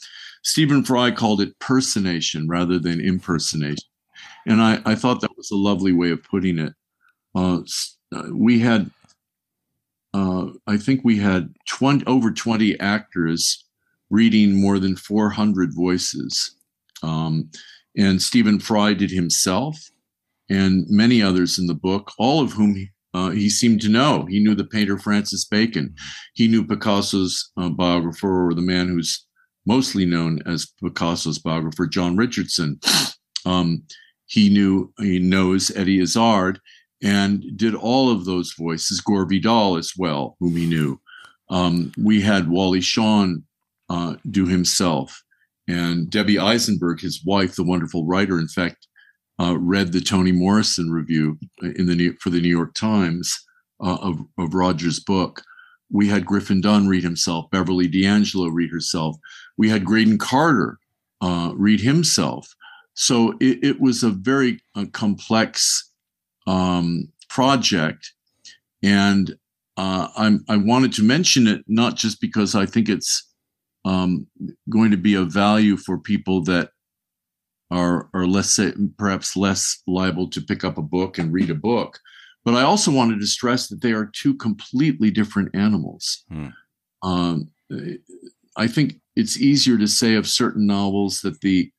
Stephen 0.43 0.83
Fry 0.83 1.11
called 1.11 1.41
it 1.41 1.57
personation 1.59 2.47
rather 2.47 2.79
than 2.79 3.01
impersonation. 3.01 3.89
And 4.45 4.61
I, 4.61 4.81
I 4.85 4.95
thought 4.95 5.21
that 5.21 5.37
was 5.37 5.51
a 5.51 5.55
lovely 5.57 5.93
way 5.93 6.11
of 6.11 6.23
putting 6.23 6.59
it. 6.59 6.73
Uh, 7.35 7.61
uh 8.15 8.23
we 8.31 8.59
had, 8.59 8.91
uh, 10.13 10.47
I 10.67 10.77
think 10.77 11.01
we 11.03 11.17
had 11.17 11.53
20, 11.67 12.05
over 12.05 12.31
20 12.31 12.79
actors 12.79 13.65
reading 14.13 14.61
more 14.61 14.77
than 14.77 14.95
400 14.95 15.73
voices. 15.73 16.55
Um, 17.01 17.49
and 17.97 18.21
Stephen 18.21 18.59
Fry 18.59 18.93
did 18.93 19.09
himself 19.09 19.75
and 20.49 20.85
many 20.87 21.19
others 21.21 21.57
in 21.57 21.65
the 21.65 21.73
book, 21.73 22.11
all 22.19 22.39
of 22.39 22.53
whom 22.53 22.89
uh, 23.15 23.31
he 23.31 23.49
seemed 23.49 23.81
to 23.81 23.89
know. 23.89 24.25
He 24.29 24.39
knew 24.39 24.53
the 24.53 24.65
painter 24.65 24.99
Francis 24.99 25.45
Bacon. 25.45 25.95
He 26.35 26.47
knew 26.47 26.63
Picasso's 26.65 27.51
uh, 27.57 27.69
biographer, 27.69 28.47
or 28.47 28.53
the 28.53 28.61
man 28.61 28.87
who's 28.87 29.25
mostly 29.65 30.05
known 30.05 30.39
as 30.45 30.71
Picasso's 30.83 31.39
biographer, 31.39 31.87
John 31.87 32.15
Richardson. 32.15 32.79
Um, 33.45 33.83
he 34.27 34.49
knew 34.49 34.93
he 34.99 35.19
knows 35.19 35.71
Eddie 35.75 36.01
Izzard 36.01 36.59
and 37.01 37.43
did 37.55 37.73
all 37.73 38.11
of 38.11 38.25
those 38.25 38.53
voices. 38.53 39.01
Gore 39.01 39.25
Vidal 39.25 39.75
as 39.75 39.93
well, 39.97 40.37
whom 40.39 40.55
he 40.55 40.67
knew. 40.67 40.99
Um, 41.49 41.91
we 41.97 42.21
had 42.21 42.49
Wally 42.49 42.81
Shawn 42.81 43.43
uh, 43.89 44.15
do 44.29 44.47
himself, 44.47 45.23
and 45.67 46.09
Debbie 46.09 46.39
Eisenberg, 46.39 46.99
his 46.99 47.23
wife, 47.25 47.55
the 47.55 47.63
wonderful 47.63 48.05
writer. 48.05 48.39
In 48.39 48.47
fact, 48.47 48.87
uh, 49.39 49.57
read 49.57 49.91
the 49.91 50.01
Toni 50.01 50.31
Morrison 50.31 50.91
review 50.91 51.37
in 51.61 51.85
the 51.85 51.95
New, 51.95 52.15
for 52.19 52.29
the 52.29 52.41
New 52.41 52.49
York 52.49 52.73
Times 52.73 53.33
uh, 53.83 53.97
of, 54.01 54.19
of 54.37 54.53
Roger's 54.53 54.99
book. 54.99 55.41
We 55.91 56.07
had 56.07 56.25
Griffin 56.25 56.61
Dunne 56.61 56.87
read 56.87 57.03
himself, 57.03 57.49
Beverly 57.51 57.87
D'Angelo 57.87 58.47
read 58.47 58.71
herself. 58.71 59.15
We 59.57 59.69
had 59.69 59.85
Graydon 59.85 60.17
Carter 60.17 60.79
uh, 61.21 61.51
read 61.55 61.81
himself. 61.81 62.53
So 62.95 63.33
it, 63.39 63.63
it 63.63 63.81
was 63.81 64.03
a 64.03 64.09
very 64.09 64.59
uh, 64.75 64.85
complex 64.91 65.91
um, 66.47 67.11
project. 67.29 68.13
And 68.81 69.35
uh, 69.75 70.07
i 70.47 70.57
wanted 70.57 70.93
to 70.93 71.03
mention 71.03 71.47
it 71.47 71.63
not 71.67 71.95
just 71.95 72.21
because 72.21 72.53
I 72.53 72.65
think 72.65 72.89
it's 72.89 73.32
um, 73.85 74.27
going 74.69 74.91
to 74.91 74.97
be 74.97 75.15
of 75.15 75.31
value 75.31 75.77
for 75.77 75.97
people 75.97 76.43
that 76.43 76.69
are 77.71 78.09
are 78.13 78.27
less 78.27 78.59
perhaps 78.97 79.35
less 79.35 79.81
liable 79.87 80.29
to 80.29 80.41
pick 80.41 80.63
up 80.63 80.77
a 80.77 80.81
book 80.81 81.17
and 81.17 81.33
read 81.33 81.49
a 81.49 81.55
book. 81.55 81.99
But 82.45 82.55
I 82.55 82.61
also 82.63 82.91
wanted 82.91 83.19
to 83.19 83.27
stress 83.27 83.67
that 83.67 83.81
they 83.81 83.93
are 83.93 84.05
two 84.05 84.35
completely 84.35 85.09
different 85.09 85.55
animals. 85.55 86.23
Hmm. 86.29 86.47
Um, 87.01 87.49
I 88.57 88.67
think 88.67 88.95
it's 89.15 89.39
easier 89.39 89.77
to 89.77 89.87
say 89.87 90.15
of 90.15 90.27
certain 90.27 90.67
novels 90.67 91.21
that 91.21 91.41
the 91.41 91.71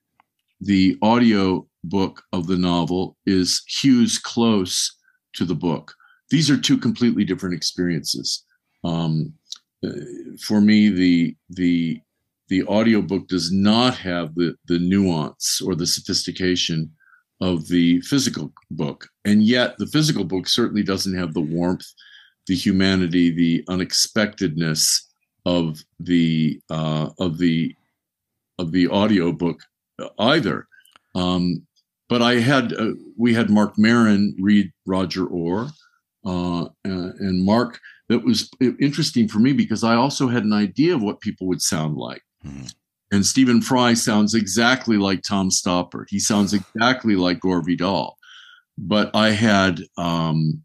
the 0.61 0.97
audio 1.03 1.67
book 1.85 2.23
of 2.33 2.47
the 2.47 2.57
novel 2.57 3.17
is 3.27 3.63
hews 3.69 4.19
close 4.19 4.97
to 5.35 5.45
the 5.45 5.55
book. 5.55 5.95
These 6.31 6.51
are 6.51 6.57
two 6.57 6.79
completely 6.79 7.25
different 7.25 7.55
experiences. 7.55 8.45
Um, 8.83 9.35
for 10.41 10.61
me, 10.61 10.89
the 10.89 11.37
the 11.51 12.01
the 12.49 12.65
audiobook 12.65 13.27
does 13.29 13.51
not 13.53 13.97
have 13.97 14.35
the, 14.35 14.55
the 14.67 14.79
nuance 14.79 15.63
or 15.65 15.75
the 15.75 15.87
sophistication 15.87 16.91
of 17.41 17.67
the 17.69 18.01
physical 18.03 18.53
book. 18.71 19.09
And 19.25 19.43
yet, 19.43 19.77
the 19.79 19.87
physical 19.87 20.25
book 20.25 20.47
certainly 20.47 20.83
doesn't 20.83 21.17
have 21.17 21.33
the 21.33 21.41
warmth, 21.41 21.87
the 22.47 22.55
humanity, 22.55 23.31
the 23.31 23.65
unexpectedness 23.69 25.09
of 25.47 25.83
the 26.01 26.61
uh, 26.71 27.11
of 27.19 27.39
the 27.39 27.75
of 28.59 28.73
the 28.73 28.89
audiobook 28.89 29.61
either. 30.19 30.67
Um, 31.15 31.67
but 32.09 32.23
I 32.23 32.35
had 32.35 32.73
uh, 32.75 32.93
we 33.17 33.35
had 33.35 33.51
Marc 33.51 33.79
Maron 33.79 34.37
read 34.39 34.71
Roger 34.87 35.27
Orr. 35.27 35.69
Uh, 36.25 36.69
and 36.85 37.45
Marc. 37.45 37.81
That 38.11 38.25
was 38.25 38.51
interesting 38.61 39.29
for 39.29 39.39
me 39.39 39.53
because 39.53 39.83
I 39.83 39.95
also 39.95 40.29
had 40.29 40.45
an 40.45 40.53
idea 40.53 40.95
of 40.95 41.03
what 41.03 41.21
people 41.21 41.47
would 41.47 41.63
sound 41.63 41.97
like. 41.97 42.23
Mm-hmm. 42.47 42.67
And 43.13 43.25
Stephen 43.25 43.63
Fry 43.63 43.95
sounds 43.95 44.35
exactly 44.35 44.97
like 44.97 45.23
Tom 45.23 45.49
Stoppard. 45.49 46.07
He 46.09 46.19
sounds 46.19 46.53
exactly 46.75 47.17
like 47.17 47.41
Gore 47.41 47.63
Vidal. 47.63 48.17
But 48.77 49.15
I 49.15 49.31
had 49.31 49.81
um, 49.97 50.65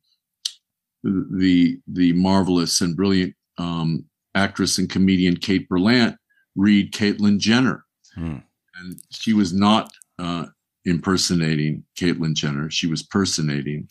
the 1.04 1.80
the 1.88 2.14
marvelous 2.14 2.82
and 2.82 2.96
brilliant 2.96 3.36
um, 3.58 4.06
actress 4.36 4.78
and 4.78 4.90
comedian 4.90 5.38
Kate 5.38 5.70
Berlant 5.70 6.18
read 6.56 6.92
Caitlyn 6.92 7.38
Jenner, 7.38 7.86
hmm. 8.16 8.38
and 8.76 9.02
she 9.12 9.34
was 9.34 9.54
not 9.54 9.92
uh, 10.18 10.48
impersonating 10.86 11.84
Caitlyn 11.96 12.34
Jenner; 12.34 12.72
she 12.72 12.88
was 12.88 13.04
personating, 13.04 13.88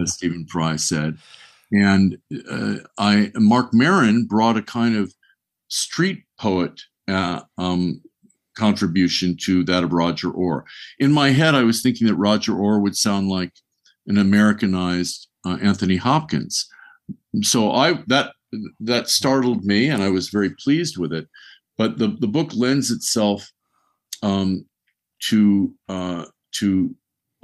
as 0.00 0.14
Stephen 0.14 0.46
Fry 0.46 0.76
said. 0.76 1.18
And 1.72 2.18
uh, 2.50 2.76
I 2.98 3.30
Marc 3.36 3.72
Maron 3.72 4.26
brought 4.26 4.56
a 4.56 4.62
kind 4.62 4.96
of 4.96 5.14
street 5.68 6.24
poet 6.38 6.80
uh, 7.08 7.42
um, 7.58 8.00
contribution 8.56 9.36
to 9.42 9.64
that 9.64 9.84
of 9.84 9.92
Roger 9.92 10.30
Orr. 10.30 10.64
In 10.98 11.12
my 11.12 11.30
head, 11.30 11.54
I 11.54 11.62
was 11.62 11.80
thinking 11.80 12.06
that 12.08 12.16
Roger 12.16 12.56
Orr 12.56 12.80
would 12.80 12.96
sound 12.96 13.28
like 13.28 13.52
an 14.06 14.18
Americanized 14.18 15.28
uh, 15.46 15.58
Anthony 15.62 15.96
Hopkins. 15.96 16.68
So 17.42 17.72
I 17.72 18.02
that 18.08 18.32
that 18.80 19.08
startled 19.08 19.64
me, 19.64 19.88
and 19.88 20.02
I 20.02 20.08
was 20.08 20.28
very 20.28 20.50
pleased 20.50 20.98
with 20.98 21.12
it. 21.12 21.28
But 21.78 21.98
the 21.98 22.08
the 22.08 22.28
book 22.28 22.50
lends 22.54 22.90
itself 22.90 23.50
um, 24.22 24.66
to 25.28 25.74
uh, 25.88 26.24
to 26.52 26.94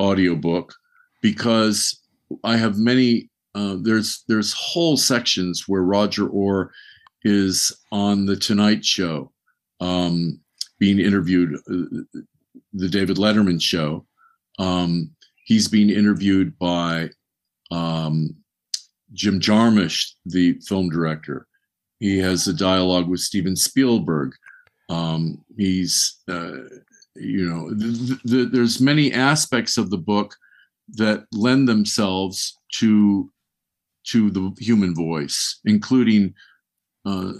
audiobook 0.00 0.74
because 1.22 2.02
I 2.44 2.56
have 2.56 2.78
many. 2.78 3.30
Uh, 3.54 3.76
there's 3.80 4.24
there's 4.28 4.52
whole 4.52 4.96
sections 4.96 5.64
where 5.66 5.82
Roger 5.82 6.28
Orr 6.28 6.72
is 7.24 7.72
on 7.90 8.26
the 8.26 8.36
Tonight 8.36 8.84
Show, 8.84 9.32
um, 9.80 10.40
being 10.78 11.00
interviewed, 11.00 11.54
uh, 11.54 12.20
the 12.72 12.88
David 12.88 13.16
Letterman 13.16 13.60
Show. 13.60 14.06
Um, 14.58 15.10
he's 15.44 15.68
being 15.68 15.90
interviewed 15.90 16.58
by 16.58 17.10
um, 17.70 18.36
Jim 19.12 19.40
Jarmusch, 19.40 20.12
the 20.24 20.58
film 20.60 20.88
director. 20.88 21.46
He 21.98 22.18
has 22.18 22.46
a 22.46 22.52
dialogue 22.52 23.08
with 23.08 23.20
Steven 23.20 23.56
Spielberg. 23.56 24.34
Um, 24.88 25.44
he's, 25.56 26.20
uh, 26.28 26.58
you 27.14 27.48
know, 27.48 27.74
th- 27.74 28.22
th- 28.22 28.48
there's 28.52 28.80
many 28.80 29.12
aspects 29.12 29.78
of 29.78 29.90
the 29.90 29.98
book 29.98 30.36
that 30.94 31.26
lend 31.32 31.68
themselves 31.68 32.58
to 32.74 33.30
to 34.08 34.30
the 34.30 34.54
human 34.58 34.94
voice, 34.94 35.58
including 35.64 36.32
uh, 37.04 37.32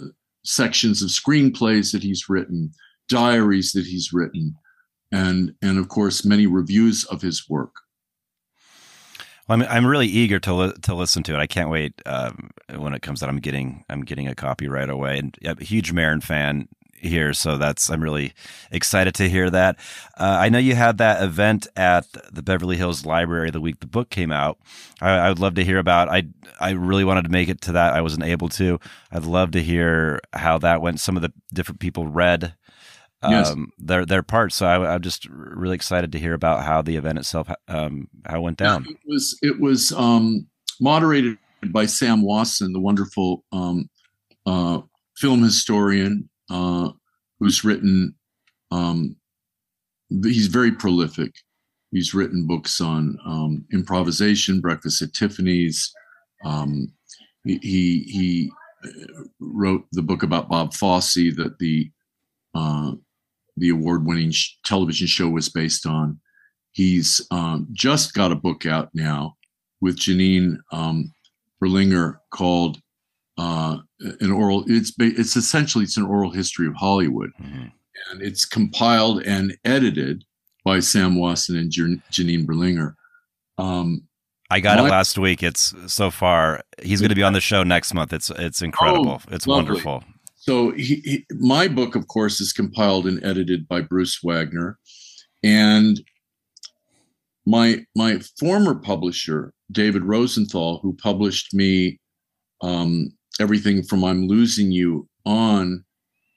sections 0.43 1.01
of 1.01 1.09
screenplays 1.09 1.91
that 1.91 2.03
he's 2.03 2.27
written, 2.27 2.71
diaries 3.07 3.71
that 3.71 3.85
he's 3.85 4.11
written, 4.11 4.55
and 5.11 5.53
and 5.61 5.77
of 5.77 5.89
course 5.89 6.25
many 6.25 6.45
reviews 6.45 7.05
of 7.05 7.21
his 7.21 7.49
work. 7.49 7.75
Well, 9.47 9.61
I'm 9.61 9.67
I'm 9.69 9.85
really 9.85 10.07
eager 10.07 10.39
to 10.39 10.53
li- 10.53 10.73
to 10.81 10.93
listen 10.93 11.23
to 11.23 11.33
it. 11.33 11.39
I 11.39 11.47
can't 11.47 11.69
wait 11.69 12.01
um, 12.05 12.49
when 12.75 12.93
it 12.93 13.01
comes 13.01 13.23
out. 13.23 13.29
I'm 13.29 13.39
getting 13.39 13.85
I'm 13.89 14.01
getting 14.01 14.27
a 14.27 14.35
copy 14.35 14.67
right 14.67 14.89
away, 14.89 15.19
and 15.19 15.37
a 15.45 15.63
huge 15.63 15.93
Maron 15.93 16.21
fan 16.21 16.67
here, 16.97 17.33
so 17.33 17.57
that's 17.57 17.89
I'm 17.89 18.01
really 18.01 18.33
excited 18.71 19.15
to 19.15 19.29
hear 19.29 19.49
that. 19.49 19.77
Uh, 20.17 20.37
I 20.39 20.49
know 20.49 20.57
you 20.57 20.75
had 20.75 20.97
that 20.97 21.23
event 21.23 21.67
at 21.75 22.05
the 22.31 22.41
Beverly 22.41 22.77
Hills 22.77 23.05
Library 23.05 23.51
the 23.51 23.61
week 23.61 23.79
the 23.79 23.87
book 23.87 24.09
came 24.09 24.31
out. 24.31 24.57
I, 25.01 25.11
I, 25.11 25.29
would 25.29 25.39
love 25.39 25.55
to 25.55 25.63
hear 25.63 25.77
about. 25.77 26.09
I 26.09 26.23
I 26.59 26.71
really 26.71 27.03
wanted 27.03 27.23
to 27.23 27.29
make 27.29 27.49
it 27.49 27.61
to 27.61 27.71
that. 27.73 27.93
I 27.93 28.01
wasn't 28.01 28.23
able 28.23 28.49
to. 28.49 28.79
I'd 29.11 29.25
love 29.25 29.51
to 29.51 29.61
hear 29.61 30.19
how 30.33 30.57
that 30.59 30.81
went. 30.81 30.99
Some 30.99 31.15
of 31.15 31.21
the 31.21 31.31
different 31.53 31.79
people 31.79 32.07
read 32.07 32.55
yes. 33.23 33.51
Um, 33.51 33.71
their 33.77 34.05
their 34.05 34.23
parts. 34.23 34.55
So 34.55 34.65
I, 34.65 34.95
am 34.95 35.01
just 35.01 35.25
really 35.29 35.75
excited 35.75 36.11
to 36.11 36.19
hear 36.19 36.33
about 36.33 36.63
how 36.63 36.81
the 36.81 36.95
event 36.95 37.19
itself 37.19 37.49
um, 37.67 38.07
how 38.25 38.37
it 38.37 38.41
went 38.41 38.57
down. 38.57 38.85
Yeah, 38.85 38.91
it 38.91 38.99
was 39.07 39.39
it 39.41 39.59
was 39.59 39.91
um, 39.93 40.47
moderated 40.79 41.37
by 41.71 41.85
Sam 41.85 42.21
Wasson, 42.23 42.73
the 42.73 42.79
wonderful 42.79 43.43
um, 43.51 43.89
uh, 44.45 44.81
film 45.15 45.43
historian 45.43 46.29
uh, 46.49 46.91
who's 47.39 47.63
written. 47.63 48.15
Um, 48.71 49.15
he's 50.09 50.47
very 50.47 50.71
prolific. 50.71 51.33
He's 51.91 52.13
written 52.13 52.47
books 52.47 52.81
on 52.81 53.17
um, 53.25 53.65
improvisation, 53.71 54.59
Breakfast 54.59 55.01
at 55.01 55.13
Tiffany's. 55.13 55.93
he 57.43 57.57
he 57.63 58.51
uh, 58.83 59.23
wrote 59.39 59.85
the 59.91 60.01
book 60.01 60.23
about 60.23 60.49
Bob 60.49 60.73
Fosse 60.73 61.33
that 61.35 61.55
the 61.59 61.89
uh, 62.53 62.91
the 63.57 63.69
award-winning 63.69 64.31
sh- 64.31 64.57
television 64.65 65.07
show 65.07 65.29
was 65.29 65.49
based 65.49 65.85
on. 65.85 66.19
He's 66.71 67.25
um, 67.31 67.67
just 67.71 68.13
got 68.13 68.31
a 68.31 68.35
book 68.35 68.65
out 68.65 68.89
now 68.93 69.35
with 69.81 69.97
Jeanine 69.97 70.57
um, 70.71 71.11
Basinger 71.61 72.17
called 72.31 72.79
uh, 73.37 73.77
an 73.99 74.31
oral. 74.31 74.63
It's 74.67 74.93
it's 74.97 75.35
essentially 75.35 75.83
it's 75.83 75.97
an 75.97 76.05
oral 76.05 76.31
history 76.31 76.67
of 76.67 76.75
Hollywood, 76.75 77.31
mm-hmm. 77.41 77.67
and 78.11 78.21
it's 78.21 78.45
compiled 78.45 79.23
and 79.23 79.55
edited 79.63 80.23
by 80.63 80.79
Sam 80.79 81.19
Wasson 81.19 81.55
and 81.55 81.71
Jeanine 81.71 82.45
Basinger. 82.45 82.93
Um, 83.57 84.03
I 84.49 84.59
got 84.59 84.79
my, 84.79 84.87
it 84.87 84.91
last 84.91 85.17
week. 85.17 85.43
It's 85.43 85.73
so 85.87 86.09
far. 86.09 86.61
He's 86.81 86.99
going 86.99 87.09
to 87.09 87.15
be 87.15 87.23
on 87.23 87.33
the 87.33 87.41
show 87.41 87.63
next 87.63 87.93
month. 87.93 88.13
It's 88.13 88.29
it's 88.31 88.61
incredible. 88.61 89.21
Oh, 89.21 89.33
it's 89.33 89.47
lovely. 89.47 89.71
wonderful. 89.71 90.03
So 90.35 90.71
he, 90.71 90.95
he, 91.03 91.25
my 91.31 91.67
book, 91.67 91.95
of 91.95 92.07
course, 92.07 92.39
is 92.39 92.53
compiled 92.53 93.05
and 93.05 93.23
edited 93.23 93.67
by 93.67 93.81
Bruce 93.81 94.19
Wagner, 94.23 94.79
and 95.43 96.01
my 97.45 97.85
my 97.95 98.19
former 98.39 98.75
publisher, 98.75 99.53
David 99.71 100.03
Rosenthal, 100.03 100.79
who 100.79 100.93
published 100.93 101.53
me 101.53 101.99
um, 102.61 103.11
everything 103.39 103.83
from 103.83 104.03
"I'm 104.03 104.27
Losing 104.27 104.71
You" 104.71 105.07
on 105.25 105.83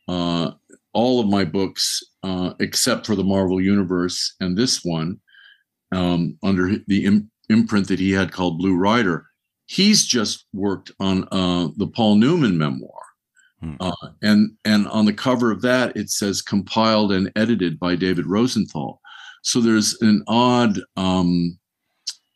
uh, 0.09 0.53
all 0.93 1.21
of 1.21 1.29
my 1.29 1.45
books 1.45 2.03
uh, 2.23 2.55
except 2.61 3.07
for 3.07 3.15
the 3.15 3.25
Marvel 3.25 3.61
Universe 3.61 4.35
and 4.41 4.57
this 4.57 4.85
one 4.85 5.21
um, 5.93 6.37
under 6.43 6.77
the 6.87 7.05
Im- 7.05 7.31
imprint 7.49 7.89
that 7.89 8.01
he 8.01 8.13
had 8.13 8.33
called 8.33 8.59
Blue 8.59 8.77
Rider. 8.77 9.27
He's 9.67 10.05
just 10.05 10.47
worked 10.53 10.91
on 10.99 11.29
uh, 11.31 11.69
the 11.77 11.87
Paul 11.87 12.17
Newman 12.17 12.59
memoir 12.59 13.01
Hmm. 13.61 13.75
Uh, 13.79 14.09
and 14.23 14.57
and 14.65 14.89
on 14.89 15.05
the 15.05 15.13
cover 15.13 15.51
of 15.51 15.61
that 15.63 15.95
it 15.97 16.11
says 16.11 16.41
compiled 16.41 17.13
and 17.13 17.31
edited 17.37 17.79
by 17.79 17.95
David 17.95 18.27
Rosenthal. 18.27 19.01
So 19.43 19.61
there's 19.61 20.01
an 20.01 20.23
odd 20.29 20.81
um, 20.97 21.59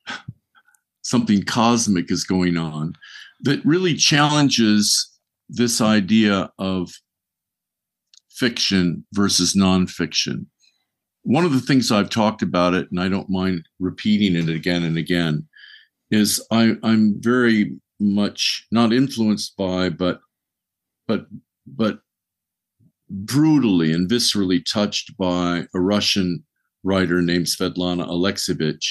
something 1.03 1.43
cosmic 1.43 2.11
is 2.11 2.25
going 2.25 2.57
on 2.57 2.95
that 3.41 3.65
really 3.65 3.95
challenges 3.95 5.11
this 5.49 5.81
idea 5.81 6.51
of 6.59 6.91
fiction 8.31 9.05
versus 9.13 9.55
nonfiction. 9.55 10.47
One 11.23 11.45
of 11.45 11.53
the 11.53 11.61
things 11.61 11.91
I've 11.91 12.11
talked 12.11 12.43
about 12.43 12.75
it, 12.75 12.89
and 12.91 13.01
I 13.01 13.09
don't 13.09 13.31
mind 13.31 13.67
repeating 13.79 14.37
it 14.37 14.49
again 14.49 14.83
and 14.83 14.99
again, 14.99 15.47
is 16.11 16.45
I, 16.51 16.77
I'm 16.83 17.21
very 17.21 17.77
much 18.01 18.67
not 18.71 18.93
influenced 18.93 19.57
by, 19.57 19.89
but 19.89 20.21
but 21.07 21.27
but 21.67 22.01
brutally 23.11 23.93
and 23.93 24.11
viscerally 24.11 24.65
touched 24.65 25.17
by 25.17 25.67
a 25.75 25.81
Russian 25.81 26.45
writer 26.83 27.23
named 27.23 27.47
Svetlana 27.47 28.07
Alexievich, 28.07 28.85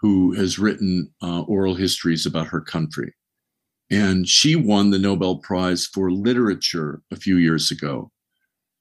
who 0.00 0.32
has 0.34 0.58
written 0.58 1.10
uh, 1.22 1.40
oral 1.42 1.74
histories 1.74 2.26
about 2.26 2.46
her 2.48 2.60
country. 2.60 3.12
And 3.90 4.28
she 4.28 4.54
won 4.54 4.90
the 4.90 4.98
Nobel 4.98 5.38
Prize 5.38 5.86
for 5.86 6.10
Literature 6.10 7.02
a 7.10 7.16
few 7.16 7.36
years 7.36 7.70
ago. 7.70 8.10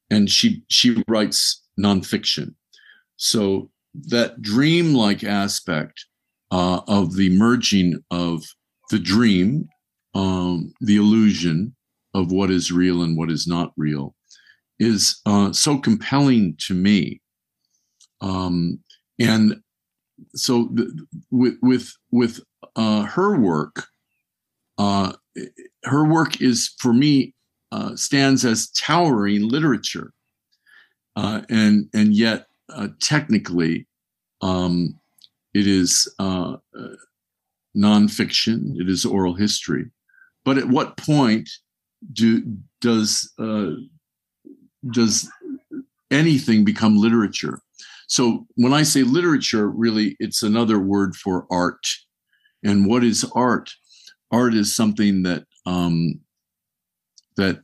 And 0.10 0.30
she 0.30 0.64
she 0.70 1.04
writes 1.08 1.64
nonfiction. 1.80 2.56
So 3.16 3.70
that 3.94 4.42
dreamlike 4.42 5.24
aspect 5.24 6.06
uh, 6.52 6.82
of 6.88 7.16
the 7.16 7.30
merging 7.30 8.04
of 8.12 8.44
the 8.90 9.00
dream, 9.00 9.68
um, 10.14 10.74
the 10.82 10.98
illusion, 10.98 11.76
of 12.14 12.32
what 12.32 12.50
is 12.50 12.72
real 12.72 13.04
and 13.04 13.16
what 13.16 13.30
is 13.30 13.48
not 13.48 13.72
real 13.78 14.16
is 14.80 15.22
uh, 15.26 15.52
so 15.54 15.78
compelling 15.78 16.56
to 16.58 16.74
me. 16.74 17.22
Um, 18.22 18.80
and 19.20 19.62
so 20.36 20.70
th- 20.70 20.90
with 21.30 21.58
with 21.62 21.94
with 22.12 22.40
uh, 22.76 23.04
her 23.04 23.40
work, 23.40 23.86
uh, 24.78 25.14
her 25.84 26.06
work 26.06 26.42
is 26.42 26.74
for 26.80 26.94
me 26.94 27.34
uh, 27.72 27.96
stands 27.96 28.46
as 28.46 28.70
towering 28.72 29.48
literature, 29.48 30.14
uh, 31.16 31.42
and 31.50 31.90
and 31.94 32.14
yet 32.14 32.48
uh, 32.74 32.88
technically, 33.00 33.88
um, 34.42 35.00
it 35.54 35.68
is 35.68 36.08
nonfiction. 37.78 38.80
It 38.80 38.90
is 38.90 39.06
oral 39.06 39.36
history. 39.36 39.86
But 40.44 40.58
at 40.58 40.70
what 40.70 40.98
point 40.98 41.50
do 42.14 42.42
does 42.82 43.32
uh, 43.40 43.72
does 44.92 45.30
anything 46.12 46.64
become 46.64 46.98
literature? 46.98 47.60
So 48.08 48.48
when 48.56 48.74
I 48.74 48.84
say 48.84 49.04
literature, 49.04 49.70
really, 49.70 50.16
it's 50.20 50.42
another 50.42 50.80
word 50.80 51.16
for 51.16 51.46
art. 51.52 51.86
And 52.64 52.88
what 52.88 53.04
is 53.04 53.30
art? 53.36 53.74
Art 54.32 54.54
is 54.54 54.76
something 54.76 55.24
that 55.24 55.46
um, 55.66 56.20
that 57.36 57.62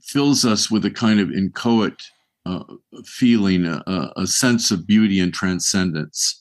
fills 0.00 0.44
us 0.44 0.70
with 0.70 0.84
a 0.84 0.90
kind 0.90 1.20
of 1.20 1.32
inchoate 1.32 2.02
uh, 2.46 2.62
feeling, 3.06 3.66
a, 3.66 4.12
a 4.16 4.26
sense 4.26 4.70
of 4.70 4.86
beauty 4.86 5.18
and 5.18 5.32
transcendence 5.32 6.40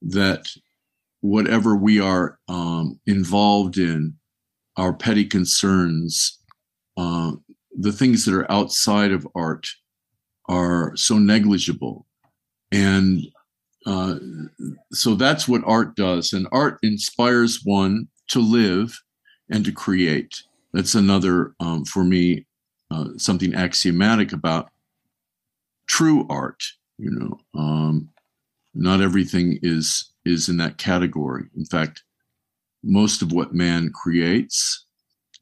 that 0.00 0.48
whatever 1.20 1.76
we 1.76 2.00
are 2.00 2.38
um, 2.48 2.98
involved 3.06 3.76
in, 3.76 4.14
our 4.76 4.92
petty 4.92 5.24
concerns, 5.24 6.38
uh, 6.96 7.32
the 7.78 7.92
things 7.92 8.24
that 8.24 8.34
are 8.34 8.50
outside 8.50 9.12
of 9.12 9.26
art 9.34 9.66
are 10.48 10.92
so 10.96 11.18
negligible. 11.18 12.06
And 12.72 13.20
uh, 13.86 14.16
so 14.92 15.14
that's 15.14 15.48
what 15.48 15.62
art 15.64 15.96
does. 15.96 16.32
And 16.32 16.46
art 16.52 16.78
inspires 16.82 17.60
one 17.64 18.08
to 18.28 18.40
live 18.40 19.00
and 19.50 19.64
to 19.64 19.72
create. 19.72 20.42
That's 20.72 20.94
another, 20.94 21.54
um, 21.60 21.84
for 21.84 22.04
me, 22.04 22.46
uh, 22.90 23.08
something 23.16 23.54
axiomatic 23.54 24.32
about 24.32 24.70
true 25.86 26.26
art. 26.28 26.62
You 26.98 27.10
know, 27.10 27.40
um, 27.58 28.10
not 28.74 29.00
everything 29.00 29.58
is 29.62 30.12
is 30.24 30.48
in 30.48 30.58
that 30.58 30.76
category. 30.76 31.44
In 31.56 31.64
fact, 31.64 32.02
most 32.82 33.22
of 33.22 33.32
what 33.32 33.54
man 33.54 33.90
creates 33.90 34.84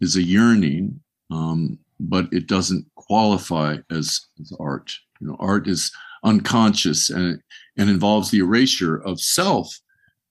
is 0.00 0.16
a 0.16 0.22
yearning, 0.22 1.00
um, 1.30 1.78
but 1.98 2.32
it 2.32 2.46
doesn't 2.46 2.86
qualify 2.94 3.76
as, 3.90 4.20
as 4.40 4.52
art. 4.60 4.96
You 5.20 5.28
know, 5.28 5.36
art 5.40 5.66
is 5.66 5.90
unconscious 6.24 7.10
and 7.10 7.40
and 7.76 7.88
involves 7.88 8.30
the 8.30 8.38
erasure 8.38 8.96
of 8.96 9.20
self. 9.20 9.72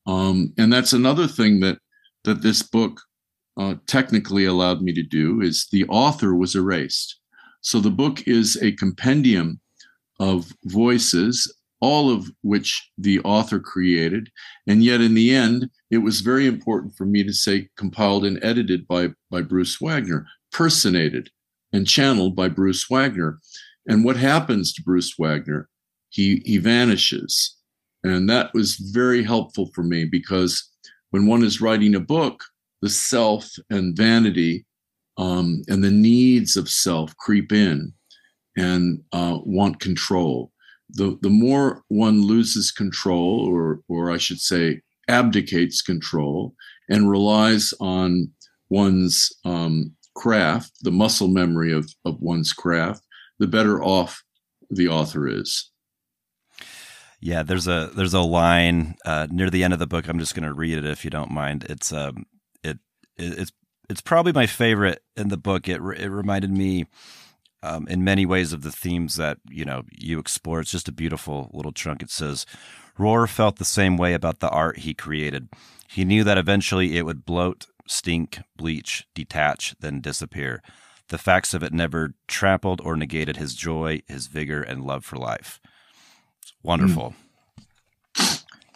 Um, 0.05 0.53
and 0.57 0.71
that's 0.71 0.93
another 0.93 1.27
thing 1.27 1.59
that 1.61 1.79
that 2.23 2.41
this 2.41 2.61
book 2.61 3.01
uh, 3.57 3.75
technically 3.87 4.45
allowed 4.45 4.81
me 4.81 4.93
to 4.93 5.03
do 5.03 5.41
is 5.41 5.67
the 5.71 5.85
author 5.85 6.35
was 6.35 6.55
erased. 6.55 7.19
So 7.61 7.79
the 7.79 7.89
book 7.89 8.27
is 8.27 8.57
a 8.61 8.73
compendium 8.73 9.59
of 10.19 10.51
voices 10.65 11.51
all 11.79 12.09
of 12.09 12.29
which 12.41 12.89
the 12.97 13.19
author 13.19 13.59
created. 13.59 14.29
And 14.65 14.83
yet, 14.83 15.01
in 15.01 15.13
the 15.13 15.33
end, 15.33 15.69
it 15.91 15.99
was 15.99 16.21
very 16.21 16.47
important 16.47 16.95
for 16.95 17.05
me 17.05 17.23
to 17.23 17.33
say 17.33 17.69
compiled 17.77 18.25
and 18.25 18.43
edited 18.43 18.87
by, 18.87 19.09
by 19.29 19.41
Bruce 19.41 19.79
Wagner, 19.79 20.25
personated 20.51 21.29
and 21.71 21.87
channeled 21.87 22.35
by 22.35 22.49
Bruce 22.49 22.89
Wagner. 22.89 23.39
And 23.87 24.03
what 24.03 24.17
happens 24.17 24.73
to 24.73 24.83
Bruce 24.83 25.13
Wagner? 25.17 25.69
He, 26.09 26.41
he 26.45 26.57
vanishes. 26.57 27.55
And 28.03 28.29
that 28.29 28.53
was 28.53 28.75
very 28.75 29.23
helpful 29.23 29.69
for 29.73 29.83
me 29.83 30.05
because 30.05 30.69
when 31.11 31.25
one 31.27 31.43
is 31.43 31.61
writing 31.61 31.95
a 31.95 31.99
book, 31.99 32.43
the 32.81 32.89
self 32.89 33.49
and 33.69 33.97
vanity 33.97 34.65
um, 35.17 35.63
and 35.67 35.83
the 35.83 35.91
needs 35.91 36.55
of 36.55 36.69
self 36.69 37.15
creep 37.17 37.51
in 37.51 37.91
and 38.55 39.01
uh, 39.11 39.39
want 39.43 39.79
control 39.79 40.51
the 40.89 41.17
the 41.21 41.29
more 41.29 41.83
one 41.89 42.21
loses 42.21 42.71
control, 42.71 43.47
or 43.47 43.81
or 43.87 44.11
I 44.11 44.17
should 44.17 44.39
say, 44.39 44.81
abdicates 45.07 45.81
control, 45.81 46.55
and 46.89 47.09
relies 47.09 47.73
on 47.79 48.31
one's 48.69 49.31
um, 49.45 49.95
craft, 50.15 50.71
the 50.81 50.91
muscle 50.91 51.27
memory 51.27 51.71
of 51.73 51.89
of 52.05 52.19
one's 52.21 52.53
craft, 52.53 53.03
the 53.39 53.47
better 53.47 53.83
off 53.83 54.23
the 54.69 54.87
author 54.87 55.27
is. 55.27 55.71
Yeah, 57.19 57.43
there's 57.43 57.67
a 57.67 57.89
there's 57.95 58.13
a 58.13 58.21
line 58.21 58.95
uh, 59.05 59.27
near 59.29 59.49
the 59.49 59.63
end 59.63 59.73
of 59.73 59.79
the 59.79 59.87
book. 59.87 60.07
I'm 60.07 60.19
just 60.19 60.35
going 60.35 60.47
to 60.47 60.53
read 60.53 60.77
it 60.77 60.85
if 60.85 61.03
you 61.03 61.09
don't 61.09 61.31
mind. 61.31 61.65
It's 61.69 61.91
um 61.91 62.25
it, 62.63 62.77
it 63.17 63.39
it's 63.39 63.51
it's 63.89 64.01
probably 64.01 64.33
my 64.33 64.45
favorite 64.45 65.01
in 65.15 65.29
the 65.29 65.37
book. 65.37 65.67
It 65.67 65.81
it 65.81 66.09
reminded 66.09 66.51
me 66.51 66.85
um, 67.63 67.87
in 67.87 68.03
many 68.03 68.25
ways 68.25 68.53
of 68.53 68.61
the 68.61 68.71
themes 68.71 69.15
that 69.15 69.39
you 69.49 69.65
know 69.65 69.83
you 69.91 70.19
explore. 70.19 70.59
It's 70.59 70.71
just 70.71 70.87
a 70.87 70.93
beautiful 70.93 71.49
little 71.53 71.71
chunk. 71.71 72.03
It 72.03 72.11
says, 72.11 72.45
Roar 72.97 73.27
felt 73.27 73.57
the 73.57 73.65
same 73.65 73.97
way 73.97 74.13
about 74.13 74.39
the 74.39 74.49
art 74.49 74.79
he 74.79 74.93
created. 74.93 75.49
He 75.89 76.05
knew 76.05 76.23
that 76.23 76.37
eventually 76.37 76.97
it 76.97 77.05
would 77.05 77.25
bloat, 77.25 77.65
stink, 77.87 78.39
bleach, 78.55 79.07
detach, 79.15 79.75
then 79.79 80.01
disappear. 80.01 80.61
The 81.09 81.17
facts 81.17 81.53
of 81.53 81.63
it 81.63 81.73
never 81.73 82.13
trampled 82.27 82.81
or 82.81 82.97
negated 82.97 83.37
his 83.37 83.55
joy, 83.55 84.01
his 84.07 84.27
vigor, 84.27 84.61
and 84.61 84.83
love 84.83 85.05
for 85.05 85.15
life. 85.15 85.61
Wonderful. 86.63 87.13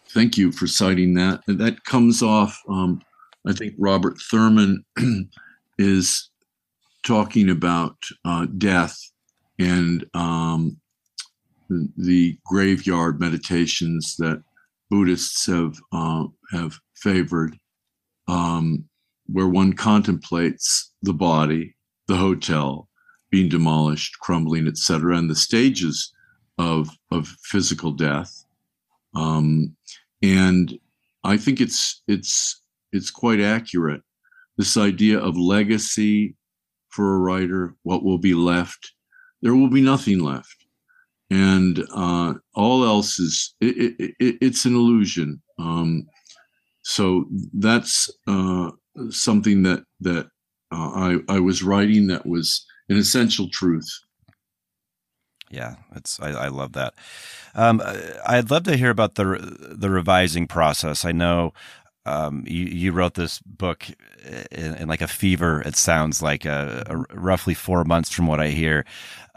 Thank 0.09 0.37
you 0.37 0.51
for 0.51 0.67
citing 0.67 1.13
that. 1.15 1.41
That 1.47 1.83
comes 1.85 2.21
off. 2.21 2.61
Um, 2.67 3.01
I 3.47 3.53
think 3.53 3.73
Robert 3.77 4.19
Thurman 4.29 4.83
is 5.77 6.29
talking 7.05 7.49
about 7.49 7.95
uh, 8.25 8.45
death 8.57 8.97
and 9.57 10.05
um, 10.13 10.77
the 11.97 12.37
graveyard 12.45 13.19
meditations 13.19 14.15
that 14.17 14.43
Buddhists 14.89 15.45
have 15.47 15.79
uh, 15.93 16.25
have 16.51 16.77
favored, 16.95 17.57
um, 18.27 18.83
where 19.27 19.47
one 19.47 19.73
contemplates 19.73 20.91
the 21.01 21.13
body, 21.13 21.75
the 22.07 22.17
hotel 22.17 22.89
being 23.29 23.47
demolished, 23.47 24.19
crumbling, 24.19 24.67
etc., 24.67 25.17
and 25.17 25.29
the 25.29 25.35
stages 25.35 26.11
of 26.57 26.89
of 27.11 27.27
physical 27.43 27.91
death. 27.91 28.45
Um, 29.15 29.75
and 30.21 30.77
I 31.23 31.37
think 31.37 31.61
it's 31.61 32.01
it's 32.07 32.61
it's 32.91 33.11
quite 33.11 33.39
accurate. 33.39 34.01
This 34.57 34.77
idea 34.77 35.19
of 35.19 35.37
legacy 35.37 36.35
for 36.89 37.15
a 37.15 37.19
writer, 37.19 37.75
what 37.83 38.03
will 38.03 38.17
be 38.17 38.33
left? 38.33 38.93
There 39.41 39.55
will 39.55 39.69
be 39.69 39.81
nothing 39.81 40.19
left. 40.19 40.55
And 41.29 41.85
uh, 41.95 42.33
all 42.53 42.83
else 42.83 43.17
is, 43.17 43.55
it, 43.61 43.95
it, 43.99 44.15
it, 44.19 44.37
it's 44.41 44.65
an 44.65 44.75
illusion. 44.75 45.41
Um, 45.57 46.05
so 46.83 47.25
that's 47.53 48.09
uh, 48.27 48.71
something 49.09 49.63
that, 49.63 49.85
that 50.01 50.27
uh, 50.73 50.91
I, 50.93 51.17
I 51.29 51.39
was 51.39 51.63
writing 51.63 52.07
that 52.07 52.25
was 52.25 52.65
an 52.89 52.97
essential 52.97 53.49
truth. 53.49 53.89
Yeah, 55.51 55.75
it's 55.95 56.19
I, 56.19 56.29
I 56.29 56.47
love 56.47 56.73
that. 56.73 56.93
Um, 57.53 57.81
I'd 58.25 58.49
love 58.49 58.63
to 58.63 58.77
hear 58.77 58.89
about 58.89 59.15
the 59.15 59.57
the 59.59 59.89
revising 59.89 60.47
process. 60.47 61.03
I 61.03 61.11
know 61.11 61.53
um, 62.05 62.43
you, 62.47 62.65
you 62.65 62.91
wrote 62.93 63.13
this 63.13 63.39
book 63.39 63.85
in, 64.51 64.75
in, 64.75 64.87
like 64.87 65.01
a 65.01 65.07
fever. 65.07 65.61
It 65.61 65.75
sounds 65.75 66.21
like 66.21 66.45
a, 66.45 66.83
a 66.87 66.97
roughly 67.15 67.53
four 67.53 67.83
months 67.83 68.11
from 68.11 68.27
what 68.27 68.39
I 68.39 68.47
hear. 68.47 68.85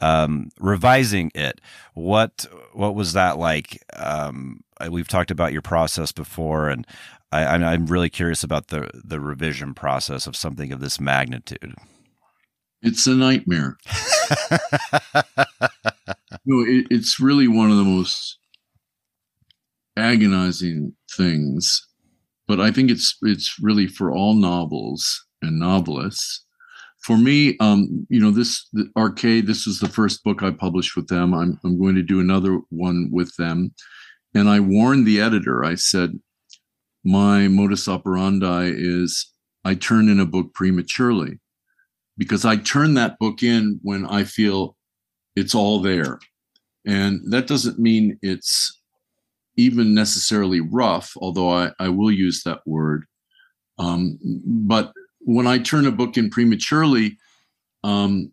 Um, 0.01 0.51
revising 0.59 1.31
it, 1.35 1.61
what 1.95 2.47
what 2.73 2.95
was 2.95 3.13
that 3.13 3.39
like? 3.39 3.83
Um, 3.95 4.63
we've 4.91 5.09
talked 5.09 5.31
about 5.31 5.53
your 5.53 5.63
process 5.63 6.13
before, 6.13 6.69
and 6.69 6.87
I, 7.33 7.45
I'm 7.45 7.87
really 7.87 8.11
curious 8.11 8.43
about 8.43 8.69
the 8.69 8.91
the 8.95 9.21
revision 9.21 9.75
process 9.75 10.27
of 10.27 10.37
something 10.37 10.73
of 10.73 10.81
this 10.81 11.01
magnitude. 11.01 11.75
It's 12.83 13.07
a 13.07 13.15
nightmare. 13.15 13.79
no, 16.45 16.61
it, 16.61 16.87
it's 16.91 17.21
really 17.21 17.49
one 17.49 17.71
of 17.71 17.77
the 17.77 17.85
most 17.85 18.39
agonizing 19.97 20.95
things 21.17 21.87
but 22.47 22.61
I 22.61 22.71
think 22.71 22.91
it's 22.91 23.17
it's 23.23 23.57
really 23.61 23.87
for 23.87 24.13
all 24.13 24.35
novels 24.35 25.25
and 25.43 25.59
novelists. 25.59 26.45
For 27.03 27.19
me, 27.19 27.57
um, 27.61 28.07
you 28.09 28.21
know, 28.21 28.31
this 28.31 28.67
Arcade. 28.97 29.47
This 29.47 29.67
was 29.67 29.79
the 29.79 29.89
first 29.89 30.25
book 30.25 30.43
I 30.43 30.51
published 30.51 30.97
with 30.97 31.09
them. 31.09 31.35
I'm 31.35 31.59
I'm 31.65 31.79
going 31.79 31.95
to 31.95 32.03
do 32.03 32.21
another 32.21 32.61
one 32.71 33.09
with 33.13 33.35
them, 33.37 33.75
and 34.35 34.49
I 34.49 34.61
warned 34.61 35.07
the 35.07 35.21
editor. 35.21 35.65
I 35.65 35.75
said, 35.75 36.19
my 37.05 37.49
modus 37.49 37.89
operandi 37.89 38.73
is 38.75 39.31
I 39.65 39.75
turn 39.75 40.09
in 40.09 40.21
a 40.21 40.27
book 40.27 40.55
prematurely, 40.55 41.41
because 42.17 42.45
I 42.45 42.57
turn 42.57 42.95
that 42.95 43.19
book 43.19 43.43
in 43.43 43.81
when 43.83 44.07
I 44.07 44.25
feel 44.25 44.77
it's 45.37 45.55
all 45.55 45.81
there, 45.81 46.21
and 46.87 47.21
that 47.33 47.47
doesn't 47.47 47.79
mean 47.79 48.19
it's 48.23 48.81
even 49.57 49.95
necessarily 49.95 50.61
rough, 50.61 51.17
although 51.17 51.51
I, 51.51 51.71
I 51.79 51.89
will 51.89 52.11
use 52.11 52.43
that 52.43 52.61
word. 52.67 53.05
Um, 53.79 54.19
but 54.45 54.93
when 55.21 55.47
I 55.47 55.59
turn 55.59 55.87
a 55.87 55.93
book 55.93 56.17
in 56.17 56.31
prematurely, 56.31 57.17
um, 57.83 58.33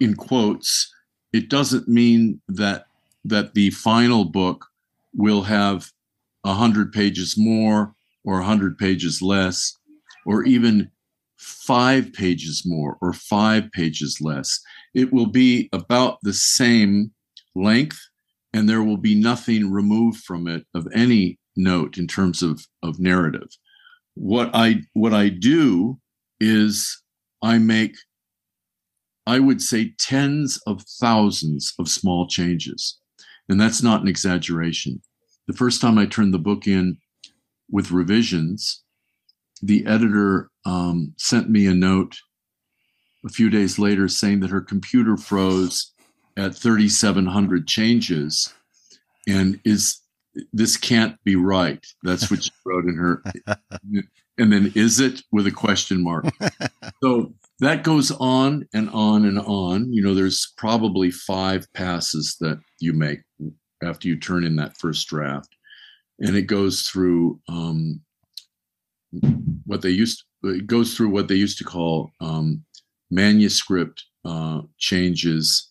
in 0.00 0.14
quotes, 0.14 0.92
it 1.32 1.48
doesn't 1.48 1.88
mean 1.88 2.40
that 2.48 2.86
that 3.26 3.54
the 3.54 3.70
final 3.70 4.24
book 4.24 4.66
will 5.14 5.42
have 5.42 5.90
a 6.44 6.52
hundred 6.52 6.92
pages 6.92 7.36
more 7.38 7.94
or 8.24 8.36
a 8.36 8.42
100 8.42 8.78
pages 8.78 9.20
less, 9.22 9.76
or 10.26 10.44
even 10.44 10.90
five 11.36 12.12
pages 12.12 12.62
more 12.64 12.96
or 13.00 13.12
five 13.12 13.70
pages 13.72 14.20
less. 14.20 14.60
It 14.94 15.12
will 15.12 15.26
be 15.26 15.68
about 15.72 16.18
the 16.22 16.32
same 16.32 17.12
length, 17.54 17.98
and 18.52 18.68
there 18.68 18.82
will 18.82 18.96
be 18.96 19.14
nothing 19.14 19.70
removed 19.70 20.22
from 20.24 20.46
it 20.48 20.64
of 20.74 20.86
any 20.94 21.38
note 21.56 21.98
in 21.98 22.06
terms 22.06 22.42
of, 22.42 22.66
of 22.82 22.98
narrative. 22.98 23.48
What 24.14 24.50
I 24.54 24.82
what 24.92 25.12
I 25.12 25.28
do 25.28 25.98
is 26.40 27.02
I 27.42 27.58
make, 27.58 27.96
I 29.26 29.38
would 29.40 29.60
say, 29.60 29.92
tens 29.98 30.58
of 30.66 30.82
thousands 31.00 31.74
of 31.78 31.88
small 31.88 32.26
changes. 32.28 32.98
And 33.48 33.60
that's 33.60 33.82
not 33.82 34.02
an 34.02 34.08
exaggeration. 34.08 35.02
The 35.46 35.52
first 35.52 35.80
time 35.80 35.98
I 35.98 36.06
turned 36.06 36.32
the 36.32 36.38
book 36.38 36.66
in 36.66 36.96
with 37.70 37.90
revisions, 37.90 38.82
the 39.60 39.84
editor 39.86 40.50
um, 40.64 41.12
sent 41.18 41.50
me 41.50 41.66
a 41.66 41.74
note 41.74 42.16
a 43.26 43.28
few 43.28 43.50
days 43.50 43.78
later 43.78 44.08
saying 44.08 44.40
that 44.40 44.50
her 44.50 44.60
computer 44.60 45.16
froze 45.16 45.92
at 46.36 46.54
3,700 46.54 47.66
changes 47.66 48.52
and 49.28 49.60
is 49.64 50.00
this 50.52 50.76
can't 50.76 51.16
be 51.24 51.36
right. 51.36 51.84
That's 52.02 52.30
what 52.30 52.42
she 52.42 52.50
wrote 52.66 52.86
in 52.86 52.96
her. 52.96 53.22
and 54.38 54.52
then 54.52 54.72
is 54.74 54.98
it 55.00 55.22
with 55.30 55.46
a 55.46 55.52
question 55.52 56.02
mark. 56.02 56.26
so 57.02 57.32
that 57.60 57.84
goes 57.84 58.10
on 58.10 58.68
and 58.74 58.90
on 58.90 59.24
and 59.24 59.38
on. 59.38 59.92
You 59.92 60.02
know, 60.02 60.14
there's 60.14 60.52
probably 60.56 61.10
five 61.10 61.72
passes 61.72 62.36
that 62.40 62.60
you 62.80 62.92
make 62.92 63.20
after 63.82 64.08
you 64.08 64.18
turn 64.18 64.44
in 64.44 64.56
that 64.56 64.76
first 64.78 65.06
draft, 65.08 65.54
and 66.18 66.36
it 66.36 66.42
goes 66.42 66.82
through 66.82 67.40
um, 67.48 68.00
what 69.66 69.82
they 69.82 69.90
used. 69.90 70.24
It 70.42 70.66
goes 70.66 70.96
through 70.96 71.10
what 71.10 71.28
they 71.28 71.36
used 71.36 71.58
to 71.58 71.64
call 71.64 72.10
um, 72.20 72.64
manuscript 73.10 74.04
uh, 74.24 74.62
changes. 74.78 75.70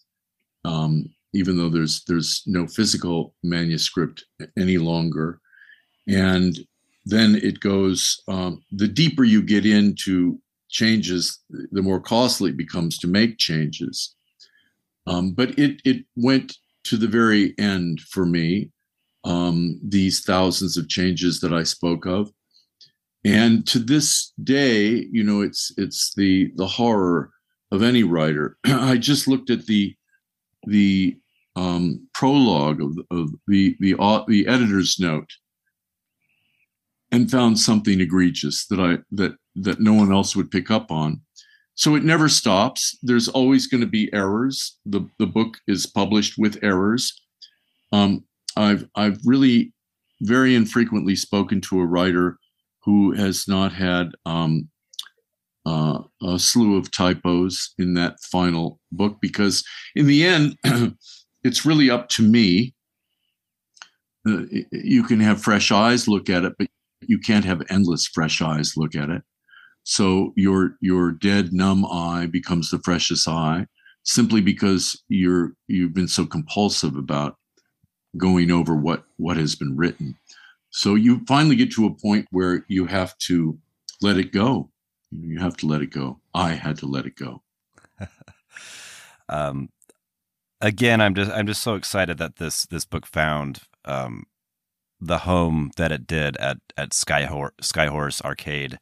Um, 0.66 1.10
even 1.34 1.58
though 1.58 1.70
there's 1.70 2.04
there's 2.06 2.44
no 2.46 2.68
physical 2.68 3.36
manuscript 3.44 4.24
any 4.58 4.78
longer, 4.78 5.40
and 6.08 6.58
then 7.06 7.36
it 7.36 7.60
goes 7.60 8.22
um, 8.28 8.64
the 8.72 8.88
deeper 8.88 9.24
you 9.24 9.42
get 9.42 9.66
into 9.66 10.40
changes 10.70 11.40
the 11.50 11.82
more 11.82 12.00
costly 12.00 12.50
it 12.50 12.58
becomes 12.58 12.98
to 12.98 13.08
make 13.08 13.38
changes. 13.38 14.16
Um, 15.06 15.34
but 15.34 15.58
it 15.60 15.82
it 15.86 16.06
went 16.16 16.58
to 16.86 16.98
the 16.98 17.08
very 17.08 17.54
end 17.58 18.02
for 18.02 18.26
me 18.26 18.70
um, 19.26 19.80
these 19.84 20.22
thousands 20.22 20.76
of 20.76 20.90
changes 20.90 21.40
that 21.40 21.54
i 21.54 21.64
spoke 21.64 22.06
of. 22.06 22.32
And 23.26 23.66
to 23.68 23.80
this 23.80 24.34
day 24.44 25.08
you 25.12 25.24
know 25.24 25.42
it's 25.42 25.72
it's 25.78 26.14
the 26.16 26.52
the 26.56 26.68
horror 26.68 27.32
of 27.72 27.82
any 27.82 28.04
writer. 28.04 28.58
I 28.66 28.98
just 28.98 29.28
looked 29.28 29.50
at 29.50 29.66
the 29.66 29.96
the 30.66 31.18
um, 31.56 32.08
prologue 32.14 32.82
of, 32.82 32.98
of 33.12 33.30
the 33.48 33.76
the 33.80 33.96
the 34.28 34.48
editor's 34.48 34.98
note 35.00 35.30
and 37.12 37.30
found 37.30 37.60
something 37.60 38.02
egregious 38.02 38.66
that 38.68 38.80
I 38.80 38.98
that 39.12 39.36
that 39.56 39.80
no 39.80 39.94
one 39.94 40.12
else 40.12 40.36
would 40.36 40.52
pick 40.52 40.72
up 40.72 40.92
on. 40.92 41.22
So 41.76 41.96
it 41.96 42.04
never 42.04 42.30
stops. 42.30 42.98
There's 43.02 43.28
always 43.28 43.68
going 43.68 43.82
to 43.82 43.88
be 43.88 44.12
errors. 44.14 44.78
The 44.86 45.08
the 45.20 45.28
book 45.28 45.58
is 45.68 45.86
published 45.86 46.36
with 46.38 46.64
errors. 46.64 47.14
Um, 47.92 48.26
I've 48.58 48.88
I've 48.96 49.20
really 49.26 49.74
very 50.22 50.56
infrequently 50.56 51.16
spoken 51.16 51.62
to 51.62 51.80
a 51.82 51.86
writer 51.86 52.38
who 52.84 53.12
has 53.14 53.48
not 53.48 53.74
had 53.74 54.12
um, 54.26 54.70
uh, 55.66 56.00
a 56.22 56.38
slew 56.38 56.78
of 56.78 56.92
typos 56.92 57.74
in 57.78 57.94
that 57.94 58.20
final 58.20 58.80
book 58.92 59.18
because 59.22 59.64
in 59.96 60.08
the 60.08 60.26
end 60.26 60.58
it's 61.44 61.66
really 61.66 61.90
up 61.90 62.10
to 62.10 62.22
me 62.22 62.74
uh, 64.28 64.44
you 64.72 65.04
can 65.04 65.20
have 65.20 65.42
fresh 65.42 65.72
eyes 65.72 66.08
look 66.08 66.30
at 66.30 66.44
it 66.44 66.54
but 66.58 66.68
you 67.08 67.20
can't 67.20 67.46
have 67.46 67.62
endless 67.70 68.08
fresh 68.08 68.42
eyes 68.42 68.78
look 68.78 68.96
at 68.96 69.10
it. 69.10 69.24
So 69.84 70.34
your 70.36 70.78
your 70.80 71.12
dead 71.12 71.54
numb 71.54 71.86
eye 71.86 72.28
becomes 72.28 72.70
the 72.70 72.80
freshest 72.80 73.28
eye 73.28 73.68
simply 74.04 74.42
because 74.42 75.02
you're 75.10 75.54
you've 75.68 75.94
been 75.94 76.08
so 76.08 76.26
compulsive 76.26 76.96
about 76.96 77.38
going 78.18 78.52
over 78.52 78.76
what 78.76 79.04
what 79.18 79.38
has 79.38 79.56
been 79.56 79.76
written. 79.76 80.16
So 80.70 80.96
you 80.96 81.24
finally 81.28 81.56
get 81.56 81.72
to 81.74 81.86
a 81.86 81.94
point 81.94 82.28
where 82.32 82.66
you 82.68 82.86
have 82.86 83.18
to 83.20 83.58
let 84.02 84.18
it 84.18 84.32
go. 84.32 84.70
You 85.22 85.40
have 85.40 85.58
to 85.58 85.68
let 85.68 85.82
it 85.82 85.92
go. 85.92 86.20
I 86.34 86.54
had 86.54 86.78
to 86.80 86.86
let 86.86 87.06
it 87.06 87.16
go. 87.16 87.42
um, 89.30 89.70
again, 90.62 91.02
I'm 91.02 91.14
just 91.14 91.32
I'm 91.32 91.48
just 91.48 91.62
so 91.62 91.76
excited 91.76 92.18
that 92.18 92.38
this 92.38 92.66
this 92.66 92.86
book 92.86 93.06
found 93.06 93.62
um, 93.86 94.26
the 95.00 95.20
home 95.20 95.72
that 95.78 95.92
it 95.92 96.08
did 96.08 96.38
at 96.38 96.58
at 96.78 96.92
Skyhorse, 96.92 97.52
Skyhorse 97.62 98.22
Arcade. 98.22 98.80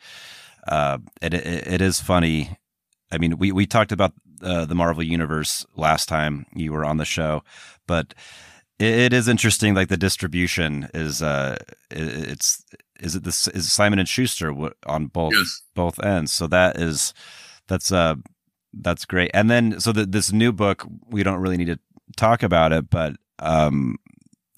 Uh, 0.68 1.00
it, 1.22 1.34
it, 1.34 1.68
it 1.68 1.82
is 1.82 2.00
funny. 2.00 2.58
I 3.12 3.18
mean, 3.18 3.38
we 3.38 3.52
we 3.52 3.66
talked 3.66 3.92
about 3.92 4.14
uh, 4.42 4.66
the 4.66 4.76
Marvel 4.76 5.04
Universe 5.04 5.66
last 5.76 6.08
time 6.08 6.46
you 6.54 6.72
were 6.72 6.86
on 6.86 6.98
the 6.98 7.06
show, 7.06 7.44
but 7.88 8.14
it, 8.80 9.00
it 9.00 9.14
is 9.14 9.28
interesting. 9.28 9.74
Like 9.74 9.90
the 9.90 9.98
distribution 9.98 10.90
is, 10.94 11.22
uh, 11.22 11.58
it, 11.90 12.30
it's 12.30 12.64
is 13.02 13.16
it 13.16 13.24
this 13.24 13.48
is 13.50 13.72
Simon 13.72 14.00
and 14.00 14.08
Schuster 14.08 14.54
on 14.86 15.08
both 15.08 15.34
yes. 15.34 15.62
both 15.76 16.04
ends. 16.04 16.32
So 16.32 16.48
that 16.48 16.80
is 16.80 17.14
that's 17.68 17.92
uh 17.92 18.16
that's 18.74 19.06
great. 19.06 19.32
And 19.34 19.50
then 19.50 19.80
so 19.80 19.92
the, 19.92 20.06
this 20.06 20.32
new 20.32 20.52
book, 20.52 20.88
we 21.08 21.24
don't 21.24 21.40
really 21.40 21.58
need 21.58 21.66
to 21.66 21.80
talk 22.16 22.44
about 22.44 22.72
it, 22.72 22.90
but 22.90 23.16
um, 23.40 23.98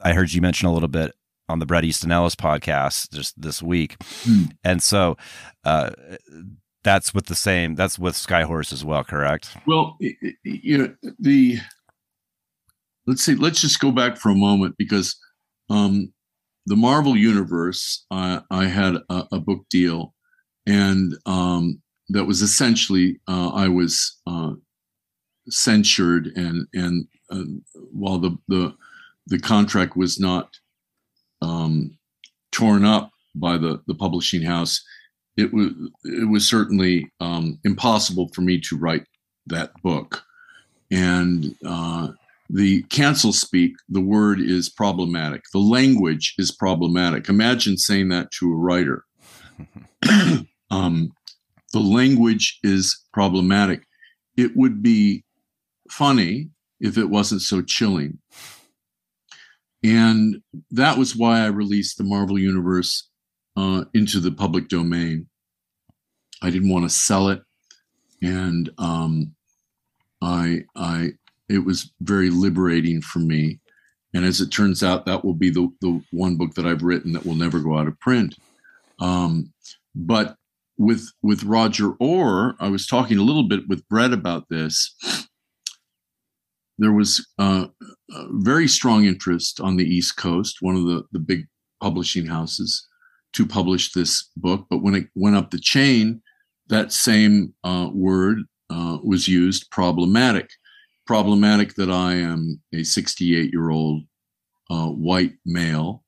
I 0.02 0.14
heard 0.14 0.34
you 0.34 0.42
mention 0.42 0.68
a 0.68 0.74
little 0.74 0.90
bit 0.90 1.14
on 1.50 1.60
the 1.60 1.66
Bret 1.66 1.84
Easton 1.84 2.12
Ellis 2.12 2.36
podcast 2.36 3.12
just 3.12 3.40
this 3.42 3.62
week. 3.62 3.96
Hmm. 4.24 4.44
And 4.64 4.84
so 4.84 5.18
uh, 5.64 5.92
that's 6.84 7.14
with 7.14 7.26
the 7.26 7.36
same, 7.36 7.76
that's 7.76 7.98
with 7.98 8.16
Skyhorse 8.16 8.72
as 8.72 8.86
well, 8.86 9.04
correct? 9.04 9.58
Well, 9.66 9.98
you 10.00 10.78
know, 10.78 10.96
the, 11.20 11.58
let's 13.08 13.24
see, 13.24 13.36
let's 13.36 13.62
just 13.62 13.80
go 13.80 13.92
back 13.92 14.18
for 14.18 14.30
a 14.30 14.36
moment 14.36 14.76
because 14.78 15.16
um, 15.70 16.13
the 16.66 16.76
Marvel 16.76 17.18
Universe, 17.18 18.06
I, 18.12 18.42
I 18.50 18.66
had 18.66 18.96
a, 19.10 19.28
a, 19.34 19.40
book 19.40 19.66
deal 19.70 20.14
and 20.66 21.14
um, 21.26 21.82
that 22.10 22.26
was 22.26 22.42
essentially, 22.42 23.20
uh, 23.28 23.50
I 23.50 23.68
was 23.68 24.20
uh, 24.28 24.54
censured 25.50 26.28
and, 26.36 26.68
and 26.74 27.08
uh, 27.30 27.44
while 27.92 28.20
the, 28.20 28.38
the, 28.48 28.74
the 29.28 29.40
contract 29.40 29.98
was 29.98 30.20
not 30.20 30.50
um, 31.42 31.98
torn 32.52 32.86
up 32.86 33.12
by 33.36 33.58
the 33.58 33.82
the 33.88 33.96
publishing 33.96 34.42
house, 34.42 34.82
it 35.38 35.54
was 35.54 35.70
it 36.04 36.30
was 36.30 36.48
certainly 36.48 37.12
um, 37.20 37.60
impossible 37.64 38.30
for 38.34 38.42
me 38.42 38.60
to 38.62 38.78
write 38.78 39.06
that 39.48 39.72
book. 39.82 40.24
And 40.92 41.56
uh, 41.66 42.10
the 42.54 42.84
cancel 42.84 43.34
speak, 43.34 43.74
the 43.90 44.00
word 44.00 44.40
is 44.40 44.70
problematic. 44.70 45.42
The 45.52 45.60
language 45.60 46.36
is 46.38 46.52
problematic. 46.52 47.28
Imagine 47.28 47.78
saying 47.78 48.10
that 48.10 48.30
to 48.40 48.52
a 48.52 48.56
writer. 48.56 49.04
um, 50.70 51.12
the 51.74 51.80
language 51.80 52.60
is 52.62 53.02
problematic. 53.12 53.82
It 54.38 54.56
would 54.56 54.84
be 54.84 55.24
funny 55.90 56.52
if 56.80 56.96
it 56.96 57.10
wasn't 57.10 57.42
so 57.42 57.64
chilling. 57.64 58.20
And 59.84 60.44
that 60.70 61.00
was 61.00 61.16
why 61.16 61.40
I 61.40 61.48
released 61.48 61.98
the 61.98 62.04
Marvel 62.04 62.38
Universe 62.38 63.10
uh, 63.58 63.86
into 63.96 64.20
the 64.20 64.32
public 64.32 64.68
domain. 64.68 65.28
I 66.44 66.52
didn't 66.52 66.70
want 66.70 66.86
to 66.86 66.90
sell 66.90 67.30
it, 67.30 67.42
and 68.22 68.70
um, 68.78 69.34
I, 70.22 70.66
I, 70.76 71.12
it 71.54 71.66
was 71.66 71.92
very 72.02 72.30
liberating 72.30 73.02
for 73.02 73.20
me. 73.20 73.60
And 74.14 74.26
as 74.26 74.42
it 74.42 74.50
turns 74.50 74.84
out, 74.84 75.06
that 75.06 75.24
will 75.24 75.34
be 75.34 75.50
the 75.50 75.70
the 75.82 76.02
one 76.12 76.36
book 76.36 76.54
that 76.56 76.66
I've 76.66 76.84
written 76.84 77.14
that 77.14 77.26
will 77.26 77.36
never 77.36 77.60
go 77.60 77.78
out 77.78 77.88
of 77.88 78.00
print. 78.00 78.36
Um, 79.00 79.52
but 79.96 80.36
with 80.78 81.12
with 81.22 81.44
Roger 81.44 81.94
Orr, 82.00 82.56
I 82.60 82.70
was 82.70 82.88
talking 82.88 83.18
a 83.18 83.24
little 83.24 83.48
bit 83.48 83.68
with 83.68 83.88
Bret 83.90 84.14
about 84.14 84.50
this, 84.50 84.96
there 86.78 86.92
was 86.92 87.26
uh, 87.38 87.68
very 88.32 88.68
strong 88.68 89.06
interest 89.06 89.60
on 89.60 89.78
the 89.78 89.86
East 89.86 90.18
Coast, 90.18 90.58
one 90.62 90.76
of 90.76 90.86
the, 90.86 91.04
the 91.12 91.20
big 91.20 91.48
publishing 91.82 92.26
houses, 92.26 92.88
to 93.34 93.46
publish 93.46 93.92
this 93.92 94.30
book. 94.36 94.66
But 94.70 94.82
when 94.82 94.96
it 94.96 95.08
went 95.16 95.36
up 95.36 95.52
the 95.52 95.60
chain, 95.60 96.22
that 96.68 96.92
same 96.92 97.54
uh, 97.64 97.90
word 97.94 98.40
uh, 98.70 98.98
was 99.04 99.28
used 99.28 99.70
problematic. 99.70 100.50
Problematic 101.06 101.76
that 101.76 101.90
I 101.90 102.14
am 102.16 102.62
a 102.74 102.84
68 102.84 103.52
year 103.52 103.70
old 103.70 104.04
uh, 104.70 104.88
white 104.88 105.34
male 105.46 106.04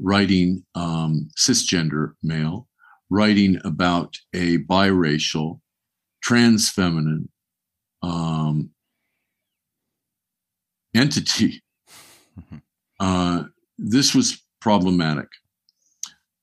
writing 0.00 0.64
um, 0.74 1.28
cisgender 1.38 2.12
male, 2.22 2.66
writing 3.10 3.60
about 3.64 4.16
a 4.34 4.58
biracial, 4.58 5.60
trans 6.22 6.70
feminine 6.70 7.28
um, 8.02 8.70
entity. 10.94 11.62
Mm-hmm. 12.38 12.56
Uh, 13.02 13.44
this 13.78 14.14
was 14.14 14.44
problematic. 14.60 15.28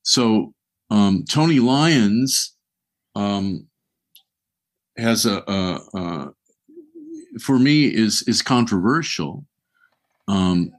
So 0.01 0.55
um, 0.89 1.23
Tony 1.29 1.59
Lyons 1.59 2.55
um, 3.13 3.67
has 4.97 5.27
a, 5.27 5.43
a, 5.47 5.79
a, 5.93 6.27
for 7.41 7.59
me 7.59 7.85
is 7.85 8.23
is 8.27 8.41
controversial, 8.41 9.45
um, 10.27 10.71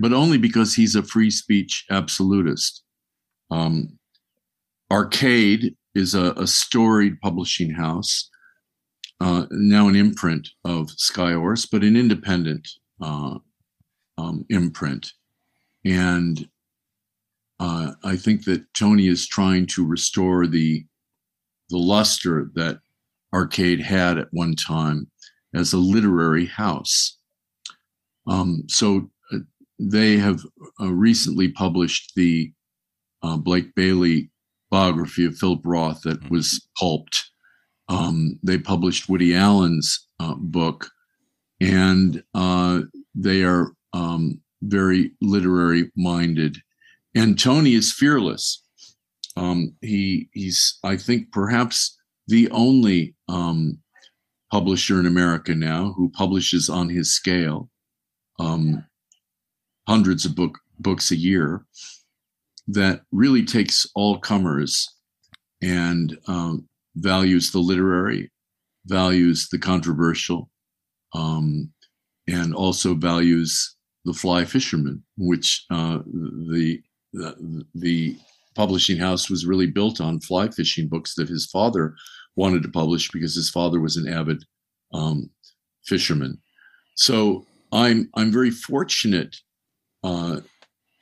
but 0.00 0.12
only 0.12 0.38
because 0.38 0.74
he's 0.74 0.94
a 0.94 1.02
free 1.02 1.30
speech 1.30 1.84
absolutist. 1.90 2.82
Um, 3.50 3.98
Arcade 4.90 5.74
is 5.94 6.14
a, 6.14 6.32
a, 6.32 6.46
storied 6.46 7.20
publishing 7.20 7.70
house, 7.70 8.28
uh, 9.20 9.46
now 9.50 9.88
an 9.88 9.96
imprint 9.96 10.48
of 10.64 10.88
Skyhorse, 10.88 11.68
but 11.70 11.82
an 11.82 11.96
independent 11.96 12.68
uh, 13.00 13.38
um, 14.18 14.44
imprint. 14.50 15.12
And 15.84 16.48
uh, 17.60 17.92
I 18.04 18.16
think 18.16 18.44
that 18.44 18.62
Tony 18.74 19.08
is 19.08 19.26
trying 19.26 19.66
to 19.68 19.86
restore 19.86 20.46
the 20.46 20.84
the 21.68 21.78
luster 21.78 22.50
that 22.54 22.78
Arcade 23.34 23.80
had 23.80 24.18
at 24.18 24.28
one 24.32 24.54
time 24.54 25.10
as 25.56 25.72
a 25.72 25.78
literary 25.78 26.46
house. 26.46 27.18
Um, 28.26 28.64
so 28.68 29.10
uh, 29.32 29.38
they 29.78 30.18
have 30.18 30.40
uh, 30.80 30.92
recently 30.92 31.48
published 31.48 32.12
the 32.14 32.52
uh, 33.22 33.36
Blake 33.36 33.74
Bailey 33.74 34.30
biography 34.70 35.24
of 35.24 35.36
Philip 35.36 35.60
Roth 35.64 36.02
that 36.02 36.20
mm-hmm. 36.20 36.34
was 36.34 36.68
pulped. 36.78 37.30
Um, 37.88 38.38
they 38.42 38.58
published 38.58 39.08
Woody 39.08 39.34
Allen's 39.34 40.06
uh, 40.20 40.34
book, 40.36 40.88
and 41.60 42.22
uh, 42.34 42.80
they 43.14 43.42
are 43.42 43.72
um, 43.92 44.40
very 44.62 45.12
literary 45.22 45.90
minded. 45.96 46.58
And 47.14 47.38
Tony 47.38 47.74
is 47.74 47.92
fearless. 47.92 48.62
Um, 49.36 49.76
he 49.82 50.28
he's 50.32 50.78
I 50.82 50.96
think 50.96 51.30
perhaps 51.30 51.96
the 52.26 52.50
only 52.50 53.14
um, 53.28 53.78
publisher 54.56 54.98
in 54.98 55.04
America 55.04 55.54
now 55.54 55.92
who 55.98 56.08
publishes 56.08 56.70
on 56.70 56.88
his 56.88 57.12
scale 57.14 57.68
um, 58.38 58.82
hundreds 59.86 60.24
of 60.24 60.34
book 60.34 60.58
books 60.78 61.10
a 61.10 61.16
year 61.16 61.66
that 62.66 63.02
really 63.12 63.44
takes 63.44 63.86
all 63.94 64.18
comers 64.18 64.88
and 65.62 66.16
um, 66.26 66.66
values 66.94 67.50
the 67.50 67.58
literary, 67.58 68.32
values 68.86 69.46
the 69.52 69.58
controversial, 69.58 70.48
um, 71.12 71.70
and 72.26 72.54
also 72.54 72.94
values 72.94 73.76
the 74.06 74.14
fly 74.14 74.42
fisherman, 74.46 75.04
which 75.18 75.66
uh, 75.70 75.98
the, 76.06 76.80
the 77.12 77.66
the 77.74 78.16
publishing 78.54 78.96
house 78.96 79.28
was 79.28 79.44
really 79.44 79.66
built 79.66 80.00
on 80.00 80.18
fly 80.18 80.48
fishing 80.48 80.88
books 80.88 81.14
that 81.14 81.28
his 81.28 81.44
father 81.44 81.94
wanted 82.36 82.62
to 82.62 82.68
publish 82.68 83.10
because 83.10 83.34
his 83.34 83.50
father 83.50 83.80
was 83.80 83.96
an 83.96 84.08
avid 84.08 84.44
um, 84.92 85.30
fisherman. 85.84 86.38
So 86.94 87.46
I'm 87.72 88.08
I'm 88.14 88.30
very 88.30 88.50
fortunate 88.50 89.36
uh, 90.04 90.40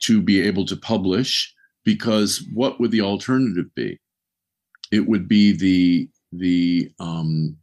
to 0.01 0.21
be 0.21 0.41
able 0.41 0.65
to 0.65 0.75
publish 0.75 1.53
because 1.83 2.43
what 2.53 2.79
would 2.79 2.91
the 2.91 3.01
alternative 3.01 3.73
be? 3.75 3.99
It 4.91 5.07
would 5.07 5.27
be 5.27 5.51
the 5.51 6.09
the 6.31 6.91
um, 6.99 7.57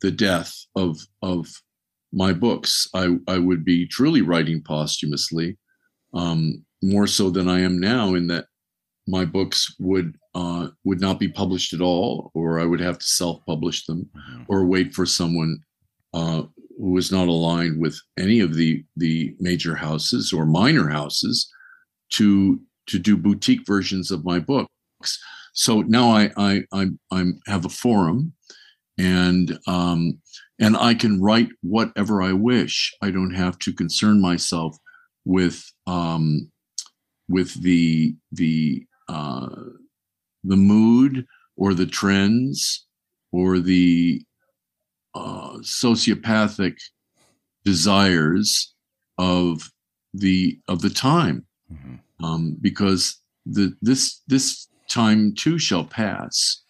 the 0.00 0.10
death 0.10 0.54
of 0.76 0.98
of 1.22 1.48
my 2.12 2.32
books. 2.32 2.88
I 2.94 3.16
I 3.26 3.38
would 3.38 3.64
be 3.64 3.86
truly 3.86 4.22
writing 4.22 4.62
posthumously, 4.62 5.56
um, 6.12 6.64
more 6.82 7.06
so 7.06 7.30
than 7.30 7.48
I 7.48 7.60
am 7.60 7.80
now, 7.80 8.14
in 8.14 8.26
that 8.28 8.46
my 9.06 9.24
books 9.24 9.74
would 9.78 10.14
uh, 10.34 10.68
would 10.84 11.00
not 11.00 11.20
be 11.20 11.28
published 11.28 11.74
at 11.74 11.80
all, 11.80 12.30
or 12.34 12.58
I 12.58 12.64
would 12.64 12.80
have 12.80 12.98
to 12.98 13.06
self-publish 13.06 13.86
them, 13.86 14.08
or 14.48 14.64
wait 14.64 14.94
for 14.94 15.06
someone 15.06 15.58
uh, 16.12 16.42
who 16.78 16.90
was 16.92 17.12
not 17.12 17.28
aligned 17.28 17.80
with 17.80 17.98
any 18.18 18.40
of 18.40 18.54
the 18.54 18.84
the 18.96 19.34
major 19.38 19.74
houses 19.74 20.32
or 20.32 20.46
minor 20.46 20.88
houses 20.88 21.50
to 22.10 22.60
to 22.86 22.98
do 22.98 23.16
boutique 23.16 23.66
versions 23.66 24.10
of 24.10 24.24
my 24.24 24.38
books. 24.38 24.68
So 25.52 25.82
now 25.82 26.10
I 26.10 26.30
I 26.36 26.62
I 26.72 26.86
I'm 27.10 27.40
have 27.46 27.64
a 27.64 27.68
forum, 27.70 28.32
and 28.98 29.58
um, 29.66 30.18
and 30.58 30.76
I 30.76 30.94
can 30.94 31.20
write 31.20 31.48
whatever 31.62 32.22
I 32.22 32.32
wish. 32.32 32.94
I 33.02 33.10
don't 33.10 33.34
have 33.34 33.58
to 33.60 33.72
concern 33.72 34.20
myself 34.20 34.76
with 35.24 35.64
um, 35.86 36.50
with 37.28 37.54
the 37.62 38.14
the 38.32 38.86
uh, 39.08 39.48
the 40.42 40.56
mood 40.56 41.26
or 41.56 41.74
the 41.74 41.86
trends 41.86 42.86
or 43.32 43.58
the 43.58 44.22
uh, 45.14 45.54
sociopathic 45.58 46.76
desires 47.64 48.74
of 49.18 49.70
the 50.12 50.58
of 50.68 50.82
the 50.82 50.90
time, 50.90 51.46
mm-hmm. 51.72 52.24
um, 52.24 52.56
because 52.60 53.20
the 53.46 53.74
this 53.82 54.22
this 54.26 54.68
time 54.88 55.34
too 55.34 55.58
shall 55.58 55.84
pass. 55.84 56.62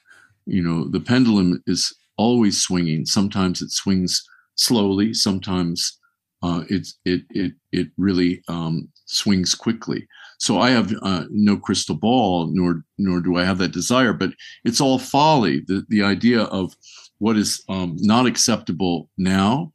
You 0.47 0.63
know, 0.63 0.89
the 0.89 1.01
pendulum 1.01 1.63
is 1.67 1.95
always 2.17 2.61
swinging. 2.61 3.07
Sometimes 3.07 3.63
it 3.63 3.71
swings 3.71 4.23
slowly. 4.57 5.15
Sometimes 5.15 5.99
uh, 6.43 6.65
it 6.69 6.89
it 7.05 7.23
it 7.31 7.53
it 7.73 7.89
really 7.97 8.43
um, 8.49 8.89
swings 9.15 9.55
quickly. 9.55 10.07
So 10.39 10.59
I 10.59 10.71
have 10.71 10.93
uh, 11.03 11.25
no 11.31 11.57
crystal 11.57 11.95
ball, 11.95 12.49
nor 12.53 12.85
nor 12.99 13.21
do 13.21 13.37
I 13.37 13.45
have 13.45 13.59
that 13.59 13.73
desire. 13.73 14.13
But 14.13 14.31
it's 14.65 14.81
all 14.81 14.99
folly. 14.99 15.61
The 15.61 15.85
the 15.89 16.03
idea 16.03 16.43
of 16.43 16.75
what 17.19 17.37
is 17.37 17.63
um, 17.69 17.97
not 18.01 18.27
acceptable 18.27 19.09
now 19.17 19.73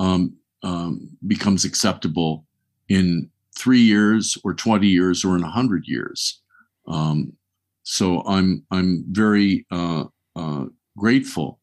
um, 0.00 0.34
um, 0.62 1.08
becomes 1.26 1.64
acceptable 1.64 2.44
in 2.88 3.30
three 3.56 3.80
years, 3.80 4.36
or 4.44 4.54
twenty 4.54 4.88
years, 4.88 5.24
or 5.24 5.36
in 5.36 5.42
hundred 5.42 5.84
years. 5.86 6.40
Um, 6.86 7.32
so 7.84 8.22
I'm 8.26 8.64
I'm 8.70 9.04
very 9.08 9.66
uh, 9.70 10.04
uh, 10.36 10.64
grateful 10.96 11.60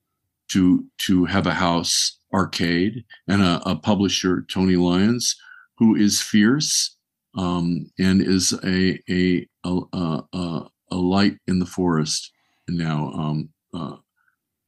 to 0.49 0.85
to 0.99 1.25
have 1.25 1.45
a 1.47 1.53
house 1.53 2.17
arcade 2.33 3.03
and 3.27 3.41
a, 3.41 3.61
a 3.65 3.75
publisher 3.75 4.45
Tony 4.51 4.75
Lyons 4.75 5.35
who 5.77 5.95
is 5.95 6.21
fierce 6.21 6.95
um, 7.35 7.91
and 7.99 8.21
is 8.21 8.53
a 8.63 8.99
a, 9.09 9.47
a 9.63 10.21
a, 10.33 10.63
a 10.91 10.95
light 10.95 11.37
in 11.47 11.59
the 11.59 11.65
forest 11.65 12.31
now 12.67 13.11
um, 13.13 13.49
uh, 13.73 13.97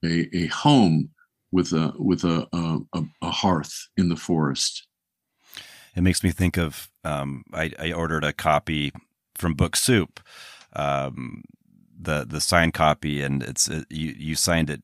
a 0.04 0.36
a 0.36 0.48
home 0.48 1.10
with 1.52 1.74
a 1.74 1.94
with 1.98 2.24
a, 2.24 2.48
a, 2.54 3.04
a 3.22 3.32
hearth 3.32 3.90
in 3.98 4.10
the 4.10 4.16
forest. 4.16 4.88
It 5.96 6.02
makes 6.02 6.24
me 6.24 6.32
think 6.32 6.58
of 6.58 6.90
um, 7.04 7.44
I, 7.54 7.72
I, 7.78 7.92
ordered 7.92 8.24
a 8.24 8.32
copy 8.32 8.94
from 9.36 9.56
Book 9.56 9.76
Soup, 9.76 10.22
um, 10.74 11.44
the 12.02 12.26
the 12.28 12.42
signed 12.42 12.74
copy, 12.74 13.22
and 13.22 13.44
it's 13.44 13.70
uh, 13.70 13.84
you 13.90 14.14
you 14.18 14.36
signed 14.36 14.70
it 14.70 14.82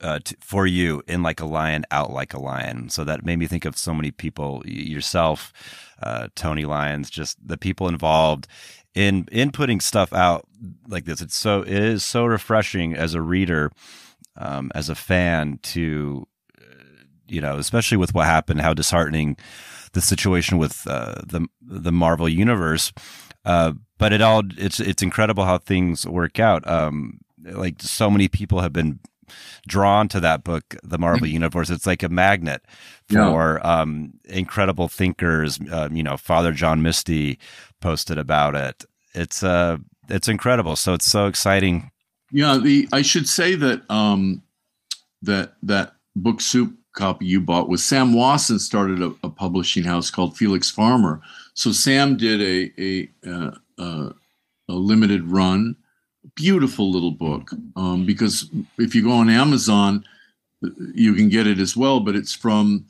uh, 0.00 0.18
t- 0.22 0.36
for 0.40 0.66
you 0.66 1.02
in 1.06 1.22
like 1.22 1.40
a 1.40 1.46
lion, 1.46 1.84
out 1.90 2.12
like 2.12 2.34
a 2.34 2.40
lion. 2.40 2.88
So 2.90 3.04
that 3.04 3.24
made 3.24 3.38
me 3.38 3.46
think 3.46 3.64
of 3.64 3.78
so 3.78 3.94
many 3.94 4.10
people, 4.10 4.62
yourself, 4.64 5.52
uh, 6.02 6.28
Tony 6.34 6.64
Lyons, 6.64 7.10
just 7.10 7.36
the 7.46 7.56
people 7.56 7.88
involved 7.88 8.46
in 8.94 9.26
in 9.30 9.50
putting 9.50 9.80
stuff 9.80 10.12
out 10.12 10.46
like 10.88 11.04
this. 11.04 11.20
It's 11.20 11.36
so 11.36 11.62
it 11.62 11.68
is 11.72 12.04
so 12.04 12.24
refreshing 12.26 12.94
as 12.94 13.14
a 13.14 13.22
reader, 13.22 13.70
um, 14.36 14.70
as 14.74 14.88
a 14.88 14.94
fan 14.94 15.58
to, 15.62 16.26
uh, 16.60 17.04
you 17.28 17.40
know, 17.40 17.58
especially 17.58 17.96
with 17.96 18.14
what 18.14 18.26
happened, 18.26 18.60
how 18.60 18.74
disheartening 18.74 19.36
the 19.92 20.00
situation 20.00 20.58
with 20.58 20.86
uh, 20.86 21.22
the 21.26 21.46
the 21.60 21.92
Marvel 21.92 22.28
universe. 22.28 22.92
Uh, 23.44 23.72
but 24.00 24.14
it 24.14 24.22
all 24.22 24.42
it's 24.56 24.80
it's 24.80 25.02
incredible 25.02 25.44
how 25.44 25.58
things 25.58 26.06
work 26.06 26.40
out. 26.40 26.68
Um, 26.68 27.20
like 27.44 27.80
so 27.80 28.10
many 28.10 28.28
people 28.28 28.60
have 28.60 28.72
been 28.72 28.98
drawn 29.68 30.08
to 30.08 30.20
that 30.20 30.42
book, 30.42 30.74
the 30.82 30.98
Marvel 30.98 31.26
mm-hmm. 31.26 31.34
Universe. 31.34 31.70
It's 31.70 31.86
like 31.86 32.02
a 32.02 32.08
magnet 32.08 32.62
for 33.08 33.60
yeah. 33.62 33.80
um, 33.80 34.14
incredible 34.24 34.88
thinkers. 34.88 35.60
Um, 35.70 35.94
you 35.94 36.02
know, 36.02 36.16
Father 36.16 36.52
John 36.52 36.82
Misty 36.82 37.38
posted 37.80 38.18
about 38.18 38.54
it. 38.54 38.84
It's 39.14 39.42
uh, 39.42 39.76
it's 40.08 40.28
incredible. 40.28 40.76
So 40.76 40.94
it's 40.94 41.06
so 41.06 41.26
exciting. 41.26 41.90
Yeah, 42.32 42.56
the 42.56 42.88
I 42.92 43.02
should 43.02 43.28
say 43.28 43.54
that 43.56 43.82
um, 43.90 44.42
that 45.20 45.54
that 45.62 45.92
book 46.16 46.40
soup 46.40 46.74
copy 46.92 47.26
you 47.26 47.40
bought 47.40 47.68
was 47.68 47.84
Sam 47.84 48.14
Wasson 48.14 48.58
started 48.58 49.02
a, 49.02 49.14
a 49.22 49.28
publishing 49.28 49.84
house 49.84 50.10
called 50.10 50.36
Felix 50.38 50.70
Farmer. 50.70 51.20
So 51.54 51.72
Sam 51.72 52.16
did 52.16 52.40
a 52.40 52.72
a 52.80 53.10
uh, 53.30 53.50
a, 53.80 54.14
a 54.68 54.74
limited 54.74 55.26
run. 55.26 55.76
Beautiful 56.34 56.90
little 56.90 57.10
book. 57.10 57.50
Um, 57.76 58.04
because 58.04 58.50
if 58.78 58.94
you 58.94 59.02
go 59.02 59.12
on 59.12 59.30
Amazon, 59.30 60.04
you 60.94 61.14
can 61.14 61.28
get 61.28 61.46
it 61.46 61.58
as 61.58 61.76
well, 61.76 62.00
but 62.00 62.14
it's 62.14 62.34
from 62.34 62.86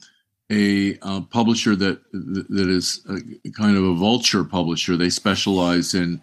a 0.50 0.98
uh, 1.02 1.20
publisher 1.30 1.76
that 1.76 2.00
that 2.12 2.68
is 2.68 3.06
a, 3.08 3.50
kind 3.52 3.76
of 3.76 3.84
a 3.84 3.94
vulture 3.94 4.44
publisher. 4.44 4.96
They 4.96 5.10
specialize 5.10 5.94
in 5.94 6.20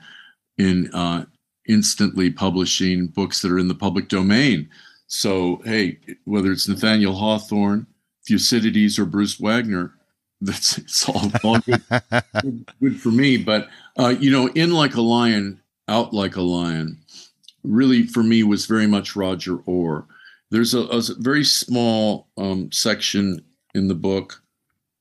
in 0.58 0.94
uh, 0.94 1.26
instantly 1.68 2.30
publishing 2.30 3.08
books 3.08 3.42
that 3.42 3.52
are 3.52 3.60
in 3.60 3.70
the 3.70 3.76
public 3.76 4.10
domain. 4.10 4.70
So 5.08 5.62
hey, 5.64 6.00
whether 6.26 6.52
it's 6.52 6.68
Nathaniel 6.68 7.14
Hawthorne, 7.14 7.88
Thucydides, 8.28 9.00
or 9.00 9.06
Bruce 9.06 9.40
Wagner, 9.40 9.94
that's 10.42 10.78
it's 10.78 11.08
all, 11.08 11.32
all 11.44 11.60
good, 11.60 11.82
good 12.82 13.02
for 13.02 13.10
me. 13.10 13.38
But 13.38 13.70
uh, 13.98 14.16
you 14.20 14.32
know, 14.32 14.48
in 14.50 14.72
like 14.72 14.96
a 14.96 15.02
lion, 15.02 15.62
out 15.88 16.14
like 16.14 16.36
a 16.36 16.42
lion, 16.42 17.00
really 17.64 18.04
for 18.06 18.24
me 18.24 18.44
was 18.44 18.66
very 18.66 18.88
much 18.88 19.16
Roger 19.16 19.58
Orr. 19.66 20.06
There's 20.50 20.74
a, 20.74 20.82
a 20.82 21.02
very 21.18 21.44
small 21.44 22.28
um, 22.38 22.72
section 22.72 23.44
in 23.74 23.88
the 23.88 23.96
book 23.96 24.42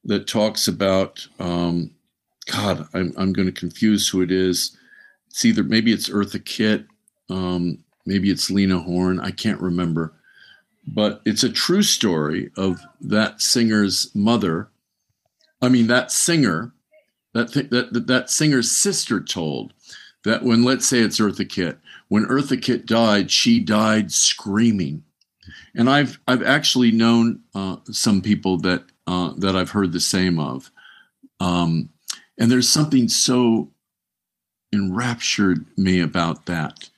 that 0.05 0.26
talks 0.26 0.68
about 0.68 1.26
um, 1.38 1.90
God. 2.51 2.88
I'm 2.94 3.12
I'm 3.16 3.32
going 3.32 3.47
to 3.47 3.53
confuse 3.53 4.09
who 4.09 4.22
it 4.22 4.30
is. 4.30 4.76
It's 5.28 5.44
either 5.44 5.62
maybe 5.62 5.92
it's 5.92 6.09
Eartha 6.09 6.44
Kitt, 6.44 6.86
um, 7.28 7.78
maybe 8.07 8.30
it's 8.30 8.51
Lena 8.51 8.78
Horne. 8.78 9.20
I 9.20 9.30
can't 9.30 9.61
remember, 9.61 10.14
but 10.86 11.20
it's 11.24 11.42
a 11.42 11.51
true 11.51 11.82
story 11.82 12.51
of 12.57 12.80
that 13.01 13.40
singer's 13.40 14.14
mother 14.14 14.70
I 15.62 15.68
mean, 15.68 15.86
that 15.86 16.12
singer, 16.12 16.72
that, 17.37 17.53
th- 17.53 17.70
that, 17.70 17.93
that, 17.93 18.07
that 18.07 18.30
singer's 18.30 18.70
sister 18.70 19.20
told 19.20 19.72
that 20.24 20.43
when, 20.43 20.64
let's 20.64 20.87
say 20.87 21.01
it's 21.01 21.20
Eartha 21.20 21.49
Kitt, 21.49 21.78
when 22.09 22.24
Eartha 22.26 22.61
Kitt 22.61 22.87
died, 22.87 23.30
she 23.30 23.61
died 23.61 24.11
screaming. 24.11 25.05
And 25.74 25.91
I've, 25.91 26.18
I've 26.26 26.43
actually 26.43 26.91
known 26.91 27.41
uh, 27.55 27.76
some 27.91 28.22
people 28.22 28.59
that, 28.59 28.84
uh, 29.07 29.32
that 29.37 29.55
I've 29.55 29.70
heard 29.70 29.93
the 29.93 30.01
same 30.01 30.39
of. 30.39 30.70
Um, 31.39 31.91
and 32.39 32.51
there's 32.51 32.68
something 32.68 33.09
so 33.09 33.70
enraptured 34.72 35.64
me 35.76 36.01
about 36.01 36.47
that 36.47 36.91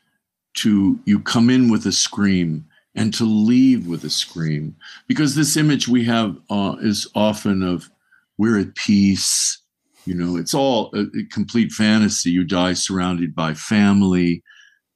to 0.55 0.99
you 1.05 1.21
come 1.21 1.51
in 1.51 1.71
with 1.71 1.87
a 1.87 1.93
scream 1.93 2.67
and 2.95 3.15
to 3.15 3.25
leave 3.25 3.87
with 3.87 4.03
a 4.05 4.11
scream 4.11 4.77
because 5.07 5.35
this 5.35 5.57
image 5.57 5.87
we 5.87 6.05
have 6.05 6.37
uh, 6.51 6.77
is 6.81 7.07
often 7.15 7.63
of 7.63 7.91
we're 8.39 8.59
at 8.59 8.75
peace. 8.75 9.59
You 10.09 10.15
know, 10.15 10.39
it's 10.39 10.55
all 10.55 10.91
a, 10.95 11.01
a 11.01 11.25
complete 11.31 11.71
fantasy. 11.71 12.31
You 12.31 12.43
die 12.43 12.73
surrounded 12.73 13.35
by 13.35 13.53
family. 13.53 14.43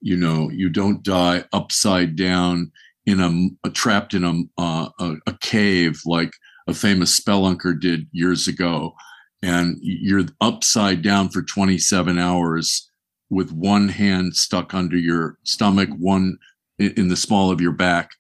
You 0.01 0.17
know, 0.17 0.49
you 0.49 0.71
don't 0.71 1.03
die 1.03 1.45
upside 1.53 2.17
down 2.17 2.73
in 3.05 3.21
a, 3.21 3.69
a 3.69 3.71
trapped 3.71 4.15
in 4.15 4.25
a, 4.25 4.43
uh, 4.57 4.89
a, 4.99 5.17
a 5.27 5.37
cave 5.43 6.01
like 6.07 6.33
a 6.67 6.73
famous 6.73 7.21
spelunker 7.21 7.79
did 7.79 8.09
years 8.13 8.49
ago, 8.49 8.95
and 9.43 9.77
you're 9.83 10.25
upside 10.41 11.03
down 11.03 11.29
for 11.29 11.43
27 11.43 12.19
hours 12.19 12.89
with 13.29 13.53
one 13.53 13.89
hand 13.89 14.35
stuck 14.35 14.73
under 14.73 14.97
your 14.97 15.37
stomach, 15.45 15.91
one 15.99 16.39
in 16.79 17.09
the 17.09 17.17
small 17.17 17.51
of 17.51 17.61
your 17.61 17.73
back. 17.73 18.13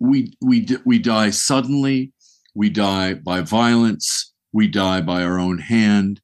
We 0.00 0.34
we 0.40 0.66
we 0.84 0.98
die 0.98 1.30
suddenly 1.30 2.12
we 2.56 2.68
die 2.68 3.14
by 3.14 3.42
violence, 3.42 4.32
we 4.52 4.68
die 4.68 5.00
by 5.00 5.22
our 5.22 5.38
own 5.38 5.58
hand. 5.58 6.20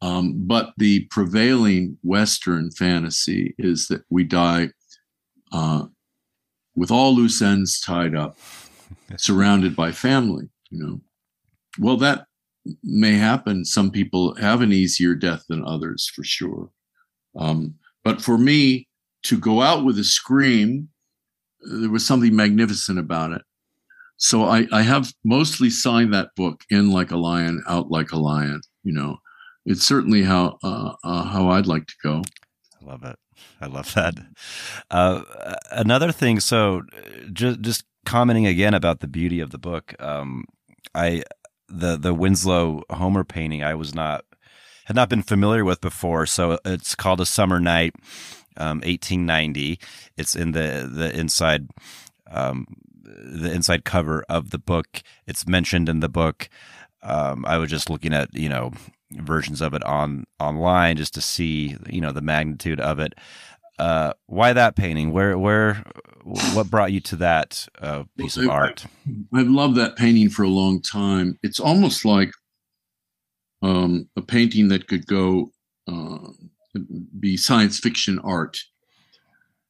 Um, 0.00 0.46
but 0.46 0.72
the 0.76 1.06
prevailing 1.10 1.98
Western 2.02 2.70
fantasy 2.70 3.54
is 3.58 3.88
that 3.88 4.02
we 4.10 4.24
die 4.24 4.68
uh, 5.52 5.86
with 6.76 6.90
all 6.90 7.14
loose 7.14 7.42
ends 7.42 7.80
tied 7.80 8.14
up, 8.14 8.36
surrounded 9.16 9.74
by 9.74 9.90
family. 9.90 10.48
You 10.70 10.84
know, 10.84 11.00
well, 11.78 11.96
that 11.96 12.26
may 12.82 13.14
happen. 13.14 13.64
Some 13.64 13.90
people 13.90 14.34
have 14.36 14.60
an 14.60 14.72
easier 14.72 15.14
death 15.14 15.44
than 15.48 15.64
others, 15.64 16.10
for 16.14 16.22
sure. 16.22 16.70
Um, 17.36 17.74
but 18.04 18.22
for 18.22 18.38
me, 18.38 18.86
to 19.24 19.38
go 19.38 19.60
out 19.62 19.84
with 19.84 19.98
a 19.98 20.04
scream, 20.04 20.88
there 21.60 21.90
was 21.90 22.06
something 22.06 22.34
magnificent 22.34 22.98
about 22.98 23.32
it. 23.32 23.42
So 24.18 24.44
I, 24.44 24.66
I 24.72 24.82
have 24.82 25.12
mostly 25.24 25.70
signed 25.70 26.12
that 26.12 26.30
book 26.36 26.64
in 26.70 26.90
like 26.90 27.12
a 27.12 27.16
lion, 27.16 27.62
out 27.68 27.90
like 27.90 28.10
a 28.12 28.18
lion. 28.18 28.60
You 28.82 28.92
know, 28.92 29.18
it's 29.64 29.86
certainly 29.86 30.22
how 30.24 30.58
uh, 30.62 30.92
uh, 31.04 31.24
how 31.24 31.50
I'd 31.50 31.66
like 31.66 31.86
to 31.86 31.94
go. 32.02 32.22
I 32.80 32.84
love 32.84 33.04
it. 33.04 33.16
I 33.60 33.66
love 33.66 33.94
that. 33.94 34.14
Uh, 34.90 35.22
another 35.70 36.12
thing, 36.12 36.40
so 36.40 36.82
just 37.32 37.60
just 37.60 37.84
commenting 38.04 38.46
again 38.46 38.74
about 38.74 39.00
the 39.00 39.08
beauty 39.08 39.40
of 39.40 39.50
the 39.50 39.58
book. 39.58 39.94
Um, 40.00 40.44
I 40.94 41.22
the 41.68 41.96
the 41.96 42.14
Winslow 42.14 42.82
Homer 42.90 43.24
painting 43.24 43.62
I 43.62 43.74
was 43.74 43.94
not 43.94 44.24
had 44.86 44.96
not 44.96 45.10
been 45.10 45.22
familiar 45.22 45.64
with 45.64 45.80
before. 45.80 46.26
So 46.26 46.58
it's 46.64 46.94
called 46.94 47.20
A 47.20 47.26
Summer 47.26 47.60
Night, 47.60 47.94
um, 48.56 48.78
1890. 48.78 49.78
It's 50.16 50.34
in 50.34 50.52
the 50.52 50.90
the 50.90 51.16
inside 51.16 51.68
um, 52.30 52.66
the 53.08 53.52
inside 53.52 53.84
cover 53.84 54.24
of 54.28 54.50
the 54.50 54.58
book. 54.58 55.02
It's 55.26 55.46
mentioned 55.46 55.88
in 55.88 56.00
the 56.00 56.08
book. 56.08 56.48
Um, 57.02 57.44
I 57.46 57.58
was 57.58 57.70
just 57.70 57.90
looking 57.90 58.12
at 58.12 58.34
you 58.34 58.48
know 58.48 58.72
versions 59.12 59.60
of 59.60 59.74
it 59.74 59.82
on 59.84 60.24
online 60.38 60.96
just 60.96 61.14
to 61.14 61.20
see 61.20 61.76
you 61.88 62.00
know 62.00 62.12
the 62.12 62.20
magnitude 62.20 62.80
of 62.80 62.98
it. 62.98 63.14
Uh, 63.78 64.12
why 64.26 64.52
that 64.52 64.76
painting? 64.76 65.12
Where 65.12 65.38
where 65.38 65.84
what 66.52 66.70
brought 66.70 66.92
you 66.92 67.00
to 67.00 67.16
that 67.16 67.66
uh, 67.80 68.04
piece 68.16 68.36
of 68.36 68.48
art? 68.48 68.86
I've 69.32 69.48
loved 69.48 69.76
that 69.76 69.96
painting 69.96 70.30
for 70.30 70.42
a 70.42 70.48
long 70.48 70.82
time. 70.82 71.38
It's 71.42 71.60
almost 71.60 72.04
like 72.04 72.30
um, 73.62 74.08
a 74.16 74.22
painting 74.22 74.68
that 74.68 74.88
could 74.88 75.06
go 75.06 75.52
uh, 75.86 76.18
be 77.18 77.36
science 77.36 77.78
fiction 77.78 78.18
art. 78.20 78.58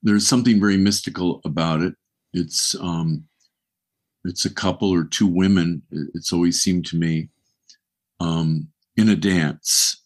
There's 0.03 0.27
something 0.27 0.59
very 0.59 0.77
mystical 0.77 1.41
about 1.45 1.83
it. 1.83 1.95
It's 2.33 2.75
um, 2.81 3.28
it's 4.25 4.45
a 4.45 4.55
couple 4.55 4.91
or 4.91 5.05
two 5.05 5.27
women. 5.27 5.83
It's 6.15 6.33
always 6.33 6.61
seemed 6.61 6.87
to 6.87 6.97
me 6.97 7.29
um, 8.21 8.69
in 8.97 9.09
a 9.09 9.17
dance 9.17 10.03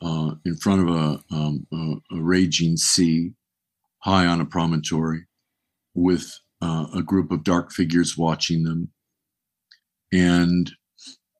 uh, 0.00 0.34
in 0.44 0.56
front 0.56 0.88
of 0.88 0.94
a, 0.94 1.34
um, 1.34 1.66
a, 1.72 2.16
a, 2.16 2.20
raging 2.20 2.76
sea, 2.76 3.32
high 4.00 4.26
on 4.26 4.40
a 4.40 4.44
promontory, 4.44 5.26
with 5.94 6.38
uh, 6.60 6.86
a 6.94 7.02
group 7.02 7.30
of 7.30 7.44
dark 7.44 7.70
figures 7.70 8.18
watching 8.18 8.64
them, 8.64 8.90
and 10.12 10.72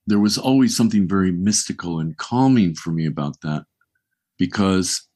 there 0.07 0.21
was 0.21 0.39
always 0.39 0.77
something 0.77 1.09
very 1.09 1.33
mystical 1.33 1.99
and 1.99 2.17
calming 2.17 2.75
for 2.75 2.91
me 2.91 3.07
about 3.07 3.41
that 3.43 3.65
because 4.39 5.09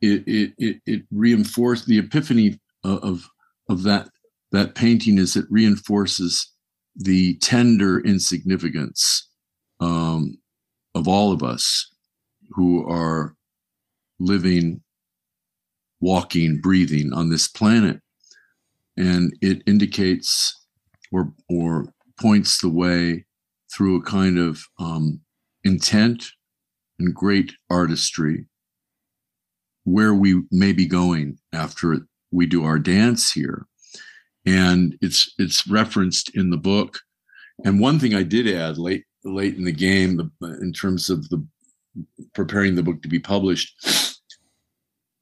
it 0.00 0.22
it 0.26 0.52
it, 0.58 0.76
it 0.86 1.02
reinforced 1.10 1.86
the 1.86 1.98
epiphany 1.98 2.58
of 2.84 3.28
of 3.68 3.82
that 3.82 4.08
that 4.54 4.74
painting 4.74 5.18
is 5.18 5.36
it 5.36 5.46
reinforces 5.50 6.52
the 6.96 7.36
tender 7.38 8.00
insignificance 8.00 9.28
um, 9.80 10.38
of 10.94 11.08
all 11.08 11.32
of 11.32 11.42
us 11.42 11.92
who 12.50 12.88
are 12.88 13.34
living, 14.20 14.80
walking, 16.00 16.60
breathing 16.60 17.12
on 17.12 17.30
this 17.30 17.48
planet. 17.48 18.00
And 18.96 19.36
it 19.40 19.62
indicates 19.66 20.66
or, 21.10 21.32
or 21.48 21.86
points 22.20 22.60
the 22.60 22.68
way 22.68 23.24
through 23.72 23.96
a 23.96 24.04
kind 24.04 24.38
of 24.38 24.62
um, 24.78 25.20
intent 25.64 26.26
and 27.00 27.12
great 27.12 27.52
artistry 27.70 28.46
where 29.82 30.14
we 30.14 30.42
may 30.52 30.72
be 30.72 30.86
going 30.86 31.38
after 31.52 32.06
we 32.30 32.46
do 32.46 32.64
our 32.64 32.78
dance 32.78 33.32
here 33.32 33.66
and 34.46 34.96
it's 35.00 35.34
it's 35.38 35.66
referenced 35.66 36.34
in 36.36 36.50
the 36.50 36.56
book. 36.56 36.98
And 37.64 37.80
one 37.80 37.98
thing 37.98 38.14
I 38.14 38.22
did 38.22 38.48
add 38.48 38.78
late 38.78 39.04
late 39.24 39.56
in 39.56 39.64
the 39.64 39.72
game, 39.72 40.16
the, 40.16 40.58
in 40.60 40.72
terms 40.72 41.10
of 41.10 41.28
the 41.30 41.44
preparing 42.34 42.74
the 42.74 42.82
book 42.82 43.02
to 43.02 43.08
be 43.08 43.20
published, 43.20 43.74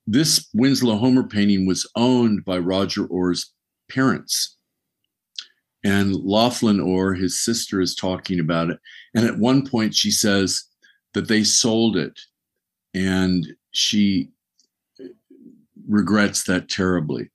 this 0.06 0.48
Winslow 0.54 0.96
Homer 0.96 1.24
painting 1.24 1.66
was 1.66 1.88
owned 1.96 2.44
by 2.44 2.58
Roger 2.58 3.06
Orr's 3.06 3.52
parents. 3.90 4.56
And 5.84 6.14
Laughlin 6.14 6.80
Orr, 6.80 7.14
his 7.14 7.40
sister, 7.40 7.80
is 7.80 7.94
talking 7.94 8.38
about 8.38 8.70
it. 8.70 8.78
And 9.14 9.26
at 9.26 9.38
one 9.38 9.66
point, 9.66 9.94
she 9.94 10.10
says 10.10 10.64
that 11.14 11.26
they 11.28 11.42
sold 11.42 11.96
it, 11.96 12.18
and 12.94 13.46
she 13.72 14.30
regrets 15.88 16.44
that 16.44 16.68
terribly. 16.68 17.30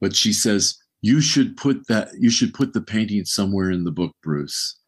But 0.00 0.14
she 0.14 0.32
says 0.32 0.77
you 1.00 1.20
should 1.20 1.56
put 1.56 1.86
that 1.86 2.08
you 2.18 2.30
should 2.30 2.52
put 2.54 2.72
the 2.72 2.80
painting 2.80 3.24
somewhere 3.24 3.70
in 3.70 3.84
the 3.84 3.90
book 3.90 4.14
bruce 4.22 4.78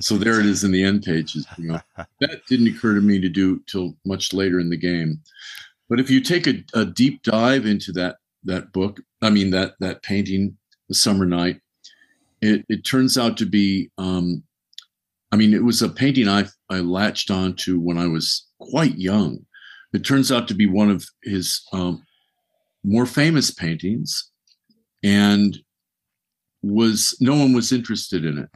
So 0.00 0.16
there 0.16 0.40
it 0.40 0.46
is 0.46 0.64
in 0.64 0.70
the 0.70 0.84
end 0.84 1.02
pages. 1.02 1.46
You 1.56 1.72
know, 1.72 1.80
that 2.20 2.46
didn't 2.48 2.68
occur 2.68 2.94
to 2.94 3.00
me 3.00 3.20
to 3.20 3.28
do 3.28 3.60
till 3.66 3.96
much 4.04 4.32
later 4.32 4.60
in 4.60 4.70
the 4.70 4.76
game. 4.76 5.20
But 5.88 6.00
if 6.00 6.10
you 6.10 6.20
take 6.20 6.46
a, 6.46 6.62
a 6.74 6.84
deep 6.84 7.22
dive 7.22 7.66
into 7.66 7.92
that 7.92 8.16
that 8.44 8.72
book, 8.72 9.00
I 9.22 9.30
mean 9.30 9.50
that 9.50 9.74
that 9.80 10.02
painting, 10.02 10.56
The 10.88 10.94
Summer 10.94 11.26
Night, 11.26 11.60
it, 12.40 12.64
it 12.68 12.84
turns 12.84 13.18
out 13.18 13.36
to 13.38 13.46
be 13.46 13.90
um, 13.98 14.42
I 15.32 15.36
mean, 15.36 15.52
it 15.52 15.64
was 15.64 15.82
a 15.82 15.88
painting 15.88 16.28
I 16.28 16.44
I 16.70 16.80
latched 16.80 17.30
onto 17.30 17.78
when 17.80 17.98
I 17.98 18.06
was 18.06 18.46
quite 18.60 18.96
young. 18.96 19.44
It 19.92 20.04
turns 20.04 20.30
out 20.30 20.48
to 20.48 20.54
be 20.54 20.66
one 20.66 20.90
of 20.90 21.06
his 21.24 21.62
um, 21.72 22.04
more 22.84 23.06
famous 23.06 23.50
paintings, 23.50 24.30
and 25.02 25.56
was 26.62 27.16
no 27.20 27.34
one 27.34 27.52
was 27.52 27.72
interested 27.72 28.24
in 28.24 28.38
it 28.38 28.48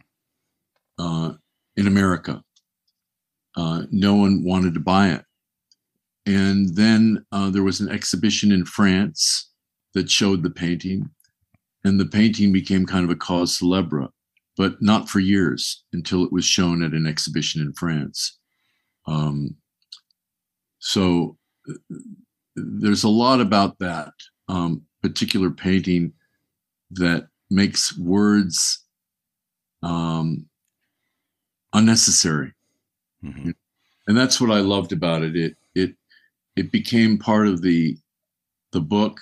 uh, 0.99 1.33
in 1.77 1.87
America. 1.87 2.43
Uh, 3.57 3.83
no 3.91 4.15
one 4.15 4.43
wanted 4.45 4.75
to 4.75 4.81
buy 4.81 5.11
it, 5.11 5.25
and 6.27 6.75
then 6.75 7.25
uh, 7.33 7.51
there 7.51 7.63
was 7.63 7.81
an 7.81 7.91
exhibition 7.91 8.51
in 8.51 8.65
France 8.65 9.51
that 9.95 10.11
showed 10.11 10.43
the 10.43 10.51
painting, 10.51 11.09
and 11.85 12.01
the 12.01 12.07
painting 12.07 12.53
became 12.53 12.87
kind 12.87 13.05
of 13.05 13.11
a 13.11 13.17
cause 13.17 13.59
célèbre 13.59 14.09
but 14.57 14.81
not 14.83 15.09
for 15.09 15.21
years 15.21 15.85
until 15.93 16.25
it 16.25 16.33
was 16.33 16.45
shown 16.45 16.83
at 16.83 16.93
an 16.93 17.07
exhibition 17.07 17.61
in 17.63 17.73
France. 17.73 18.39
Um, 19.07 19.57
so 20.79 21.37
there's 22.55 23.05
a 23.05 23.09
lot 23.09 23.41
about 23.41 23.79
that 23.79 24.13
um, 24.49 24.83
particular 25.03 25.51
painting 25.51 26.13
that 26.95 27.29
makes 27.51 27.97
words 27.99 28.85
um, 29.83 30.47
unnecessary, 31.73 32.53
mm-hmm. 33.25 33.51
and 34.07 34.17
that's 34.17 34.41
what 34.41 34.51
I 34.51 34.61
loved 34.61 34.93
about 34.93 35.23
it. 35.23 35.37
It 35.37 35.57
it 35.75 35.95
it 36.57 36.73
became 36.73 37.19
part 37.19 37.49
of 37.49 37.63
the 37.63 37.97
the 38.73 38.81
book, 38.81 39.21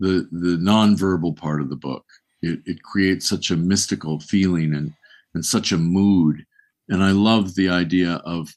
the 0.00 0.28
the 0.32 0.56
nonverbal 0.56 1.36
part 1.36 1.60
of 1.60 1.68
the 1.68 1.76
book 1.76 2.04
it, 2.42 2.60
it 2.64 2.82
creates 2.82 3.28
such 3.28 3.50
a 3.50 3.56
mystical 3.56 4.18
feeling 4.20 4.74
and 4.74 4.92
and 5.34 5.44
such 5.44 5.70
a 5.70 5.78
mood 5.78 6.44
and 6.88 7.02
i 7.02 7.12
love 7.12 7.54
the 7.54 7.68
idea 7.68 8.14
of 8.24 8.48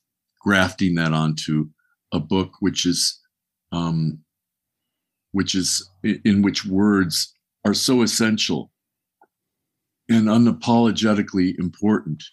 grafting 0.42 0.96
that 0.96 1.14
onto 1.14 1.68
a 2.12 2.20
book 2.20 2.54
which 2.60 2.86
is 2.86 3.20
um, 3.72 4.20
which 5.32 5.56
is 5.56 5.90
in 6.04 6.44
which 6.44 6.64
words 6.64 7.34
are 7.66 7.74
so 7.74 8.02
essential 8.02 8.72
and 10.10 10.28
unapologetically 10.28 11.58
important 11.60 12.24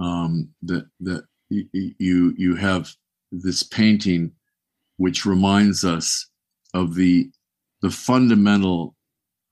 um, 0.00 0.48
that 0.62 0.86
that 1.00 1.24
you 1.50 2.34
you 2.36 2.56
have 2.56 2.92
this 3.30 3.62
painting 3.62 4.32
which 4.96 5.26
reminds 5.26 5.84
us 5.84 6.28
of 6.74 6.94
the 6.94 7.30
the 7.82 7.90
fundamental 7.90 8.94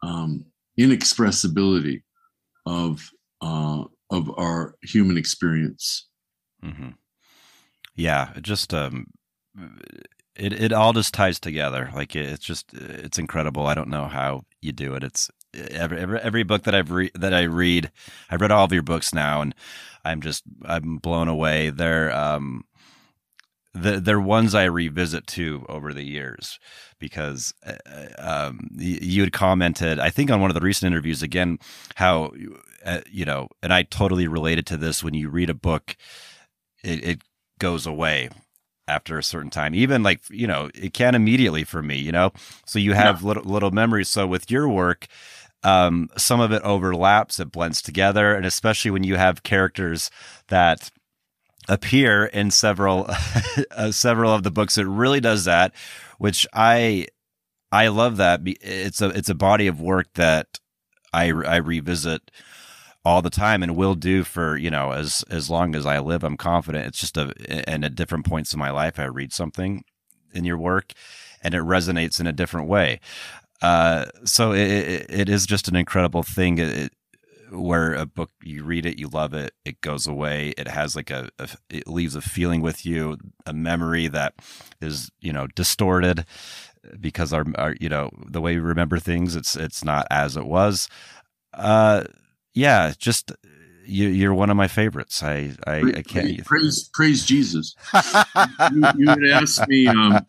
um, 0.03 0.45
inexpressibility 0.79 2.03
of 2.67 3.11
uh, 3.41 3.85
of 4.11 4.31
our 4.39 4.75
human 4.83 5.17
experience. 5.17 6.09
Mm-hmm. 6.63 6.91
Yeah, 7.95 8.33
just 8.41 8.75
um, 8.75 9.07
it 10.37 10.53
it 10.53 10.73
all 10.73 10.93
just 10.93 11.15
ties 11.15 11.39
together. 11.39 11.91
Like 11.95 12.17
it, 12.17 12.27
it's 12.27 12.45
just 12.45 12.73
it's 12.75 13.19
incredible. 13.19 13.67
I 13.67 13.75
don't 13.75 13.89
know 13.89 14.07
how 14.07 14.43
you 14.65 14.73
do 14.73 14.95
it. 14.95 15.05
It's 15.05 15.31
every 15.55 15.99
every, 15.99 16.21
every 16.21 16.43
book 16.43 16.65
that 16.65 16.75
I've 16.75 16.91
re- 16.91 17.11
that 17.15 17.35
I 17.35 17.43
read. 17.43 17.91
I've 18.31 18.41
read 18.41 18.51
all 18.51 18.65
of 18.65 18.73
your 18.73 18.83
books 18.83 19.15
now, 19.15 19.41
and 19.41 19.55
I'm 20.05 20.21
just 20.21 20.43
I'm 20.65 20.99
blown 20.99 21.29
away. 21.29 21.71
They're 21.71 22.13
um, 22.15 22.65
the, 23.75 24.01
they're 24.01 24.21
ones 24.21 24.55
I 24.55 24.65
revisit 24.65 25.27
too 25.27 25.67
over 25.69 25.93
the 25.93 26.05
years 26.05 26.59
because 26.99 27.53
uh, 27.67 28.09
um, 28.19 28.69
you 28.77 29.23
had 29.23 29.33
commented, 29.33 29.99
I 29.99 30.11
think, 30.11 30.31
on 30.31 30.41
one 30.41 30.51
of 30.51 30.55
the 30.55 30.61
recent 30.61 30.93
interviews 30.93 31.23
again, 31.23 31.59
how 31.97 32.33
uh, 32.85 33.01
you 33.11 33.25
know, 33.25 33.49
and 33.63 33.73
I 33.73 33.83
totally 33.83 34.29
related 34.29 34.67
to 34.69 34.77
this. 34.77 35.03
When 35.03 35.15
you 35.15 35.29
read 35.29 35.51
a 35.51 35.55
book, 35.55 35.97
it, 36.83 37.05
it 37.05 37.23
goes 37.59 37.87
away 37.87 38.31
after 38.87 39.19
a 39.19 39.23
certain 39.23 39.51
time 39.51 39.75
even 39.75 40.03
like 40.03 40.21
you 40.31 40.47
know 40.47 40.71
it 40.75 40.93
can 40.93 41.15
immediately 41.15 41.65
for 41.65 41.83
me 41.83 41.97
you 41.97 42.13
know 42.13 42.31
so 42.67 42.79
you 42.79 42.93
have 42.93 43.23
yeah. 43.23 43.29
little 43.29 43.45
little 43.45 43.71
memories 43.71 44.09
so 44.09 44.27
with 44.27 44.51
your 44.51 44.69
work 44.69 45.07
um, 45.63 46.11
some 46.19 46.41
of 46.41 46.53
it 46.53 46.61
overlaps 46.63 47.41
it 47.41 47.51
blends 47.51 47.81
together 47.81 48.35
and 48.35 48.45
especially 48.45 48.91
when 48.91 49.03
you 49.05 49.17
have 49.17 49.43
characters 49.43 50.11
that 50.49 50.91
appear 51.69 52.27
in 52.27 52.51
several 52.51 53.07
uh, 53.71 53.91
several 53.91 54.33
of 54.33 54.43
the 54.43 54.51
books. 54.51 54.79
It 54.79 54.87
really 54.87 55.21
does 55.21 55.45
that, 55.45 55.75
which 56.19 56.47
I 56.53 57.09
I 57.73 57.89
love 57.89 58.17
that. 58.19 58.41
It's 58.45 59.01
a 59.01 59.09
it's 59.09 59.29
a 59.29 59.35
body 59.35 59.67
of 59.67 59.81
work 59.81 60.09
that 60.15 60.61
I 61.13 61.27
I 61.29 61.57
revisit 61.57 62.31
all 63.05 63.21
the 63.21 63.31
time 63.31 63.63
and 63.63 63.77
will 63.77 63.95
do 63.95 64.25
for 64.25 64.57
you 64.57 64.71
know 64.71 64.93
as 64.93 65.25
as 65.31 65.51
long 65.51 65.75
as 65.75 65.87
I 65.87 65.99
live. 65.99 66.25
I'm 66.25 66.37
confident. 66.37 66.87
It's 66.87 67.01
just 67.01 67.17
a 67.17 67.33
and 67.69 67.85
at 67.85 67.95
different 67.95 68.27
points 68.27 68.53
in 68.53 68.59
my 68.59 68.71
life, 68.71 68.99
I 68.99 69.05
read 69.05 69.33
something 69.33 69.85
in 70.33 70.45
your 70.45 70.59
work, 70.59 70.93
and 71.43 71.55
it 71.55 71.63
resonates 71.63 72.21
in 72.21 72.27
a 72.27 72.33
different 72.33 72.69
way. 72.69 73.01
Uh, 73.63 74.07
so 74.25 74.53
it, 74.53 74.69
it, 74.69 75.07
it 75.09 75.29
is 75.29 75.47
just 75.47 75.69
an 75.69 75.77
incredible 75.77 76.23
thing. 76.23 76.59
It, 76.59 76.93
where 77.51 77.95
a 77.95 78.05
book 78.07 78.31
you 78.43 78.65
read 78.65 78.85
it 78.85 78.99
you 78.99 79.07
love 79.07 79.33
it 79.33 79.53
it 79.65 79.81
goes 79.81 80.09
away 80.09 80.53
it 80.57 80.67
has 80.67 80.97
like 80.97 81.11
a, 81.11 81.29
a, 81.39 81.49
it 81.71 81.87
leaves 81.87 82.17
a 82.17 82.21
feeling 82.21 82.61
with 82.61 82.85
you 82.85 83.17
a 83.47 83.53
memory 83.53 84.09
that 84.09 84.35
is 84.81 85.11
you 85.21 85.33
know 85.33 85.47
distorted 85.49 86.25
because 87.01 87.33
our, 87.33 87.45
our 87.57 87.77
you 87.81 87.89
know 87.89 88.11
the 88.27 88.41
way 88.41 88.55
we 88.57 88.61
remember 88.61 88.99
things 88.99 89.37
it's 89.37 89.55
it's 89.55 89.85
not 89.85 90.07
as 90.11 90.37
it 90.37 90.47
was 90.47 90.89
uh 91.53 92.03
yeah 92.55 92.93
just 92.99 93.33
you, 93.87 94.09
you're 94.09 94.35
one 94.35 94.51
of 94.51 94.57
my 94.57 94.69
favorites. 94.69 95.23
I, 95.23 95.53
I, 95.67 95.79
I 95.97 96.03
can't 96.03 96.45
praise, 96.45 96.89
praise 96.93 97.25
Jesus. 97.25 97.75
you, 98.73 98.83
you 98.97 99.07
would 99.07 99.31
ask 99.31 99.67
me, 99.69 99.87
um, 99.87 100.25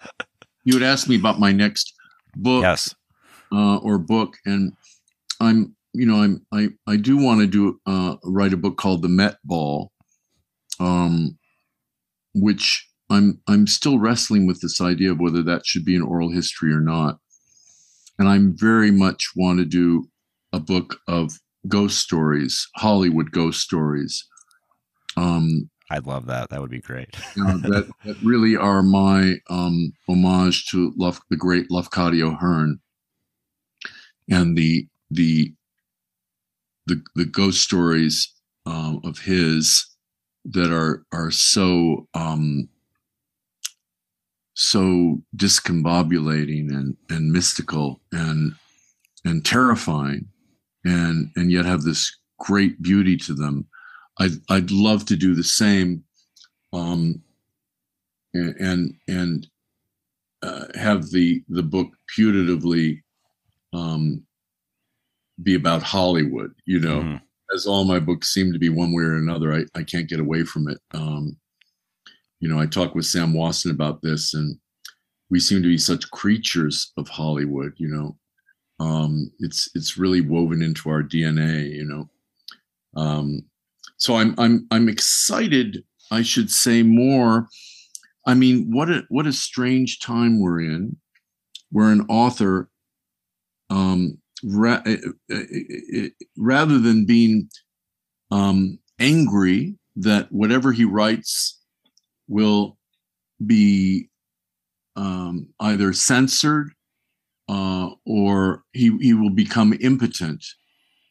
you 0.63 0.73
would 0.73 0.83
ask 0.83 1.07
me 1.07 1.15
about 1.15 1.39
my 1.39 1.51
next 1.51 1.93
book, 2.35 2.63
yes, 2.63 2.93
uh, 3.51 3.77
or 3.77 3.97
book, 3.97 4.37
and 4.45 4.73
I'm 5.39 5.75
you 5.93 6.05
know, 6.05 6.21
I'm 6.21 6.45
I 6.53 6.69
I 6.87 6.97
do 6.97 7.17
want 7.17 7.41
to 7.41 7.47
do 7.47 7.79
uh, 7.85 8.17
write 8.23 8.53
a 8.53 8.57
book 8.57 8.77
called 8.77 9.01
The 9.01 9.09
Met 9.09 9.37
Ball, 9.43 9.91
um, 10.79 11.37
which 12.33 12.87
I'm 13.09 13.41
I'm 13.47 13.67
still 13.67 13.99
wrestling 13.99 14.47
with 14.47 14.61
this 14.61 14.81
idea 14.81 15.11
of 15.11 15.19
whether 15.19 15.43
that 15.43 15.65
should 15.65 15.85
be 15.85 15.95
an 15.95 16.01
oral 16.01 16.31
history 16.31 16.73
or 16.73 16.81
not, 16.81 17.19
and 18.19 18.27
I'm 18.27 18.55
very 18.57 18.91
much 18.91 19.31
want 19.35 19.59
to 19.59 19.65
do 19.65 20.09
a 20.51 20.59
book 20.59 20.99
of 21.07 21.39
ghost 21.67 21.99
stories, 21.99 22.67
Hollywood 22.75 23.31
ghost 23.31 23.61
stories. 23.61 24.27
Um, 25.17 25.69
I'd 25.89 26.07
love 26.07 26.25
that. 26.27 26.49
That 26.49 26.61
would 26.61 26.71
be 26.71 26.81
great. 26.81 27.15
uh, 27.39 27.57
that, 27.57 27.89
that 28.05 28.17
really 28.23 28.55
are 28.55 28.81
my 28.81 29.35
um, 29.49 29.93
homage 30.07 30.67
to 30.71 30.93
Love, 30.97 31.21
the 31.29 31.37
great 31.37 31.69
Lafcadio 31.69 32.37
Hearn, 32.37 32.79
and 34.29 34.57
the 34.57 34.87
the 35.11 35.53
the 36.87 37.01
the 37.15 37.25
ghost 37.25 37.61
stories 37.61 38.33
um, 38.65 39.01
of 39.03 39.19
his 39.19 39.87
that 40.45 40.71
are 40.71 41.03
are 41.11 41.31
so 41.31 42.07
um, 42.13 42.67
so 44.55 45.21
discombobulating 45.35 46.69
and 46.69 46.97
and 47.09 47.31
mystical 47.31 48.01
and 48.11 48.55
and 49.23 49.45
terrifying 49.45 50.29
and 50.85 51.29
and 51.35 51.51
yet 51.51 51.65
have 51.65 51.81
this 51.83 52.17
great 52.39 52.81
beauty 52.81 53.17
to 53.17 53.33
them 53.33 53.65
i'd 54.19 54.31
i'd 54.49 54.71
love 54.71 55.05
to 55.05 55.15
do 55.15 55.35
the 55.35 55.43
same 55.43 56.03
um 56.73 57.21
and 58.33 58.55
and, 58.57 58.93
and 59.07 59.47
uh, 60.43 60.65
have 60.75 61.09
the 61.09 61.43
the 61.49 61.63
book 61.63 61.87
putatively 62.17 63.01
um 63.73 64.23
be 65.43 65.55
about 65.55 65.83
Hollywood, 65.83 66.53
you 66.65 66.79
know, 66.79 67.01
mm-hmm. 67.01 67.15
as 67.53 67.65
all 67.65 67.83
my 67.83 67.99
books 67.99 68.33
seem 68.33 68.53
to 68.53 68.59
be 68.59 68.69
one 68.69 68.93
way 68.93 69.03
or 69.03 69.15
another. 69.15 69.53
I, 69.53 69.65
I 69.75 69.83
can't 69.83 70.09
get 70.09 70.19
away 70.19 70.43
from 70.43 70.69
it. 70.69 70.79
Um, 70.93 71.37
you 72.39 72.47
know, 72.47 72.59
I 72.59 72.65
talked 72.65 72.95
with 72.95 73.05
Sam 73.05 73.33
Wasson 73.33 73.71
about 73.71 74.01
this, 74.01 74.33
and 74.33 74.57
we 75.29 75.39
seem 75.39 75.61
to 75.61 75.67
be 75.67 75.77
such 75.77 76.09
creatures 76.11 76.91
of 76.97 77.07
Hollywood, 77.07 77.73
you 77.77 77.87
know. 77.87 78.17
Um, 78.79 79.31
it's 79.39 79.69
it's 79.73 79.97
really 79.97 80.21
woven 80.21 80.61
into 80.61 80.89
our 80.89 81.01
DNA, 81.01 81.71
you 81.71 81.85
know. 81.85 82.09
Um, 83.01 83.43
so 83.97 84.15
I'm 84.15 84.35
I'm 84.37 84.67
I'm 84.71 84.89
excited. 84.89 85.83
I 86.11 86.21
should 86.21 86.51
say 86.51 86.83
more. 86.83 87.47
I 88.27 88.33
mean, 88.33 88.71
what 88.71 88.89
a 88.89 89.03
what 89.09 89.27
a 89.27 89.33
strange 89.33 89.99
time 89.99 90.39
we're 90.39 90.61
in, 90.61 90.97
where 91.71 91.89
an 91.89 92.05
author 92.09 92.69
um, 93.69 94.17
ra- 94.43 94.83
uh, 94.85 94.97
uh, 95.31 95.35
uh, 95.35 96.07
rather 96.37 96.79
than 96.79 97.05
being 97.05 97.49
um, 98.31 98.79
angry 98.99 99.75
that 99.95 100.31
whatever 100.31 100.71
he 100.71 100.85
writes 100.85 101.61
will 102.27 102.77
be 103.45 104.09
um, 104.95 105.47
either 105.59 105.93
censored 105.93 106.74
uh, 107.47 107.89
or 108.05 108.63
he 108.73 108.97
he 108.99 109.13
will 109.13 109.29
become 109.29 109.77
impotent, 109.81 110.43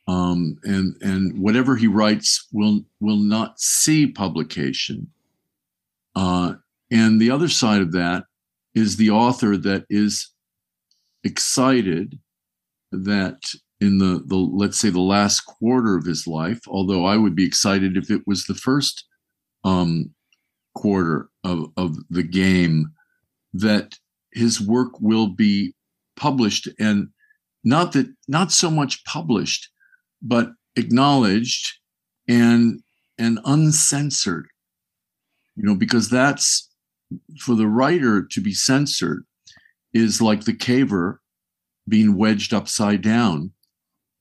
um, 0.08 0.56
and 0.64 0.96
and 1.00 1.38
whatever 1.38 1.76
he 1.76 1.86
writes 1.86 2.48
will 2.52 2.84
will 3.00 3.18
not 3.18 3.58
see 3.60 4.06
publication. 4.06 5.08
Uh, 6.16 6.54
and 6.90 7.20
the 7.20 7.30
other 7.30 7.48
side 7.48 7.80
of 7.80 7.92
that 7.92 8.24
is 8.74 8.96
the 8.96 9.10
author 9.10 9.56
that 9.56 9.84
is 9.88 10.32
excited 11.22 12.18
that 12.92 13.38
in 13.80 13.98
the 13.98 14.22
the 14.26 14.36
let's 14.36 14.78
say 14.78 14.90
the 14.90 15.00
last 15.00 15.40
quarter 15.42 15.96
of 15.96 16.04
his 16.04 16.26
life, 16.26 16.60
although 16.68 17.04
I 17.04 17.16
would 17.16 17.34
be 17.34 17.44
excited 17.44 17.96
if 17.96 18.10
it 18.10 18.22
was 18.26 18.44
the 18.44 18.54
first 18.54 19.04
um, 19.64 20.10
quarter 20.74 21.28
of 21.44 21.70
of 21.76 21.96
the 22.10 22.22
game, 22.22 22.92
that 23.52 23.94
his 24.32 24.60
work 24.60 25.00
will 25.00 25.28
be 25.28 25.74
published 26.16 26.68
and 26.78 27.08
not 27.64 27.92
that 27.92 28.06
not 28.28 28.52
so 28.52 28.70
much 28.70 29.04
published, 29.04 29.70
but 30.22 30.50
acknowledged 30.76 31.78
and 32.28 32.80
and 33.18 33.38
uncensored. 33.44 34.46
You 35.56 35.64
know, 35.64 35.74
because 35.74 36.10
that's 36.10 36.68
for 37.40 37.54
the 37.54 37.68
writer 37.68 38.26
to 38.30 38.40
be 38.40 38.52
censored 38.52 39.24
is 39.92 40.20
like 40.20 40.44
the 40.44 40.52
caver 40.52 41.18
being 41.88 42.16
wedged 42.16 42.52
upside 42.52 43.02
down 43.02 43.52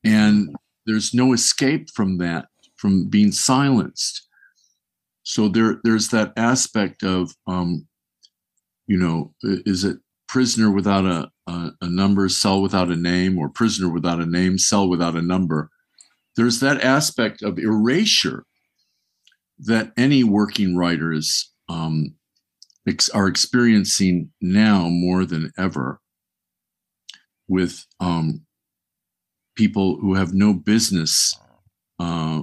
and 0.04 0.54
there's 0.86 1.14
no 1.14 1.32
escape 1.32 1.88
from 1.90 2.18
that 2.18 2.46
from 2.76 3.08
being 3.08 3.32
silenced 3.32 4.28
so 5.22 5.48
there 5.48 5.80
there's 5.82 6.08
that 6.08 6.32
aspect 6.36 7.02
of 7.02 7.34
um 7.46 7.86
you 8.86 8.98
know 8.98 9.32
is 9.42 9.84
it 9.84 9.98
prisoner 10.34 10.68
without 10.68 11.04
a, 11.04 11.30
a, 11.46 11.70
a 11.82 11.88
number 11.88 12.28
cell 12.28 12.60
without 12.60 12.88
a 12.88 12.96
name 12.96 13.38
or 13.38 13.48
prisoner 13.48 13.88
without 13.88 14.18
a 14.18 14.26
name 14.26 14.58
cell 14.58 14.88
without 14.88 15.14
a 15.14 15.22
number 15.22 15.70
there's 16.34 16.58
that 16.58 16.82
aspect 16.82 17.40
of 17.40 17.56
erasure 17.56 18.44
that 19.60 19.92
any 19.96 20.24
working 20.24 20.76
writers 20.76 21.52
um, 21.68 22.16
ex- 22.88 23.08
are 23.10 23.28
experiencing 23.28 24.28
now 24.40 24.88
more 24.88 25.24
than 25.24 25.52
ever 25.56 26.00
with 27.46 27.86
um, 28.00 28.40
people 29.54 29.98
who 30.00 30.14
have 30.14 30.34
no 30.34 30.52
business 30.52 31.38
uh, 32.00 32.42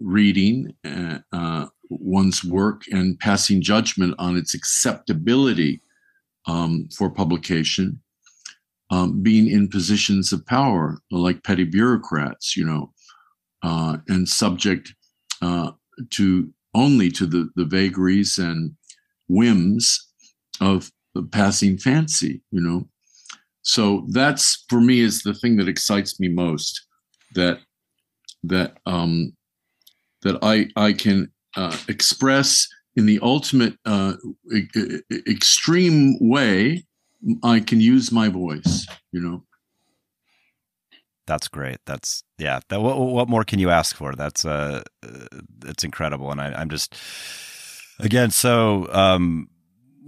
reading 0.00 0.74
uh, 0.84 1.18
uh, 1.32 1.66
one's 1.90 2.42
work 2.42 2.82
and 2.90 3.20
passing 3.20 3.62
judgment 3.62 4.16
on 4.18 4.36
its 4.36 4.52
acceptability 4.52 5.80
um, 6.46 6.88
for 6.96 7.10
publication, 7.10 8.00
um, 8.90 9.22
being 9.22 9.48
in 9.48 9.68
positions 9.68 10.32
of 10.32 10.44
power 10.46 10.98
like 11.10 11.44
petty 11.44 11.64
bureaucrats, 11.64 12.56
you 12.56 12.64
know, 12.64 12.92
uh, 13.62 13.98
and 14.08 14.28
subject 14.28 14.94
uh, 15.42 15.72
to 16.10 16.52
only 16.74 17.10
to 17.10 17.26
the, 17.26 17.50
the 17.56 17.64
vagaries 17.64 18.38
and 18.38 18.74
whims 19.28 20.08
of 20.60 20.90
passing 21.30 21.78
fancy, 21.78 22.42
you 22.50 22.60
know. 22.60 22.88
So 23.62 24.06
that's 24.10 24.64
for 24.68 24.80
me 24.80 25.00
is 25.00 25.22
the 25.22 25.34
thing 25.34 25.56
that 25.56 25.68
excites 25.68 26.18
me 26.18 26.28
most. 26.28 26.86
That 27.34 27.60
that 28.42 28.78
um, 28.86 29.32
that 30.22 30.38
I 30.42 30.68
I 30.76 30.92
can 30.92 31.30
uh, 31.56 31.76
express 31.88 32.66
in 32.96 33.06
the 33.06 33.18
ultimate 33.22 33.74
uh, 33.84 34.14
e- 34.52 35.00
extreme 35.28 36.16
way. 36.20 36.84
I 37.42 37.60
can 37.60 37.80
use 37.80 38.10
my 38.10 38.28
voice, 38.28 38.86
you 39.12 39.20
know. 39.20 39.44
That's 41.26 41.48
great. 41.48 41.78
That's 41.86 42.24
yeah. 42.38 42.60
That 42.70 42.80
what, 42.80 42.98
what 42.98 43.28
more 43.28 43.44
can 43.44 43.58
you 43.58 43.70
ask 43.70 43.94
for? 43.94 44.14
That's 44.14 44.44
uh, 44.44 44.82
it's 45.64 45.84
incredible, 45.84 46.32
and 46.32 46.40
I, 46.40 46.52
I'm 46.52 46.70
just 46.70 46.94
again 47.98 48.30
so 48.30 48.88
um 48.92 49.48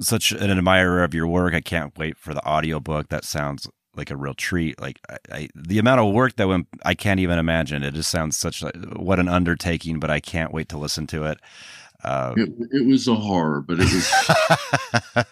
such 0.01 0.33
an 0.33 0.51
admirer 0.51 1.05
of 1.05 1.15
your 1.15 1.27
work. 1.27 1.55
I 1.55 1.61
can't 1.61 1.97
wait 1.99 2.17
for 2.17 2.35
the 2.35 2.45
audiobook. 2.47 3.09
That 3.11 3.25
sounds 3.25 3.69
like 3.95 4.11
a 4.11 4.17
real 4.17 4.35
treat. 4.35 4.81
Like 4.81 5.01
I, 5.09 5.17
I, 5.31 5.49
the 5.55 5.79
amount 5.79 6.01
of 6.01 6.13
work 6.13 6.37
that 6.37 6.49
went, 6.49 6.67
I 6.85 6.95
can't 6.95 7.21
even 7.21 7.39
imagine. 7.39 7.83
It 7.83 7.95
just 7.95 8.11
sounds 8.11 8.37
such 8.37 8.63
like 8.63 8.75
what 8.97 9.19
an 9.19 9.29
undertaking, 9.29 10.01
but 10.01 10.11
I 10.11 10.21
can't 10.21 10.53
wait 10.53 10.69
to 10.71 10.79
listen 10.79 11.07
to 11.09 11.25
it. 11.25 11.39
Uh, 12.05 12.35
it, 12.37 12.49
it, 12.73 12.87
was 12.87 13.07
a 13.07 13.15
horror, 13.15 13.61
but 13.61 13.79
it 13.81 13.93
was 13.93 15.27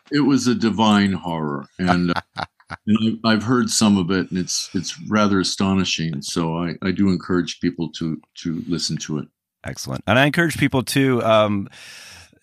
it 0.12 0.20
was 0.20 0.46
a 0.46 0.54
divine 0.54 1.12
horror, 1.12 1.66
and, 1.78 2.10
uh, 2.10 2.44
and 2.86 3.18
I've 3.24 3.42
heard 3.42 3.70
some 3.70 3.98
of 3.98 4.10
it, 4.10 4.30
and 4.30 4.38
it's 4.38 4.70
it's 4.72 5.00
rather 5.08 5.40
astonishing. 5.40 6.22
So 6.22 6.56
I, 6.56 6.74
I 6.80 6.92
do 6.92 7.08
encourage 7.08 7.60
people 7.60 7.90
to 7.92 8.20
to 8.42 8.62
listen 8.68 8.96
to 8.98 9.18
it. 9.18 9.28
Excellent, 9.64 10.04
and 10.06 10.18
I 10.18 10.26
encourage 10.26 10.58
people 10.58 10.84
to. 10.84 11.22
Um, 11.24 11.68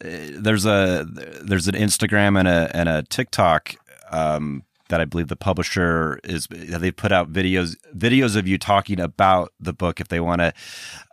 there's 0.01 0.65
a 0.65 1.05
there's 1.41 1.67
an 1.67 1.75
Instagram 1.75 2.37
and 2.37 2.47
a 2.47 2.75
and 2.75 2.89
a 2.89 3.03
TikTok 3.03 3.75
um, 4.11 4.63
that 4.89 5.01
I 5.01 5.05
believe 5.05 5.27
the 5.27 5.35
publisher 5.35 6.19
is 6.23 6.47
they 6.47 6.91
put 6.91 7.11
out 7.11 7.31
videos 7.31 7.75
videos 7.95 8.35
of 8.35 8.47
you 8.47 8.57
talking 8.57 8.99
about 8.99 9.53
the 9.59 9.73
book 9.73 9.99
if 9.99 10.09
they 10.09 10.19
want 10.19 10.41
to 10.41 10.53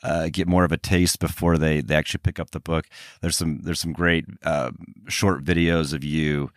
uh, 0.03 0.29
get 0.31 0.49
more 0.49 0.65
of 0.65 0.73
a 0.73 0.77
taste 0.77 1.19
before 1.19 1.57
they 1.59 1.81
they 1.81 1.95
actually 1.95 2.21
pick 2.23 2.41
up 2.41 2.51
the 2.51 2.61
book. 2.61 2.87
There's 3.21 3.37
some 3.37 3.61
there's 3.63 3.81
some 3.81 3.93
great 3.93 4.27
uh, 4.43 4.73
short 5.09 5.45
videos 5.45 5.93
of 5.93 6.05
you 6.05 6.51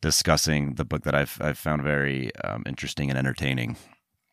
discussing 0.00 0.74
the 0.74 0.84
book 0.84 1.04
that 1.04 1.14
I've 1.14 1.38
I've 1.40 1.58
found 1.58 1.82
very 1.82 2.34
um, 2.44 2.62
interesting 2.66 3.10
and 3.10 3.18
entertaining. 3.18 3.76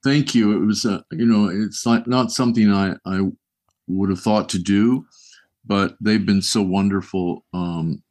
Thank 0.04 0.36
you. 0.36 0.62
It 0.62 0.66
was 0.66 0.86
uh, 0.86 1.02
you 1.12 1.26
know 1.26 1.48
it's 1.48 1.86
not 1.86 2.08
not 2.08 2.32
something 2.32 2.72
I 2.72 2.96
I 3.06 3.22
would 3.88 4.10
have 4.10 4.22
thought 4.22 4.50
to 4.50 4.60
do 4.60 5.06
but 5.66 5.96
they've 6.02 6.26
been 6.26 6.42
so 6.42 6.62
wonderful 6.62 7.46
um, 7.54 8.02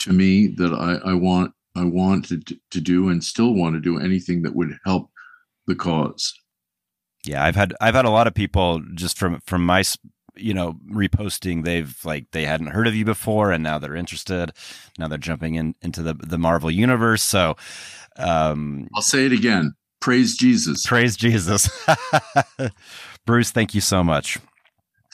to 0.00 0.12
me 0.12 0.48
that 0.56 0.72
I, 0.72 1.10
I 1.10 1.14
want 1.14 1.52
I 1.76 1.84
wanted 1.84 2.46
to, 2.46 2.56
to 2.70 2.80
do 2.80 3.08
and 3.08 3.22
still 3.22 3.54
want 3.54 3.74
to 3.74 3.80
do 3.80 3.98
anything 3.98 4.42
that 4.42 4.54
would 4.54 4.76
help 4.84 5.10
the 5.66 5.74
cause. 5.74 6.32
Yeah, 7.24 7.44
I've 7.44 7.56
had 7.56 7.74
I've 7.80 7.94
had 7.94 8.04
a 8.04 8.10
lot 8.10 8.26
of 8.26 8.34
people 8.34 8.80
just 8.94 9.18
from 9.18 9.40
from 9.46 9.64
my 9.66 9.82
you 10.36 10.54
know 10.54 10.76
reposting 10.90 11.64
they've 11.64 11.98
like 12.04 12.26
they 12.32 12.44
hadn't 12.44 12.68
heard 12.68 12.86
of 12.86 12.94
you 12.94 13.04
before 13.04 13.50
and 13.50 13.62
now 13.62 13.78
they're 13.78 13.96
interested. 13.96 14.52
Now 14.98 15.08
they're 15.08 15.18
jumping 15.18 15.56
in 15.56 15.74
into 15.82 16.02
the 16.02 16.14
the 16.14 16.38
Marvel 16.38 16.70
universe. 16.70 17.22
So 17.22 17.56
um 18.16 18.88
I'll 18.94 19.02
say 19.02 19.26
it 19.26 19.32
again. 19.32 19.74
Praise 20.00 20.36
Jesus. 20.36 20.86
Praise 20.86 21.16
Jesus. 21.16 21.68
Bruce, 23.26 23.50
thank 23.50 23.74
you 23.74 23.80
so 23.80 24.04
much. 24.04 24.38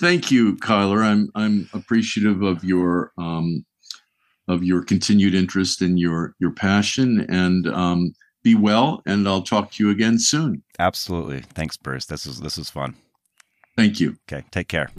Thank 0.01 0.31
you, 0.31 0.57
Kyler. 0.57 1.03
I'm 1.03 1.31
I'm 1.35 1.69
appreciative 1.73 2.43
of 2.43 2.65
your 2.65 3.13
um, 3.19 3.65
of 4.49 4.65
your 4.65 4.83
continued 4.83 5.35
interest 5.35 5.81
and 5.83 5.99
your 5.99 6.35
your 6.39 6.53
passion. 6.53 7.27
And 7.29 7.67
um, 7.69 8.15
be 8.43 8.55
well. 8.55 9.03
And 9.07 9.27
I'll 9.29 9.43
talk 9.43 9.73
to 9.73 9.85
you 9.85 9.91
again 9.91 10.19
soon. 10.19 10.63
Absolutely. 10.79 11.43
Thanks, 11.55 11.77
Bruce. 11.77 12.07
This 12.07 12.27
is 12.27 12.41
this 12.41 12.59
is 12.59 12.71
fun. 12.71 12.97
Thank 13.77 14.01
you. 14.01 14.17
Okay. 14.31 14.45
Take 14.51 14.69
care. 14.69 14.91